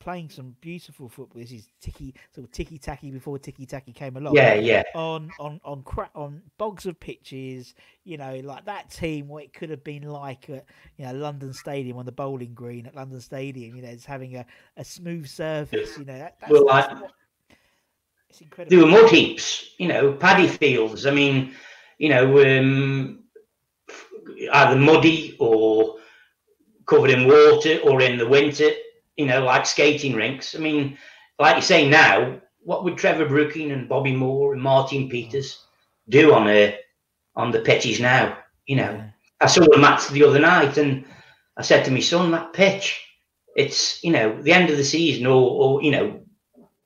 playing 0.00 0.30
some 0.30 0.56
beautiful 0.60 1.08
football. 1.08 1.40
This 1.40 1.52
is 1.52 1.68
ticky 1.80 2.14
sort 2.34 2.46
of 2.46 2.52
ticky 2.52 2.78
tacky 2.78 3.10
before 3.10 3.38
ticky 3.38 3.66
tacky 3.66 3.92
came 3.92 4.16
along. 4.16 4.34
Yeah, 4.34 4.54
yeah. 4.54 4.82
On 4.94 5.30
on 5.38 5.60
on 5.64 5.82
cra- 5.82 6.10
on 6.14 6.42
bogs 6.58 6.86
of 6.86 6.98
pitches, 6.98 7.74
you 8.04 8.16
know, 8.16 8.40
like 8.42 8.64
that 8.64 8.90
team. 8.90 9.28
What 9.28 9.44
it 9.44 9.52
could 9.52 9.70
have 9.70 9.84
been 9.84 10.02
like 10.02 10.50
at 10.50 10.64
you 10.96 11.06
know 11.06 11.12
London 11.12 11.52
Stadium 11.52 11.98
on 11.98 12.06
the 12.06 12.12
bowling 12.12 12.54
green 12.54 12.86
at 12.86 12.94
London 12.96 13.20
Stadium. 13.20 13.76
You 13.76 13.82
know, 13.82 13.88
it's 13.88 14.04
having 14.04 14.36
a, 14.36 14.46
a 14.76 14.84
smooth 14.84 15.28
surface. 15.28 15.96
You 15.96 16.04
know, 16.04 16.18
that, 16.18 16.36
that's, 16.40 16.52
well, 16.52 16.66
that's 16.66 16.88
I, 16.88 17.00
what, 17.00 17.12
it's 18.28 18.40
incredible. 18.40 18.76
There 18.76 18.84
were 18.84 18.90
mud 18.90 19.10
heaps. 19.10 19.70
You 19.78 19.88
know, 19.88 20.12
paddy 20.12 20.48
fields. 20.48 21.06
I 21.06 21.12
mean, 21.12 21.54
you 21.98 22.08
know. 22.08 22.58
um 22.58 23.16
either 24.52 24.76
muddy 24.76 25.36
or 25.38 25.96
covered 26.86 27.10
in 27.10 27.26
water 27.26 27.78
or 27.84 28.00
in 28.00 28.18
the 28.18 28.26
winter, 28.26 28.70
you 29.20 29.26
know, 29.26 29.44
like 29.44 29.66
skating 29.66 30.14
rinks. 30.14 30.54
I 30.54 30.58
mean, 30.58 30.96
like 31.38 31.56
you 31.56 31.62
say 31.62 31.86
now, 31.86 32.40
what 32.62 32.84
would 32.84 32.96
Trevor 32.96 33.26
Brooking 33.26 33.70
and 33.70 33.86
Bobby 33.86 34.16
Moore 34.16 34.54
and 34.54 34.62
Martin 34.62 35.10
Peters 35.10 35.62
do 36.08 36.32
on 36.32 36.48
a 36.48 36.78
on 37.36 37.50
the 37.50 37.60
pitches 37.60 38.00
now? 38.00 38.38
You 38.66 38.76
know, 38.76 39.04
I 39.42 39.46
saw 39.46 39.62
a 39.64 39.78
match 39.78 40.08
the 40.08 40.24
other 40.24 40.38
night 40.38 40.78
and 40.78 41.04
I 41.58 41.62
said 41.62 41.84
to 41.84 41.90
my 41.90 42.00
son, 42.00 42.30
that 42.30 42.54
pitch, 42.54 42.98
it's 43.56 44.02
you 44.02 44.10
know 44.10 44.40
the 44.40 44.52
end 44.52 44.70
of 44.70 44.78
the 44.78 44.84
season 44.84 45.26
or, 45.26 45.50
or 45.50 45.82
you 45.82 45.90
know 45.90 46.22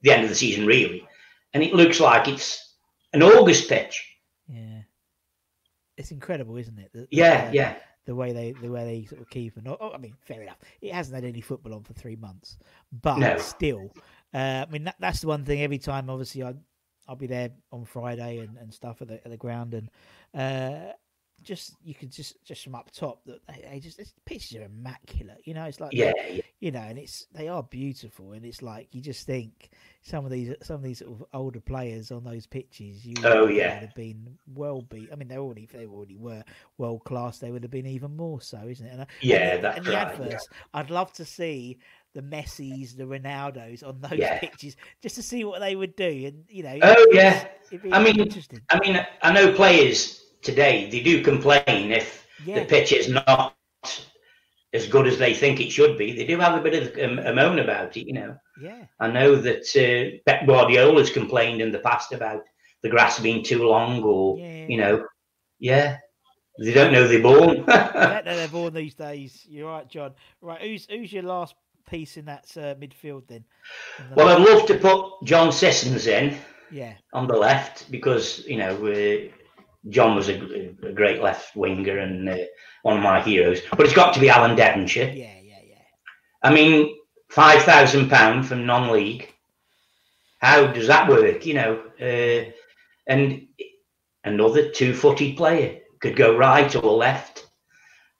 the 0.02 0.10
end 0.10 0.24
of 0.24 0.28
the 0.28 0.34
season 0.34 0.66
really, 0.66 1.06
and 1.52 1.62
it 1.62 1.72
looks 1.72 2.00
like 2.00 2.26
it's 2.26 2.74
an 3.12 3.22
August 3.22 3.68
pitch. 3.68 4.04
Yeah. 4.48 4.80
It's 5.96 6.10
incredible, 6.10 6.56
isn't 6.56 6.78
it? 6.80 6.90
The- 6.92 7.02
the, 7.02 7.08
Yeah, 7.12 7.46
uh, 7.46 7.52
yeah, 7.52 7.76
The 8.06 8.14
way 8.14 8.32
they 8.32 8.52
the 8.52 8.70
way 8.70 8.84
they 8.84 9.06
sort 9.06 9.22
of 9.22 9.30
keep 9.30 9.56
and 9.56 9.66
oh, 9.66 9.92
I 9.94 9.98
mean, 9.98 10.14
fair 10.20 10.42
enough. 10.42 10.58
It 10.82 10.92
hasn't 10.92 11.14
had 11.14 11.24
any 11.24 11.40
football 11.40 11.74
on 11.74 11.84
for 11.84 11.94
three 11.94 12.16
months, 12.16 12.58
but 12.92 13.18
No. 13.18 13.38
still, 13.38 13.92
uh, 14.34 14.66
I 14.68 14.70
mean 14.70 14.84
that, 14.84 14.96
that's 14.98 15.20
the 15.20 15.28
one 15.28 15.44
thing. 15.44 15.62
Every 15.62 15.78
time, 15.78 16.10
obviously, 16.10 16.42
I 16.42 16.54
I'll 17.08 17.16
be 17.16 17.26
there 17.26 17.50
on 17.72 17.84
Friday 17.86 18.38
and, 18.38 18.56
and 18.58 18.72
stuff 18.72 19.00
at 19.02 19.08
the 19.08 19.14
at 19.24 19.30
the 19.30 19.36
ground, 19.38 19.74
and 19.74 19.88
uh, 20.34 20.92
just 21.44 21.74
you 21.84 21.94
could 21.94 22.10
just 22.10 22.42
just 22.44 22.64
from 22.64 22.74
up 22.74 22.90
top 22.90 23.24
that 23.26 23.40
they, 23.46 23.64
they 23.70 23.80
just 23.80 23.98
the 23.98 24.06
pitches 24.24 24.56
are 24.56 24.64
immaculate. 24.64 25.40
You 25.44 25.54
know, 25.54 25.64
it's 25.64 25.80
like 25.80 25.92
yeah, 25.92 26.12
yeah. 26.30 26.42
you 26.60 26.70
know, 26.70 26.80
and 26.80 26.98
it's 26.98 27.26
they 27.32 27.48
are 27.48 27.62
beautiful, 27.62 28.32
and 28.32 28.44
it's 28.44 28.62
like 28.62 28.88
you 28.92 29.00
just 29.00 29.26
think 29.26 29.70
some 30.02 30.24
of 30.24 30.30
these 30.30 30.54
some 30.62 30.76
of 30.76 30.82
these 30.82 30.98
sort 30.98 31.12
of 31.12 31.24
older 31.32 31.60
players 31.60 32.10
on 32.10 32.24
those 32.24 32.46
pitches, 32.46 33.04
you 33.06 33.14
Oh, 33.24 33.46
would 33.46 33.54
yeah. 33.54 33.80
have 33.80 33.94
been 33.94 34.36
well 34.54 34.82
beat. 34.82 35.08
I 35.12 35.16
mean, 35.16 35.28
they 35.28 35.38
already 35.38 35.66
they 35.72 35.86
already 35.86 36.16
were 36.16 36.42
world 36.78 37.04
class. 37.04 37.38
They 37.38 37.50
would 37.50 37.62
have 37.62 37.70
been 37.70 37.86
even 37.86 38.16
more 38.16 38.40
so, 38.40 38.66
isn't 38.68 38.86
it? 38.86 38.90
And, 38.92 39.00
uh, 39.02 39.06
Yeah, 39.20 39.54
and, 39.54 39.64
that's 39.64 39.76
and 39.78 39.86
the 39.86 39.92
right, 39.92 40.08
adverts. 40.08 40.48
I'd 40.72 40.90
love 40.90 41.12
to 41.14 41.24
see 41.24 41.78
the 42.14 42.22
Messis, 42.22 42.94
the 42.94 43.04
Ronaldos 43.04 43.86
on 43.86 44.00
those 44.00 44.18
Yeah. 44.20 44.38
pitches 44.38 44.76
just 45.02 45.16
to 45.16 45.22
see 45.22 45.44
what 45.44 45.60
they 45.60 45.74
would 45.74 45.96
do, 45.96 46.04
and 46.26 46.44
you 46.48 46.62
know. 46.62 46.78
Oh, 46.82 47.06
yeah. 47.12 47.48
I 47.92 48.02
mean, 48.02 48.20
interesting. 48.20 48.60
I 48.70 48.78
mean, 48.78 49.04
I 49.22 49.32
know 49.32 49.52
players 49.52 50.23
today 50.44 50.88
they 50.90 51.00
do 51.00 51.22
complain 51.22 51.92
if 51.92 52.26
Yeah. 52.44 52.60
the 52.60 52.64
pitch 52.66 52.92
is 52.92 53.08
not 53.08 53.54
as 54.72 54.88
good 54.88 55.06
as 55.06 55.18
they 55.18 55.34
think 55.34 55.60
it 55.60 55.70
should 55.70 55.96
be. 55.96 56.12
They 56.16 56.26
do 56.26 56.38
have 56.40 56.58
a 56.58 56.62
bit 56.62 56.74
of 56.96 57.26
a 57.26 57.32
moan 57.32 57.58
about 57.60 57.96
it, 57.96 58.06
you 58.06 58.12
know. 58.12 58.36
Yeah, 58.60 58.84
I 59.00 59.08
know 59.08 59.36
that 59.36 59.64
uh, 59.76 60.18
Pep 60.26 60.46
Guardiola's 60.46 61.10
complained 61.10 61.60
in 61.60 61.72
the 61.72 61.78
past 61.78 62.12
about 62.12 62.42
the 62.82 62.88
grass 62.90 63.18
being 63.20 63.42
too 63.44 63.64
long, 63.66 64.02
or 64.02 64.38
Yeah. 64.38 64.66
you 64.68 64.76
know, 64.76 65.06
yeah, 65.58 65.98
they 66.58 66.72
don't 66.72 66.92
know 66.92 67.06
they're 67.08 67.22
born. 67.22 67.64
Know 67.66 68.22
they're 68.24 68.48
born 68.48 68.74
these 68.82 68.94
days. 68.94 69.44
You're 69.48 69.70
right, 69.70 69.88
John. 69.88 70.14
Right, 70.40 70.60
who's 70.60 70.86
who's 70.90 71.12
your 71.12 71.22
last 71.24 71.54
piece 71.88 72.16
in 72.16 72.24
that 72.26 72.46
uh, 72.56 72.74
midfield 72.74 73.26
then? 73.28 73.44
The- 74.10 74.14
well, 74.16 74.28
I'd 74.28 74.42
love 74.48 74.66
to 74.66 74.74
put 74.78 75.24
John 75.24 75.52
Sissons 75.52 76.06
in 76.06 76.36
yeah, 76.70 76.94
on 77.12 77.26
the 77.28 77.36
left 77.36 77.90
because 77.90 78.44
you 78.46 78.56
know 78.58 78.74
uh, 78.86 79.28
John 79.88 80.16
was 80.16 80.28
a, 80.28 80.34
a 80.82 80.92
great 80.92 81.22
left 81.22 81.54
winger 81.54 81.98
and 81.98 82.28
uh, 82.28 82.36
one 82.82 82.96
of 82.96 83.02
my 83.02 83.20
heroes. 83.20 83.60
But 83.70 83.82
it's 83.86 83.94
got 83.94 84.14
to 84.14 84.20
be 84.20 84.30
Alan 84.30 84.56
Devonshire. 84.56 85.12
yeah, 85.14 85.38
yeah, 85.42 85.60
yeah. 85.68 85.76
I 86.42 86.52
mean, 86.52 86.96
five 87.28 87.62
thousand 87.62 88.08
pound 88.08 88.46
from 88.46 88.66
non-league. 88.66 89.32
How 90.38 90.66
does 90.66 90.86
that 90.88 91.08
work? 91.08 91.46
You 91.46 91.54
know, 91.54 91.82
uh, 92.00 92.50
and 93.06 93.46
another 94.24 94.70
two-footed 94.70 95.36
player 95.36 95.80
could 96.00 96.16
go 96.16 96.36
right 96.36 96.74
or 96.76 96.92
left, 96.92 97.46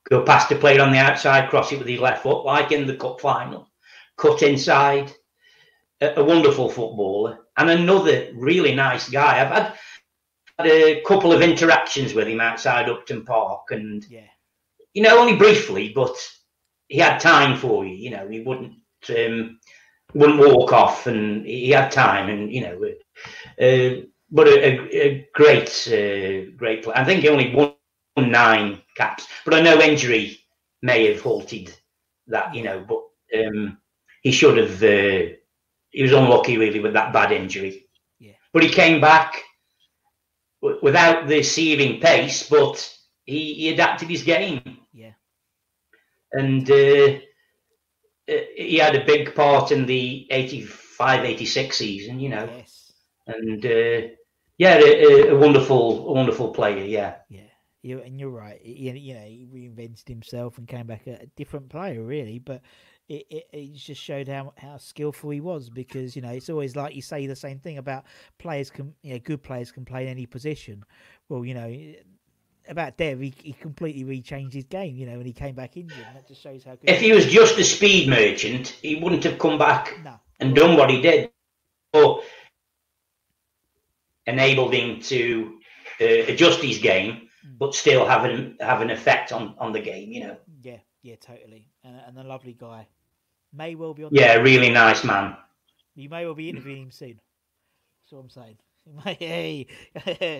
go 0.09 0.23
past 0.23 0.51
a 0.53 0.57
player 0.57 0.83
on 0.83 0.93
the 0.93 0.99
outside, 0.99 1.51
cross 1.51 1.73
it 1.73 1.79
with 1.79 1.89
his 1.89 2.01
left 2.01 2.23
foot, 2.23 2.45
like 2.45 2.73
in 2.73 2.87
the 2.87 2.97
cup 2.97 3.21
final, 3.21 3.69
cut 4.17 4.43
inside. 4.43 5.13
A, 6.01 6.21
a 6.21 6.25
wonderful 6.25 6.69
footballer 6.69 7.39
and 7.57 7.71
another 7.71 8.29
really 8.35 8.75
nice 8.75 9.09
guy. 9.09 9.41
I've 9.41 9.53
had, 9.53 9.75
had 10.59 10.67
a 10.69 11.01
couple 11.03 11.33
of 11.33 11.43
interactions 11.43 12.15
with 12.15 12.29
him 12.29 12.41
outside 12.41 12.89
Upton 12.89 13.25
Park, 13.25 13.71
and 13.71 14.05
Yeah, 14.09 14.29
you 14.95 15.03
know, 15.03 15.19
only 15.19 15.37
briefly, 15.37 15.93
but 15.95 16.17
he 16.89 16.99
had 16.99 17.19
time 17.19 17.57
for 17.57 17.85
you. 17.85 17.95
You 17.95 18.11
know, 18.11 18.29
he 18.29 18.41
wouldn't 18.41 18.75
um, 19.11 19.59
wouldn't 20.15 20.41
walk 20.41 20.73
off, 20.73 21.07
and 21.07 21.45
he 21.47 21.71
had 21.71 21.91
time, 21.91 22.29
and 22.31 22.53
you 22.53 22.63
know, 22.63 22.83
uh, 23.61 24.03
but 24.31 24.49
a, 24.49 24.67
a, 24.67 25.07
a 25.07 25.29
great, 25.35 25.71
uh, 25.89 26.51
great 26.57 26.83
player. 26.85 26.97
I 26.97 27.05
think 27.05 27.23
he 27.23 27.29
only 27.29 27.55
won 27.55 27.77
nine 27.77 28.37
caps, 28.53 28.79
but 29.01 29.11
I 29.11 29.17
know 29.17 29.81
injury 29.81 29.93
may 30.39 30.73
have 30.77 30.87
halted 30.87 31.41
that. 31.99 32.27
You 32.27 32.37
know, 32.37 32.69
but 32.71 33.03
um, 33.29 33.79
he 34.23 34.33
should 34.33 34.59
have. 34.59 34.83
Uh, 34.83 35.35
he 35.91 36.03
was 36.03 36.13
unlucky, 36.13 36.59
really, 36.59 36.81
with 36.81 36.93
that 36.95 37.13
bad 37.13 37.31
injury. 37.33 37.87
Yeah. 38.19 38.33
But 38.53 38.65
he 38.65 38.69
came 38.69 39.01
back 39.01 39.44
without 40.83 41.27
the 41.29 41.43
searing 41.43 42.01
pace, 42.01 42.49
but 42.49 42.77
he, 43.25 43.55
he 43.55 43.69
adapted 43.73 44.09
his 44.11 44.23
game 44.25 44.71
yeah, 44.93 45.13
and 46.33 46.69
uh, 46.71 47.19
uh, 48.29 48.35
he 48.57 48.77
had 48.79 48.95
a 48.97 49.05
big 49.05 49.35
part 49.35 49.71
in 49.71 49.87
the 49.87 50.27
85 50.31 51.25
86 51.25 51.77
season 51.77 52.21
you 52.21 52.29
know 52.29 52.49
yes, 52.49 52.93
and 53.27 53.65
uh, 53.65 54.09
yeah 54.59 54.77
a, 54.79 55.05
a- 55.05 55.35
a 55.35 55.39
wonderful 55.39 56.09
a 56.09 56.13
wonderful 56.13 56.53
player 56.53 56.85
yeah 56.85 57.15
yeah. 57.29 57.43
You 57.83 58.01
and 58.01 58.19
you're 58.19 58.31
right. 58.31 58.61
You, 58.65 58.93
you 58.93 59.15
know, 59.15 59.21
he 59.21 59.47
reinvented 59.53 60.09
himself 60.09 60.59
and 60.59 60.67
came 60.67 60.87
back 60.87 61.07
a, 61.07 61.23
a 61.23 61.27
different 61.37 61.69
player, 61.69 62.03
really. 62.03 62.39
But 62.39 62.63
it, 63.09 63.27
it, 63.31 63.45
it 63.53 63.75
just 63.75 64.01
showed 64.01 64.29
how 64.29 64.53
how 64.57 64.77
skillful 64.77 65.31
he 65.31 65.41
was 65.41 65.69
because 65.69 66.17
you 66.17 66.23
know 66.23 66.31
it's 66.31 66.49
always 66.49 66.77
like 66.77 66.95
you 66.95 67.03
say 67.03 67.27
the 67.27 67.37
same 67.37 67.59
thing 67.59 67.79
about 67.79 68.05
players 68.39 68.71
can 68.71 68.95
you 69.03 69.15
know 69.15 69.19
good 69.19 69.43
players 69.43 69.71
can 69.71 69.85
play 69.85 70.05
in 70.05 70.09
any 70.09 70.27
position. 70.27 70.85
Well, 71.29 71.45
you 71.45 71.55
know. 71.55 71.95
About 72.67 72.97
Dev, 72.97 73.21
he, 73.21 73.35
he 73.43 73.53
completely 73.53 74.05
rechanged 74.05 74.55
his 74.55 74.65
game, 74.65 74.97
you 74.97 75.05
know, 75.05 75.19
when 75.19 75.27
he 75.27 75.35
came 75.35 75.55
back 75.55 75.77
injured. 75.77 75.99
That 76.15 76.27
just 76.27 76.41
shows 76.41 76.65
how 76.65 76.77
good. 76.77 76.89
if 76.89 76.99
he 76.99 77.13
was 77.13 77.27
just 77.27 77.59
a 77.59 77.63
speed 77.63 78.09
merchant 78.09 78.69
he 78.81 78.95
wouldn't 78.95 79.23
have 79.25 79.39
come 79.39 79.59
back 79.59 79.93
no, 80.03 80.19
and 80.41 80.57
done 80.57 80.79
what 80.79 80.89
he 80.89 81.03
did 81.03 81.31
or 81.93 82.23
enabled 84.27 84.73
him 84.73 84.99
to 85.03 85.59
uh, 86.01 86.25
adjust 86.33 86.61
his 86.61 86.79
game 86.79 87.29
but 87.59 87.75
still 87.75 88.07
have 88.07 88.25
an 88.25 88.57
have 88.61 88.81
an 88.81 88.89
effect 88.89 89.31
on 89.31 89.55
on 89.59 89.73
the 89.73 89.81
game 89.81 90.11
you 90.11 90.21
know 90.27 90.37
yeah, 90.63 90.79
yeah, 91.05 91.17
totally, 91.17 91.69
and, 91.85 92.01
and 92.07 92.19
a 92.19 92.23
lovely 92.23 92.55
guy. 92.55 92.89
May 93.57 93.75
well 93.75 93.95
be 93.95 94.05
on. 94.05 94.11
yeah 94.13 94.35
really 94.37 94.71
nice 94.71 95.05
man 95.05 95.37
You 95.95 96.09
may 96.09 96.25
well 96.25 96.35
be 96.35 96.49
interviewing 96.51 96.83
him 96.83 96.91
soon. 96.91 97.21
That's 98.03 98.13
what 98.13 98.21
I'm 98.21 98.31
saying. 98.31 98.57
Hey, 99.05 99.67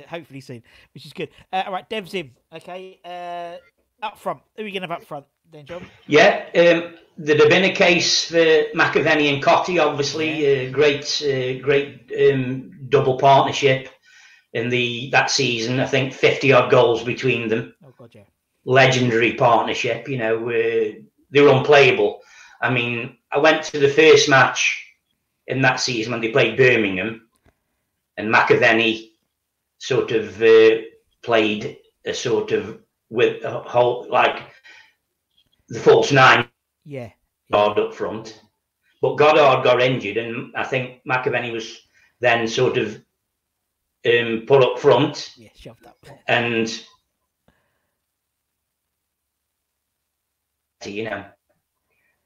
hopefully 0.09 0.41
soon, 0.43 0.63
which 0.93 1.07
is 1.07 1.15
good. 1.15 1.31
Uh, 1.51 1.63
all 1.67 1.73
right, 1.73 1.87
in. 2.15 2.33
Okay, 2.55 3.01
uh, 3.03 3.57
up 4.05 4.19
front. 4.19 4.41
Who 4.57 4.63
are 4.63 4.65
we 4.67 4.71
going 4.71 4.83
to 4.83 4.89
have 4.89 5.01
up 5.01 5.05
front 5.07 5.25
then, 5.51 5.65
John? 5.65 5.87
Yeah, 6.07 6.45
um, 6.55 6.95
there'd 7.17 7.41
have 7.41 7.49
been 7.49 7.65
a 7.65 7.73
case 7.75 8.27
for 8.29 8.37
McAvenny 8.77 9.33
and 9.33 9.43
Cottee, 9.43 9.81
obviously, 9.83 10.69
uh, 10.69 10.71
great, 10.73 11.23
uh, 11.25 11.59
great 11.63 12.13
um, 12.21 12.71
double 12.91 13.17
partnership 13.17 13.89
in 14.53 14.69
the 14.69 15.09
that 15.11 15.31
season. 15.31 15.81
I 15.81 15.87
think 15.87 16.13
fifty 16.13 16.53
odd 16.53 16.71
goals 16.71 17.03
between 17.03 17.49
them, 17.49 17.75
Oh 17.83 17.95
God, 17.97 18.11
yeah. 18.15 18.25
legendary 18.67 19.33
partnership. 19.35 20.07
You 20.07 20.19
know, 20.19 20.49
uh, 20.51 21.01
they 21.31 21.41
were 21.41 21.49
unplayable. 21.49 22.21
I 22.65 22.71
mean, 22.71 23.19
I 23.31 23.39
went 23.39 23.63
to 23.65 23.79
the 23.79 23.91
first 23.91 24.27
match 24.31 24.83
in 25.49 25.61
that 25.61 25.81
season 25.81 26.13
when 26.13 26.23
they 26.23 26.31
played 26.31 26.57
Birmingham, 26.57 27.29
and 28.17 28.33
McAvenny 28.33 29.11
sort 29.77 30.13
of 30.13 30.41
uh, 30.41 30.77
played 31.23 31.77
a 32.07 32.15
sort 32.15 32.53
of 32.53 32.81
with 33.11 33.45
a 33.45 33.61
whole 33.61 34.07
like 34.09 34.43
the 35.69 35.79
false 35.79 36.11
nine 36.11 36.49
Yeah, 36.87 37.11
Goddard 37.53 37.89
up 37.89 37.95
front. 37.95 38.41
But 39.03 39.17
Goddard 39.17 39.63
got 39.63 39.83
injured, 39.83 40.17
and 40.17 40.57
I 40.57 40.65
think 40.65 41.03
McAvenny 41.05 41.53
was 41.53 41.79
then 42.21 42.49
sort 42.49 42.79
of 42.79 42.95
um, 44.07 44.45
put 44.47 44.63
up 44.63 44.79
front. 44.79 45.35
yeah, 45.37 45.51
shoved 45.55 45.85
up. 45.85 46.07
And, 46.29 46.83
you 50.87 51.05
know, 51.05 51.25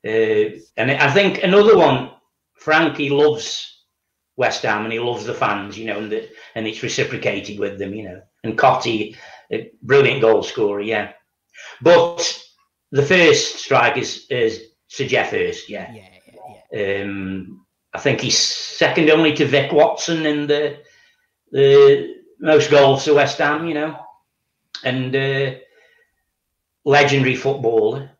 uh, 0.07 0.59
and 0.77 0.91
I 0.91 1.11
think 1.11 1.43
another 1.43 1.77
one, 1.77 2.11
Frankie 2.55 3.11
loves 3.11 3.85
West 4.37 4.63
Ham 4.63 4.85
and 4.85 4.93
he 4.93 5.01
loves 5.01 5.25
the 5.25 5.35
fans, 5.35 5.77
you 5.77 5.87
know, 5.87 5.99
and, 5.99 6.13
the, 6.13 6.29
and 6.55 6.67
it's 6.67 6.83
reciprocated 6.83 7.59
with 7.59 7.79
them, 7.79 7.95
you 7.95 8.05
know. 8.05 8.23
And 8.45 8.57
Cottee, 8.57 9.17
a 9.51 9.71
brilliant 9.83 10.21
goal 10.21 10.43
scorer, 10.43 10.81
yeah. 10.81 11.13
But 11.83 12.41
the 12.93 13.03
first 13.03 13.57
strike 13.57 13.97
is, 13.97 14.27
is 14.31 14.63
Sir 14.87 15.07
Geoff 15.07 15.31
Hurst, 15.31 15.69
yeah. 15.69 15.93
Yeah, 15.93 16.09
yeah, 16.33 16.71
yeah. 16.73 17.03
Um, 17.03 17.67
I 17.93 17.99
think 17.99 18.21
he's 18.21 18.39
second 18.39 19.11
only 19.11 19.35
to 19.35 19.47
Vic 19.47 19.73
Watson 19.73 20.27
in 20.27 20.47
the 20.47 20.79
the 21.51 22.15
most 22.39 22.71
goals 22.71 23.05
to 23.05 23.15
West 23.15 23.39
Ham, 23.39 23.67
you 23.67 23.75
know. 23.75 23.99
And 24.85 25.17
uh, 25.17 25.55
legendary 26.85 27.35
footballer, 27.35 28.11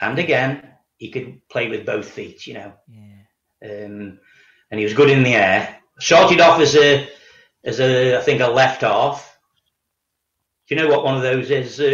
and 0.00 0.18
again 0.18 0.75
he 0.98 1.10
could 1.10 1.46
play 1.48 1.68
with 1.68 1.86
both 1.86 2.08
feet. 2.08 2.46
You 2.46 2.54
know, 2.54 2.72
Yeah. 2.88 3.84
um, 3.86 4.18
and 4.70 4.78
he 4.78 4.84
was 4.84 4.94
good 4.94 5.10
in 5.10 5.22
the 5.22 5.34
air. 5.34 5.76
Started 5.98 6.40
off 6.40 6.60
as 6.60 6.76
a 6.76 7.08
as 7.64 7.80
a 7.80 8.16
I 8.16 8.20
think 8.20 8.40
a 8.40 8.46
left 8.48 8.82
half. 8.82 9.38
Do 10.68 10.74
you 10.74 10.80
know 10.82 10.88
what 10.88 11.04
one 11.04 11.16
of 11.16 11.22
those 11.22 11.50
is? 11.50 11.78
Uh, 11.80 11.84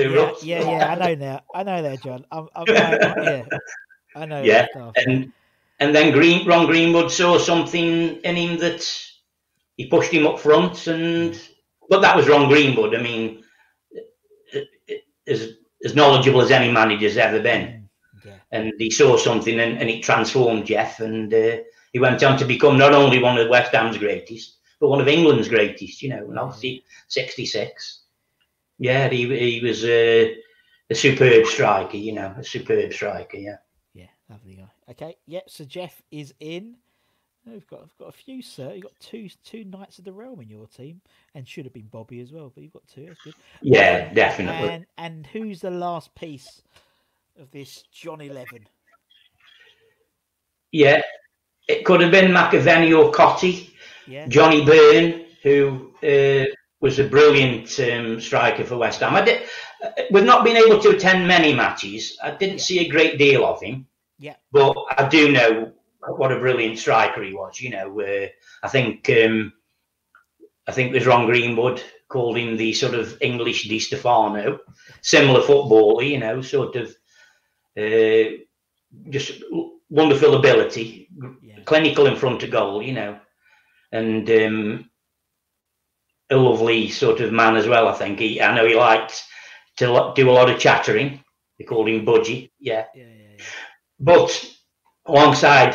Yeah, 0.42 0.60
yeah, 0.60 0.70
yeah, 0.70 0.86
I 0.90 0.94
know 0.96 1.14
now. 1.14 1.40
I 1.54 1.62
know 1.62 1.82
that, 1.82 2.02
John. 2.02 2.24
I'm, 2.30 2.48
I'm, 2.54 2.64
I, 2.68 3.14
yeah, 3.22 3.44
I 4.14 4.24
know. 4.26 4.42
Yeah, 4.42 4.66
that 4.74 4.92
and 4.96 5.32
and 5.78 5.94
then 5.94 6.12
Green 6.12 6.46
Ron 6.46 6.66
Greenwood 6.66 7.10
saw 7.10 7.38
something 7.38 8.16
in 8.22 8.36
him 8.36 8.58
that 8.58 8.82
he 9.76 9.86
pushed 9.86 10.12
him 10.12 10.26
up 10.26 10.38
front, 10.38 10.86
and 10.86 11.38
but 11.88 12.00
that 12.00 12.16
was 12.16 12.28
Ron 12.28 12.48
Greenwood. 12.48 12.94
I 12.94 13.02
mean, 13.02 13.42
as 15.26 15.54
as 15.84 15.94
knowledgeable 15.94 16.40
as 16.40 16.50
any 16.50 16.70
manager's 16.70 17.16
ever 17.16 17.40
been, 17.40 17.81
and 18.52 18.72
he 18.78 18.90
saw 18.90 19.16
something, 19.16 19.58
and, 19.58 19.78
and 19.78 19.88
it 19.88 20.02
transformed 20.02 20.66
Geoff, 20.66 21.00
and 21.00 21.32
uh, 21.32 21.56
he 21.92 21.98
went 21.98 22.22
on 22.22 22.38
to 22.38 22.44
become 22.44 22.78
not 22.78 22.92
only 22.92 23.18
one 23.18 23.38
of 23.38 23.48
West 23.48 23.72
Ham's 23.72 23.98
greatest, 23.98 24.58
but 24.78 24.88
one 24.88 25.00
of 25.00 25.08
England's 25.08 25.48
greatest. 25.48 26.02
You 26.02 26.10
know, 26.10 26.24
and 26.28 26.38
obviously 26.38 26.84
sixty 27.08 27.46
six. 27.46 28.02
Yeah, 28.78 29.08
he 29.08 29.26
he 29.36 29.60
was 29.64 29.84
a, 29.84 30.36
a 30.90 30.94
superb 30.94 31.46
striker. 31.46 31.96
You 31.96 32.12
know, 32.12 32.34
a 32.38 32.44
superb 32.44 32.92
striker. 32.92 33.38
Yeah. 33.38 33.56
yeah, 33.94 34.06
lovely 34.28 34.56
guy. 34.56 34.70
Okay, 34.90 35.16
yep. 35.26 35.48
So 35.48 35.64
Geoff 35.64 36.02
is 36.10 36.34
in. 36.38 36.76
Oh, 37.48 37.54
We've 37.54 37.66
got, 37.66 37.82
I've 37.82 37.98
got 37.98 38.08
a 38.08 38.12
few, 38.12 38.40
sir. 38.40 38.72
You've 38.72 38.84
got 38.84 39.00
two, 39.00 39.28
two 39.42 39.64
Knights 39.64 39.98
of 39.98 40.04
the 40.04 40.12
Realm 40.12 40.40
in 40.40 40.48
your 40.48 40.68
team, 40.68 41.00
and 41.34 41.48
should 41.48 41.64
have 41.64 41.72
been 41.72 41.88
Bobby 41.88 42.20
as 42.20 42.30
well, 42.30 42.52
but 42.54 42.62
you've 42.62 42.72
got 42.72 42.86
two. 42.86 43.06
That's 43.06 43.20
good. 43.20 43.34
Yeah, 43.62 44.14
definitely. 44.14 44.68
And 44.68 44.86
and 44.96 45.26
who's 45.26 45.60
the 45.60 45.70
last 45.70 46.14
piece 46.14 46.62
of 47.38 47.50
this 47.50 47.84
John 47.92 48.20
Eleven? 48.20 48.66
Yeah, 50.70 51.02
it 51.68 51.84
could 51.84 52.00
have 52.00 52.10
been 52.10 52.32
McAvenny 52.32 52.96
or 52.96 53.12
Cottee. 53.12 53.70
Yeah, 54.06 54.26
Johnny 54.26 54.64
Byrne, 54.64 55.26
who 55.42 55.92
uh, 56.02 56.46
was 56.80 56.98
a 56.98 57.04
brilliant 57.04 57.78
um, 57.80 58.20
striker 58.20 58.64
for 58.64 58.76
West 58.76 59.00
Ham. 59.00 59.14
I 59.14 59.22
did, 59.22 59.42
uh, 59.84 59.90
with 60.10 60.24
not 60.24 60.44
being 60.44 60.56
able 60.56 60.80
to 60.80 60.90
attend 60.90 61.28
many 61.28 61.54
matches, 61.54 62.18
I 62.22 62.32
didn't 62.32 62.60
see 62.60 62.80
a 62.80 62.88
great 62.88 63.18
deal 63.18 63.46
of 63.46 63.62
him, 63.62 63.86
yeah, 64.18 64.36
but 64.50 64.74
I 64.96 65.08
do 65.08 65.30
know 65.30 65.72
what 66.16 66.32
a 66.32 66.38
brilliant 66.38 66.78
striker 66.78 67.22
he 67.22 67.32
was. 67.32 67.60
You 67.60 67.70
know, 67.70 68.00
uh, 68.00 68.26
I 68.62 68.68
think 68.68 69.08
um, 69.10 69.52
I 70.66 70.72
think 70.72 70.90
it 70.90 70.94
was 70.94 71.06
Ron 71.06 71.26
Greenwood 71.26 71.82
called 72.08 72.36
him 72.36 72.56
the 72.56 72.72
sort 72.74 72.94
of 72.94 73.16
English 73.20 73.68
Di 73.68 73.78
Stefano, 73.78 74.58
similar 75.00 75.42
footballer. 75.42 76.02
You 76.02 76.18
know, 76.18 76.42
sort 76.42 76.76
of 76.76 76.94
uh, 77.78 78.36
just 79.10 79.42
wonderful 79.88 80.34
ability, 80.34 81.08
yeah, 81.42 81.60
clinical 81.64 82.06
in 82.06 82.16
front 82.16 82.42
of 82.42 82.50
goal, 82.50 82.82
you 82.82 82.92
know, 82.92 83.18
and 83.92 84.28
um, 84.30 84.90
a 86.30 86.36
lovely 86.36 86.88
sort 86.88 87.20
of 87.20 87.32
man 87.32 87.56
as 87.56 87.66
well. 87.66 87.88
I 87.88 87.92
think 87.92 88.18
he, 88.18 88.40
I 88.40 88.54
know 88.54 88.66
he 88.66 88.74
liked 88.74 89.22
to 89.78 90.12
do 90.14 90.30
a 90.30 90.32
lot 90.32 90.50
of 90.50 90.58
chattering. 90.58 91.22
They 91.58 91.64
called 91.64 91.88
him 91.88 92.04
Budgie, 92.04 92.50
yeah. 92.58 92.86
yeah, 92.94 93.04
yeah. 93.04 93.44
But 94.00 94.44
alongside 95.06 95.74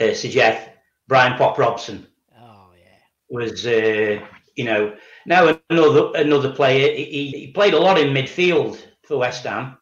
uh, 0.00 0.14
Sir 0.14 0.28
Geoff, 0.28 0.68
Brian 1.08 1.36
Pop 1.36 1.58
Robson 1.58 2.06
Oh 2.38 2.70
yeah, 2.76 2.98
was, 3.28 3.66
uh, 3.66 4.20
you 4.54 4.64
know, 4.64 4.96
now 5.26 5.58
another 5.70 6.12
another 6.14 6.52
player. 6.52 6.94
He, 6.94 7.28
he 7.28 7.52
played 7.52 7.74
a 7.74 7.78
lot 7.78 7.98
in 7.98 8.14
midfield 8.14 8.80
for 9.06 9.18
West 9.18 9.44
Ham 9.44 9.76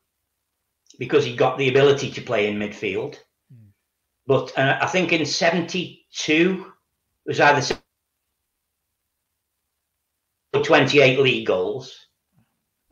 because 0.99 1.25
he 1.25 1.37
got 1.37 1.59
the 1.59 1.69
ability 1.69 2.11
to 2.13 2.21
play 2.21 2.49
in 2.49 2.59
midfield. 2.59 3.17
Hmm. 3.53 3.69
But 4.27 4.57
uh, 4.59 4.79
I 4.81 4.87
think 4.87 5.13
in 5.13 5.27
'72 5.27 6.73
it 7.27 7.29
was 7.29 7.41
either 7.41 7.79
28 10.63 11.19
league 11.19 11.47
goals. 11.47 12.07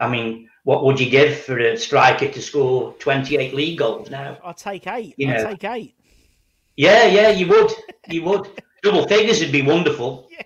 I 0.01 0.09
mean, 0.09 0.49
what 0.65 0.85
would 0.85 0.99
you 0.99 1.11
give 1.11 1.39
for 1.41 1.59
a 1.59 1.77
striker 1.77 2.29
to 2.29 2.43
score 2.43 2.95
28 2.95 3.55
league 3.55 3.79
goals 3.79 4.11
now? 4.11 4.39
I'll 4.43 4.55
take 4.55 4.87
eight. 4.87 5.15
You 5.17 5.31
I'll 5.31 5.49
take 5.49 5.65
eight. 5.65 5.95
Yeah, 6.77 7.07
yeah, 7.07 7.29
you 7.29 7.47
would. 7.49 7.71
You 8.09 8.23
would. 8.25 8.49
Double 8.83 9.07
figures 9.07 9.41
would 9.41 9.53
be 9.53 9.63
wonderful. 9.63 10.29
Yeah. 10.39 10.43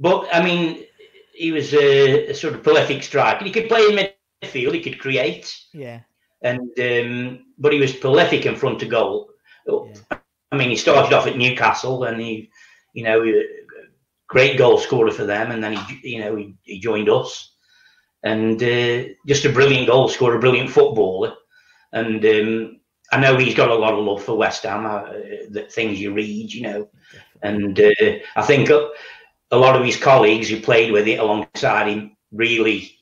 But 0.00 0.28
I 0.32 0.44
mean, 0.44 0.84
he 1.34 1.50
was 1.50 1.74
a, 1.74 2.28
a 2.28 2.34
sort 2.34 2.54
of 2.54 2.62
prolific 2.62 3.02
striker. 3.02 3.44
He 3.44 3.50
could 3.50 3.68
play 3.68 3.80
in 3.80 3.96
midfield. 4.42 4.74
He 4.74 4.80
could 4.80 5.00
create, 5.00 5.52
Yeah, 5.72 6.00
and 6.42 6.60
um, 6.78 7.46
but 7.58 7.72
he 7.72 7.80
was 7.80 7.94
prolific 7.94 8.46
in 8.46 8.56
front 8.56 8.82
of 8.82 8.88
goal. 8.88 9.30
Yeah. 9.66 10.18
I 10.50 10.56
mean, 10.56 10.70
he 10.70 10.76
started 10.76 11.14
off 11.14 11.26
at 11.26 11.36
Newcastle, 11.36 12.04
and 12.04 12.20
he, 12.20 12.50
you 12.94 13.04
know, 13.04 13.22
he, 13.22 13.44
great 14.28 14.56
goal 14.56 14.78
scorer 14.78 15.10
for 15.10 15.24
them, 15.24 15.50
and 15.50 15.62
then 15.62 15.74
he, 15.74 16.14
you 16.14 16.20
know, 16.20 16.36
he, 16.36 16.54
he 16.62 16.78
joined 16.78 17.08
us, 17.08 17.54
and 18.22 18.62
uh, 18.62 19.04
just 19.26 19.44
a 19.44 19.52
brilliant 19.52 19.88
goal 19.88 20.08
scorer, 20.08 20.36
a 20.36 20.40
brilliant 20.40 20.70
footballer, 20.70 21.34
and 21.92 22.24
um, 22.24 22.80
I 23.12 23.20
know 23.20 23.36
he's 23.36 23.54
got 23.54 23.70
a 23.70 23.74
lot 23.74 23.94
of 23.94 24.04
love 24.04 24.22
for 24.22 24.36
West 24.36 24.62
Ham. 24.62 24.86
Uh, 24.86 25.12
the 25.50 25.66
things 25.70 26.00
you 26.00 26.12
read, 26.12 26.52
you 26.52 26.62
know, 26.62 26.88
and 27.42 27.78
uh, 27.78 28.18
I 28.36 28.42
think 28.42 28.70
a, 28.70 28.90
a 29.50 29.56
lot 29.56 29.76
of 29.76 29.84
his 29.84 29.96
colleagues 29.96 30.48
who 30.48 30.60
played 30.60 30.92
with 30.92 31.08
it 31.08 31.18
alongside 31.18 31.88
him 31.88 32.16
really 32.32 32.92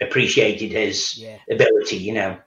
appreciated 0.00 0.72
his 0.72 1.18
yeah. 1.18 1.38
ability. 1.50 1.98
You 1.98 2.14
know. 2.14 2.38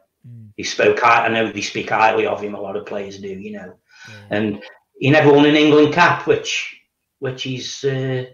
He 0.59 0.65
spoke. 0.65 0.99
I 1.05 1.29
know 1.29 1.49
they 1.49 1.61
speak 1.61 1.89
highly 1.89 2.25
of 2.25 2.41
him. 2.41 2.53
A 2.53 2.59
lot 2.59 2.75
of 2.75 2.85
players 2.85 3.17
do. 3.17 3.29
You 3.29 3.53
know, 3.53 3.75
yeah. 4.09 4.37
and 4.37 4.63
he 4.99 5.09
never 5.09 5.31
won 5.31 5.45
an 5.45 5.55
England 5.55 5.93
cap, 5.93 6.27
which 6.27 6.81
which 7.19 7.47
is 7.47 7.81
uh, 7.85 8.25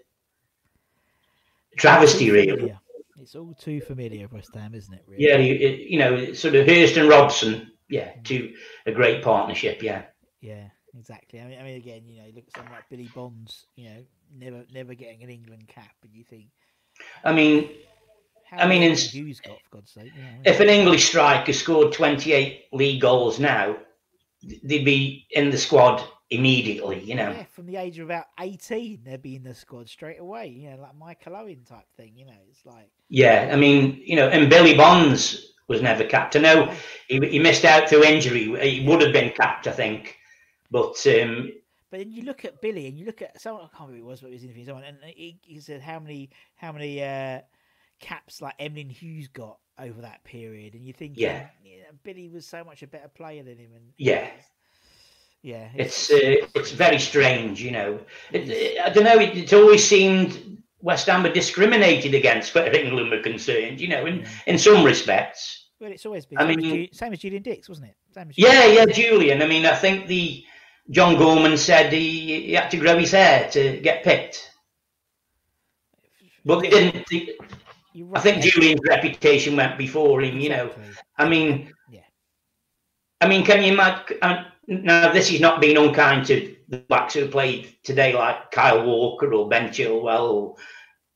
travesty, 1.78 2.32
really. 2.32 2.50
familiar. 2.50 2.80
It's 3.22 3.36
all 3.36 3.54
too 3.54 3.80
familiar, 3.80 4.28
West 4.32 4.56
Ham, 4.56 4.74
isn't 4.74 4.92
it? 4.92 5.04
Really? 5.08 5.24
Yeah, 5.24 5.38
he, 5.38 5.88
you 5.88 6.00
know, 6.00 6.34
sort 6.34 6.56
of 6.56 6.66
Hurst 6.66 6.98
and 6.98 7.10
Robson. 7.10 7.72
Yeah, 7.90 8.10
two 8.24 8.56
a 8.88 8.92
great 8.92 9.24
partnership. 9.24 9.84
Yeah, 9.84 10.06
Yeah, 10.42 10.70
exactly. 10.98 11.40
I 11.42 11.46
mean, 11.46 11.60
I 11.60 11.64
mean, 11.64 11.78
again, 11.78 12.08
you 12.08 12.22
know, 12.22 12.26
you 12.26 12.34
look 12.34 12.46
at 12.48 12.56
someone 12.56 12.74
like 12.74 12.90
Billy 12.90 13.12
Bonds. 13.14 13.68
You 13.76 13.90
know, 13.90 14.06
never, 14.36 14.66
never 14.74 14.96
getting 14.96 15.22
an 15.22 15.30
England 15.30 15.68
cap, 15.68 15.94
and 16.04 16.12
you 16.12 16.24
think, 16.24 16.48
I 17.24 17.34
mean, 17.34 17.70
how 18.46 18.58
I 18.58 18.68
mean, 18.68 18.84
in- 18.84 18.92
has 18.92 19.12
got 19.42 19.62
for 19.62 19.78
God's 19.78 19.92
sake? 19.92 20.06
Know, 20.16 20.22
if 20.46 20.60
an 20.60 20.70
English 20.70 21.06
striker 21.06 21.54
scored 21.54 21.94
28 21.94 22.66
league 22.72 23.02
goals 23.02 23.40
now, 23.40 23.78
they'd 24.64 24.86
be 24.86 25.26
in 25.32 25.50
the 25.50 25.58
squad 25.58 26.04
immediately. 26.30 27.00
You 27.02 27.16
know, 27.16 27.32
yeah, 27.32 27.46
from 27.46 27.66
the 27.66 27.78
age 27.78 28.00
of 28.00 28.06
about 28.06 28.26
eighteen, 28.40 29.02
they'd 29.04 29.22
be 29.22 29.36
in 29.36 29.44
the 29.44 29.54
squad 29.54 29.90
straight 29.90 30.20
away. 30.20 30.48
You 30.48 30.72
know, 30.72 30.82
like 30.82 30.96
Michael 30.98 31.36
Owen 31.36 31.64
type 31.68 31.86
thing. 31.98 32.14
You 32.16 32.26
know, 32.26 32.34
it's 32.50 32.66
like, 32.66 32.90
yeah. 33.10 33.50
I 33.52 33.56
mean, 33.56 34.02
you 34.04 34.16
know, 34.16 34.28
and 34.28 34.50
Billy 34.50 34.76
Bonds 34.76 35.54
was 35.68 35.82
never 35.82 36.04
capped. 36.04 36.36
I 36.36 36.40
know 36.40 36.74
he, 37.08 37.20
he 37.28 37.40
missed 37.40 37.66
out 37.66 37.90
through 37.90 38.04
injury. 38.04 38.44
He 38.70 38.86
would 38.88 39.02
have 39.02 39.14
been 39.14 39.32
capped, 39.32 39.68
I 39.68 39.72
think, 39.72 40.16
but 40.72 41.06
um, 41.08 41.52
but 41.92 42.00
then 42.00 42.12
you 42.12 42.24
look 42.24 42.46
at 42.46 42.62
Billy, 42.62 42.88
and 42.88 42.98
you 42.98 43.06
look 43.06 43.22
at 43.22 43.40
someone. 43.40 43.64
I 43.64 43.78
can't 43.78 43.90
remember 43.90 44.04
who 44.04 44.10
it 44.10 44.12
was, 44.12 44.22
but 44.22 44.28
it 44.28 44.34
was 44.34 44.44
interviewing 44.44 44.68
someone, 44.68 44.84
and 44.84 44.98
he, 45.06 45.38
he 45.42 45.60
said 45.60 45.82
how 45.82 46.00
many, 46.00 46.30
how 46.56 46.72
many 46.72 47.02
uh, 47.02 47.42
caps 48.00 48.42
like 48.42 48.54
Emlyn 48.60 48.90
Hughes 48.90 49.28
got 49.28 49.58
over 49.80 50.02
that 50.02 50.24
period, 50.24 50.74
and 50.74 50.86
you 50.86 50.94
think, 50.94 51.14
Yeah. 51.18 51.48
Billy 52.04 52.30
was 52.30 52.46
so 52.46 52.64
much 52.64 52.84
a 52.84 52.88
better 52.88 53.08
player 53.08 53.44
than 53.44 53.58
him, 53.58 53.72
and 53.76 53.94
Yeah. 53.98 54.30
yeah, 55.42 55.70
it's 55.76 56.10
uh, 56.12 56.36
it's 56.56 56.72
very 56.72 57.00
strange. 57.00 57.62
You 57.62 57.72
know, 57.72 58.00
it, 58.32 58.50
it- 58.50 58.80
I 58.80 58.90
don't 58.90 59.04
know. 59.06 59.18
It, 59.20 59.38
it's 59.38 59.54
always 59.54 59.84
seemed 59.84 60.62
West 60.82 61.08
Ham 61.08 61.24
were 61.24 61.32
discriminated 61.32 62.14
against 62.14 62.54
where 62.54 62.74
England 62.84 63.10
were 63.12 63.22
concerned. 63.22 63.80
You 63.82 63.88
know, 63.88 64.06
in 64.06 64.26
in 64.46 64.58
some 64.58 64.84
respects. 64.86 65.70
Well, 65.80 65.92
it's 65.92 66.06
always 66.06 66.26
been 66.26 66.38
I 66.38 66.42
same, 66.48 66.60
as, 66.60 66.64
mean- 66.66 66.94
same 66.94 67.14
as 67.14 67.20
Julian 67.20 67.44
Dicks, 67.44 67.68
wasn't 67.70 67.90
it? 67.90 67.96
Same 68.14 68.30
as 68.30 68.38
Yeah, 68.38 68.66
yeah, 68.66 68.86
Julian. 68.86 69.42
I 69.42 69.48
mean, 69.48 69.66
I 69.66 69.76
think 69.76 70.08
the 70.08 70.44
John 70.92 71.18
Gorman 71.18 71.58
said 71.58 71.92
he, 71.92 72.46
he 72.48 72.54
had 72.54 72.70
to 72.72 72.78
grow 72.78 72.98
his 72.98 73.12
hair 73.12 73.50
to 73.52 73.80
get 73.80 74.04
picked, 74.04 74.52
but 76.46 76.62
they 76.62 76.70
didn't. 76.70 77.30
You're 77.96 78.12
I 78.14 78.20
think 78.20 78.44
Julian's 78.44 78.82
reputation 78.90 79.56
went 79.56 79.78
before 79.78 80.22
him. 80.22 80.38
You 80.38 80.50
know. 80.50 80.70
I 81.18 81.30
mean, 81.30 81.74
Yeah. 81.90 82.02
I 83.22 83.28
mean, 83.30 83.46
can 83.46 83.64
you 83.64 83.72
imagine? 83.72 84.18
Uh, 84.22 84.44
now, 84.68 85.14
this 85.14 85.32
is 85.32 85.40
not 85.40 85.62
being 85.62 85.78
unkind 85.78 86.26
to 86.26 86.56
the 86.68 86.80
backs 86.90 87.14
who 87.14 87.28
played 87.30 87.74
today, 87.84 88.14
like 88.14 88.52
Kyle 88.52 88.84
Walker 88.86 89.34
or 89.34 89.48
Ben 89.48 89.70
Chilwell. 89.70 90.34
Or, 90.34 90.56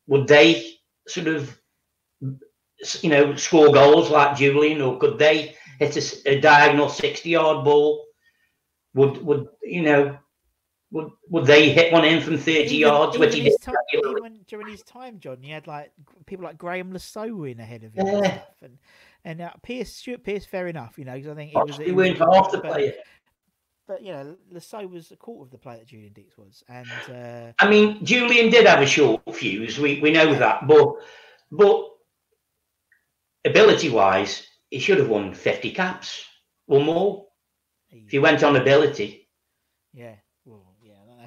would 0.08 0.26
they 0.28 0.76
sort 1.06 1.28
of, 1.28 1.60
you 2.22 3.10
know, 3.10 3.36
score 3.36 3.74
goals 3.74 4.10
like 4.10 4.38
Julian, 4.38 4.82
or 4.82 4.98
could 5.00 5.20
they 5.20 5.56
hit 5.80 5.98
a 6.26 6.40
diagonal 6.40 6.88
sixty-yard 6.88 7.66
ball? 7.66 8.06
Would 8.94 9.18
would 9.26 9.50
you 9.64 9.82
know? 9.82 10.18
Would, 10.92 11.12
would 11.30 11.46
they 11.46 11.70
hit 11.70 11.94
one 11.94 12.04
in 12.04 12.20
from 12.22 12.38
30 12.38 12.52
Even- 12.62 12.76
yards, 12.80 13.18
which 13.18 13.36
he 13.36 13.42
even 13.42 13.52
did 13.52 13.62
time, 13.62 13.76
even 13.94 14.40
during 14.48 14.68
his 14.68 14.82
time, 14.82 15.20
John, 15.20 15.44
you 15.44 15.54
had 15.54 15.68
like 15.68 15.92
people 16.26 16.46
like 16.46 16.58
Graeme 16.58 16.92
Le 16.92 16.98
Saux 17.00 17.30
in 17.48 17.60
ahead 17.60 17.84
of 17.84 17.94
him 17.94 18.08
and 18.08 18.24
Yeah. 18.26 18.32
stuff, 18.32 18.62
and 18.64 18.78
and 19.26 19.42
uh, 19.42 19.52
Pearce 19.62 19.94
Stuart 19.94 20.24
Pearce, 20.24 20.46
fair 20.46 20.68
enough, 20.68 20.98
you 20.98 21.06
know, 21.06 21.14
because 21.14 21.30
I 21.30 21.36
think 21.36 21.52
he 21.52 21.58
was 21.58 21.78
he 21.78 21.92
was- 21.92 22.18
half 22.18 22.52
the 22.52 22.58
but- 22.58 22.72
player. 22.72 22.94
But 23.88 24.04
you 24.04 24.12
know, 24.14 24.36
Le 24.52 24.62
Saux 24.62 24.88
was 24.92 25.12
a 25.12 25.16
quarter 25.16 25.44
of 25.44 25.52
the 25.52 25.58
player 25.58 25.78
that 25.80 25.88
Julian 25.88 26.14
Dicks 26.14 26.38
was, 26.38 26.64
and 26.70 26.88
uh, 27.12 27.52
I 27.60 27.68
mean, 27.70 28.04
Julian 28.06 28.50
did 28.52 28.66
have 28.68 28.82
a 28.82 28.86
short 28.88 29.22
fuse. 29.34 29.80
We 29.80 30.00
we 30.00 30.12
know 30.12 30.34
that, 30.36 30.68
but 30.68 30.96
but 31.52 31.86
ability 33.46 33.90
wise, 33.90 34.48
he 34.70 34.80
should 34.80 34.98
have 35.00 35.10
won 35.10 35.34
fifty 35.34 35.72
caps 35.72 36.24
or 36.68 36.82
more 36.84 37.26
he, 37.88 38.00
if 38.06 38.12
he 38.12 38.20
went 38.20 38.44
on 38.44 38.56
ability. 38.58 39.28
yeah, 39.94 40.16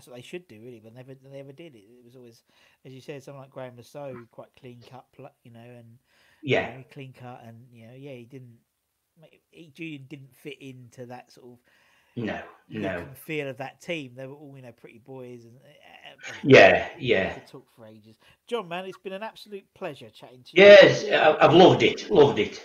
that's 0.03 0.09
what 0.09 0.16
they 0.16 0.22
should 0.22 0.48
do, 0.48 0.61
really, 0.62 0.80
but 0.82 0.94
never 0.94 1.14
they 1.14 1.30
never 1.38 1.53
did 1.53 1.76
it. 1.76 1.84
It 1.86 2.05
was 2.05 2.16
always, 2.16 2.42
as 2.84 2.92
you 2.92 3.00
said, 3.00 3.22
someone 3.22 3.42
like 3.44 3.50
Graeme 3.53 3.76
Le 3.76 3.84
Saux, 3.84 4.18
quite 4.32 4.48
clean 4.59 4.82
cut, 4.90 5.07
you 5.44 5.53
know, 5.53 5.61
and 5.61 5.98
you 6.50 6.57
Yeah, 6.57 6.68
know, 6.68 6.84
clean 6.92 7.12
cut, 7.12 7.42
and 7.46 7.66
you 7.72 7.86
know, 7.86 7.94
yeah, 7.94 8.12
he 8.14 8.24
didn't. 8.24 8.59
He, 9.50 9.68
Julian 9.68 10.07
didn't 10.09 10.34
fit 10.34 10.61
into 10.61 11.07
that 11.07 11.30
sort 11.32 11.46
of 11.53 11.59
no, 12.16 12.40
no. 12.68 13.05
feel 13.14 13.48
of 13.48 13.59
that 13.59 13.80
team. 13.80 14.14
They 14.16 14.26
were 14.26 14.34
all, 14.34 14.55
you 14.57 14.62
know, 14.62 14.72
pretty 14.72 14.98
boys 14.98 15.44
and, 15.44 15.57
uh, 15.57 16.30
uh, 16.30 16.32
Yeah, 16.42 16.88
yeah. 16.98 17.34
could 17.34 17.46
talk 17.46 17.66
for 17.74 17.86
ages. 17.86 18.18
John, 18.46 18.68
man, 18.68 18.84
it's 18.86 18.98
been 18.98 19.12
an 19.12 19.22
absolute 19.22 19.72
pleasure 19.74 20.11
chatting 20.11 20.44
to 20.44 20.59
you. 20.59 20.74
Yes, 20.80 21.05
I've 21.11 21.53
loved 21.55 21.82
it. 21.82 22.11
Loved 22.11 22.38
it. 22.38 22.64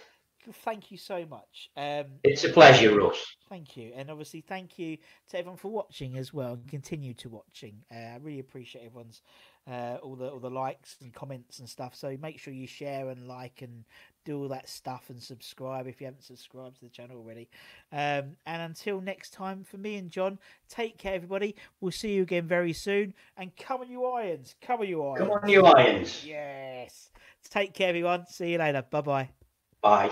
Thank 0.51 0.91
you 0.91 0.97
so 0.97 1.25
much. 1.25 1.69
Um, 1.75 2.05
It's 2.23 2.43
a 2.43 2.49
pleasure, 2.49 2.97
Russ. 2.97 3.23
Thank 3.49 3.77
you, 3.77 3.91
and 3.95 4.09
obviously 4.09 4.41
thank 4.41 4.77
you 4.79 4.97
to 5.29 5.37
everyone 5.37 5.57
for 5.57 5.71
watching 5.71 6.17
as 6.17 6.33
well, 6.33 6.53
and 6.53 6.67
continue 6.67 7.13
to 7.15 7.29
watching. 7.29 7.83
Uh, 7.91 7.95
I 7.95 8.17
really 8.21 8.39
appreciate 8.39 8.85
everyone's 8.85 9.21
uh, 9.69 9.97
all 10.01 10.15
the 10.15 10.29
all 10.29 10.39
the 10.39 10.49
likes 10.49 10.95
and 11.01 11.13
comments 11.13 11.59
and 11.59 11.69
stuff. 11.69 11.95
So 11.95 12.15
make 12.21 12.39
sure 12.39 12.53
you 12.53 12.67
share 12.67 13.09
and 13.09 13.27
like 13.27 13.61
and 13.61 13.83
do 14.25 14.41
all 14.41 14.47
that 14.49 14.69
stuff 14.69 15.09
and 15.09 15.21
subscribe 15.21 15.87
if 15.87 15.99
you 15.99 16.07
haven't 16.07 16.23
subscribed 16.23 16.75
to 16.79 16.85
the 16.85 16.89
channel 16.89 17.17
already. 17.17 17.49
Um, 17.91 18.35
and 18.45 18.61
until 18.61 19.01
next 19.01 19.31
time, 19.31 19.63
for 19.63 19.77
me 19.77 19.95
and 19.95 20.09
John, 20.09 20.39
take 20.69 20.97
care, 20.97 21.13
everybody. 21.13 21.55
We'll 21.81 21.91
see 21.91 22.13
you 22.13 22.23
again 22.23 22.47
very 22.47 22.73
soon. 22.73 23.13
And 23.37 23.55
come 23.55 23.81
on, 23.81 23.89
you 23.89 24.05
irons! 24.05 24.55
Come 24.61 24.81
on, 24.81 24.87
you 24.87 25.03
irons! 25.03 25.19
Come 25.19 25.31
on, 25.31 25.49
you 25.49 25.65
Irons. 25.65 26.25
Yes. 26.25 27.09
Take 27.49 27.73
care, 27.73 27.89
everyone. 27.89 28.25
See 28.27 28.51
you 28.51 28.57
later. 28.57 28.83
Bye 28.89 29.01
bye 29.01 29.29
bye. 29.81 30.11